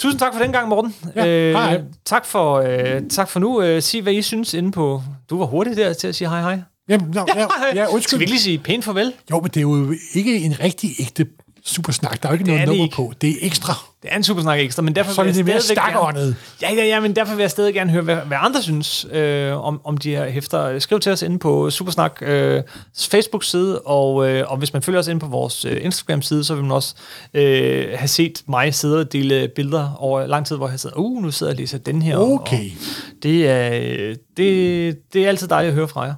Tusind 0.00 0.18
tak 0.20 0.32
for 0.34 0.42
den 0.42 0.52
gang, 0.52 0.68
Morten. 0.68 0.94
Ja, 1.16 1.22
hej. 1.52 1.80
tak, 2.04 2.26
for, 2.26 2.54
øh, 2.56 3.02
tak 3.10 3.28
for 3.28 3.40
nu. 3.40 3.62
Øh, 3.62 3.82
sig, 3.82 4.02
hvad 4.02 4.12
I 4.12 4.22
synes 4.22 4.54
inde 4.54 4.72
på... 4.72 5.02
Du 5.30 5.38
var 5.38 5.46
hurtig 5.46 5.76
der 5.76 5.92
til 5.92 6.08
at 6.08 6.14
sige 6.14 6.28
hej 6.28 6.40
hej. 6.40 6.58
Jamen, 6.88 7.10
no, 7.14 7.24
ja, 7.36 7.40
ja, 7.40 7.46
Skal 7.84 7.88
undskyld. 7.94 8.18
vi 8.18 8.22
ikke 8.22 8.32
lige 8.32 8.42
sige 8.42 8.58
pænt 8.58 8.84
farvel? 8.84 9.12
Jo, 9.30 9.40
men 9.40 9.48
det 9.50 9.56
er 9.56 9.60
jo 9.62 9.94
ikke 10.14 10.36
en 10.36 10.60
rigtig 10.60 10.90
ægte 11.00 11.26
Supersnak. 11.66 12.22
Der 12.22 12.28
er 12.28 12.32
jo 12.32 12.34
ikke 12.34 12.44
Det 12.44 12.46
noget 12.46 12.60
det 12.60 12.68
nummer 12.68 12.84
ikke. 12.84 12.96
på. 12.96 13.12
Det 13.20 13.30
er 13.30 13.34
ekstra. 13.40 13.74
Det 14.02 14.12
er 14.12 14.16
en 14.16 14.22
super 14.24 14.42
snak 14.42 14.60
ekstra, 14.60 14.82
men 14.82 14.94
derfor 14.94 15.12
Så 15.12 15.22
vil 15.22 15.32
det 15.32 15.38
jeg 15.38 15.44
mere 15.44 15.60
stadigvæk 15.60 15.84
stakåndet. 15.92 16.22
gerne- 16.60 16.76
Ja, 16.76 16.82
ja, 16.82 16.88
ja, 16.88 17.00
men 17.00 17.16
derfor 17.16 17.34
vil 17.34 17.42
jeg 17.42 17.50
stadig 17.50 17.74
gerne 17.74 17.90
høre, 17.90 18.02
hvad, 18.02 18.16
hvad 18.16 18.36
andre 18.40 18.62
synes 18.62 19.06
øh, 19.12 19.64
om, 19.66 19.80
om 19.84 19.96
de 19.98 20.10
her 20.10 20.28
hæfter. 20.30 20.78
Skriv 20.78 21.00
til 21.00 21.12
os 21.12 21.22
inde 21.22 21.38
på 21.38 21.70
Supersnak 21.70 22.18
øh, 22.22 22.62
Facebook-side, 23.10 23.80
og, 23.80 24.28
øh, 24.30 24.50
og 24.50 24.56
hvis 24.56 24.72
man 24.72 24.82
følger 24.82 25.00
os 25.00 25.06
inde 25.08 25.20
på 25.20 25.26
vores 25.26 25.64
øh, 25.64 25.84
Instagram-side, 25.84 26.44
så 26.44 26.54
vil 26.54 26.62
man 26.64 26.72
også 26.72 26.94
øh, 27.34 27.86
have 27.94 28.08
set 28.08 28.42
mig 28.48 28.74
sidde 28.74 29.00
og 29.00 29.12
dele 29.12 29.48
billeder 29.56 29.94
over 29.98 30.26
lang 30.26 30.46
tid, 30.46 30.56
hvor 30.56 30.68
jeg 30.68 30.80
sidder, 30.80 30.96
uh, 30.98 31.22
nu 31.22 31.30
sidder 31.30 31.50
jeg 31.52 31.56
og 31.56 31.60
læser 31.60 31.78
den 31.78 32.02
her. 32.02 32.16
Okay. 32.16 32.70
Og 32.70 32.76
det, 33.22 33.48
er, 33.48 34.14
det, 34.36 34.98
det 35.12 35.24
er 35.24 35.28
altid 35.28 35.48
dejligt 35.48 35.70
at 35.70 35.74
høre 35.74 35.88
fra 35.88 36.02
jer. 36.02 36.14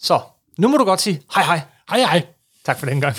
Så, 0.00 0.20
nu 0.58 0.68
må 0.68 0.76
du 0.76 0.84
godt 0.84 1.00
sige 1.00 1.20
hej 1.34 1.44
hej. 1.44 1.60
Hej 1.90 1.98
hej. 2.00 2.22
Tak 2.66 2.78
for 2.78 2.86
den 2.86 3.00
gang. 3.00 3.16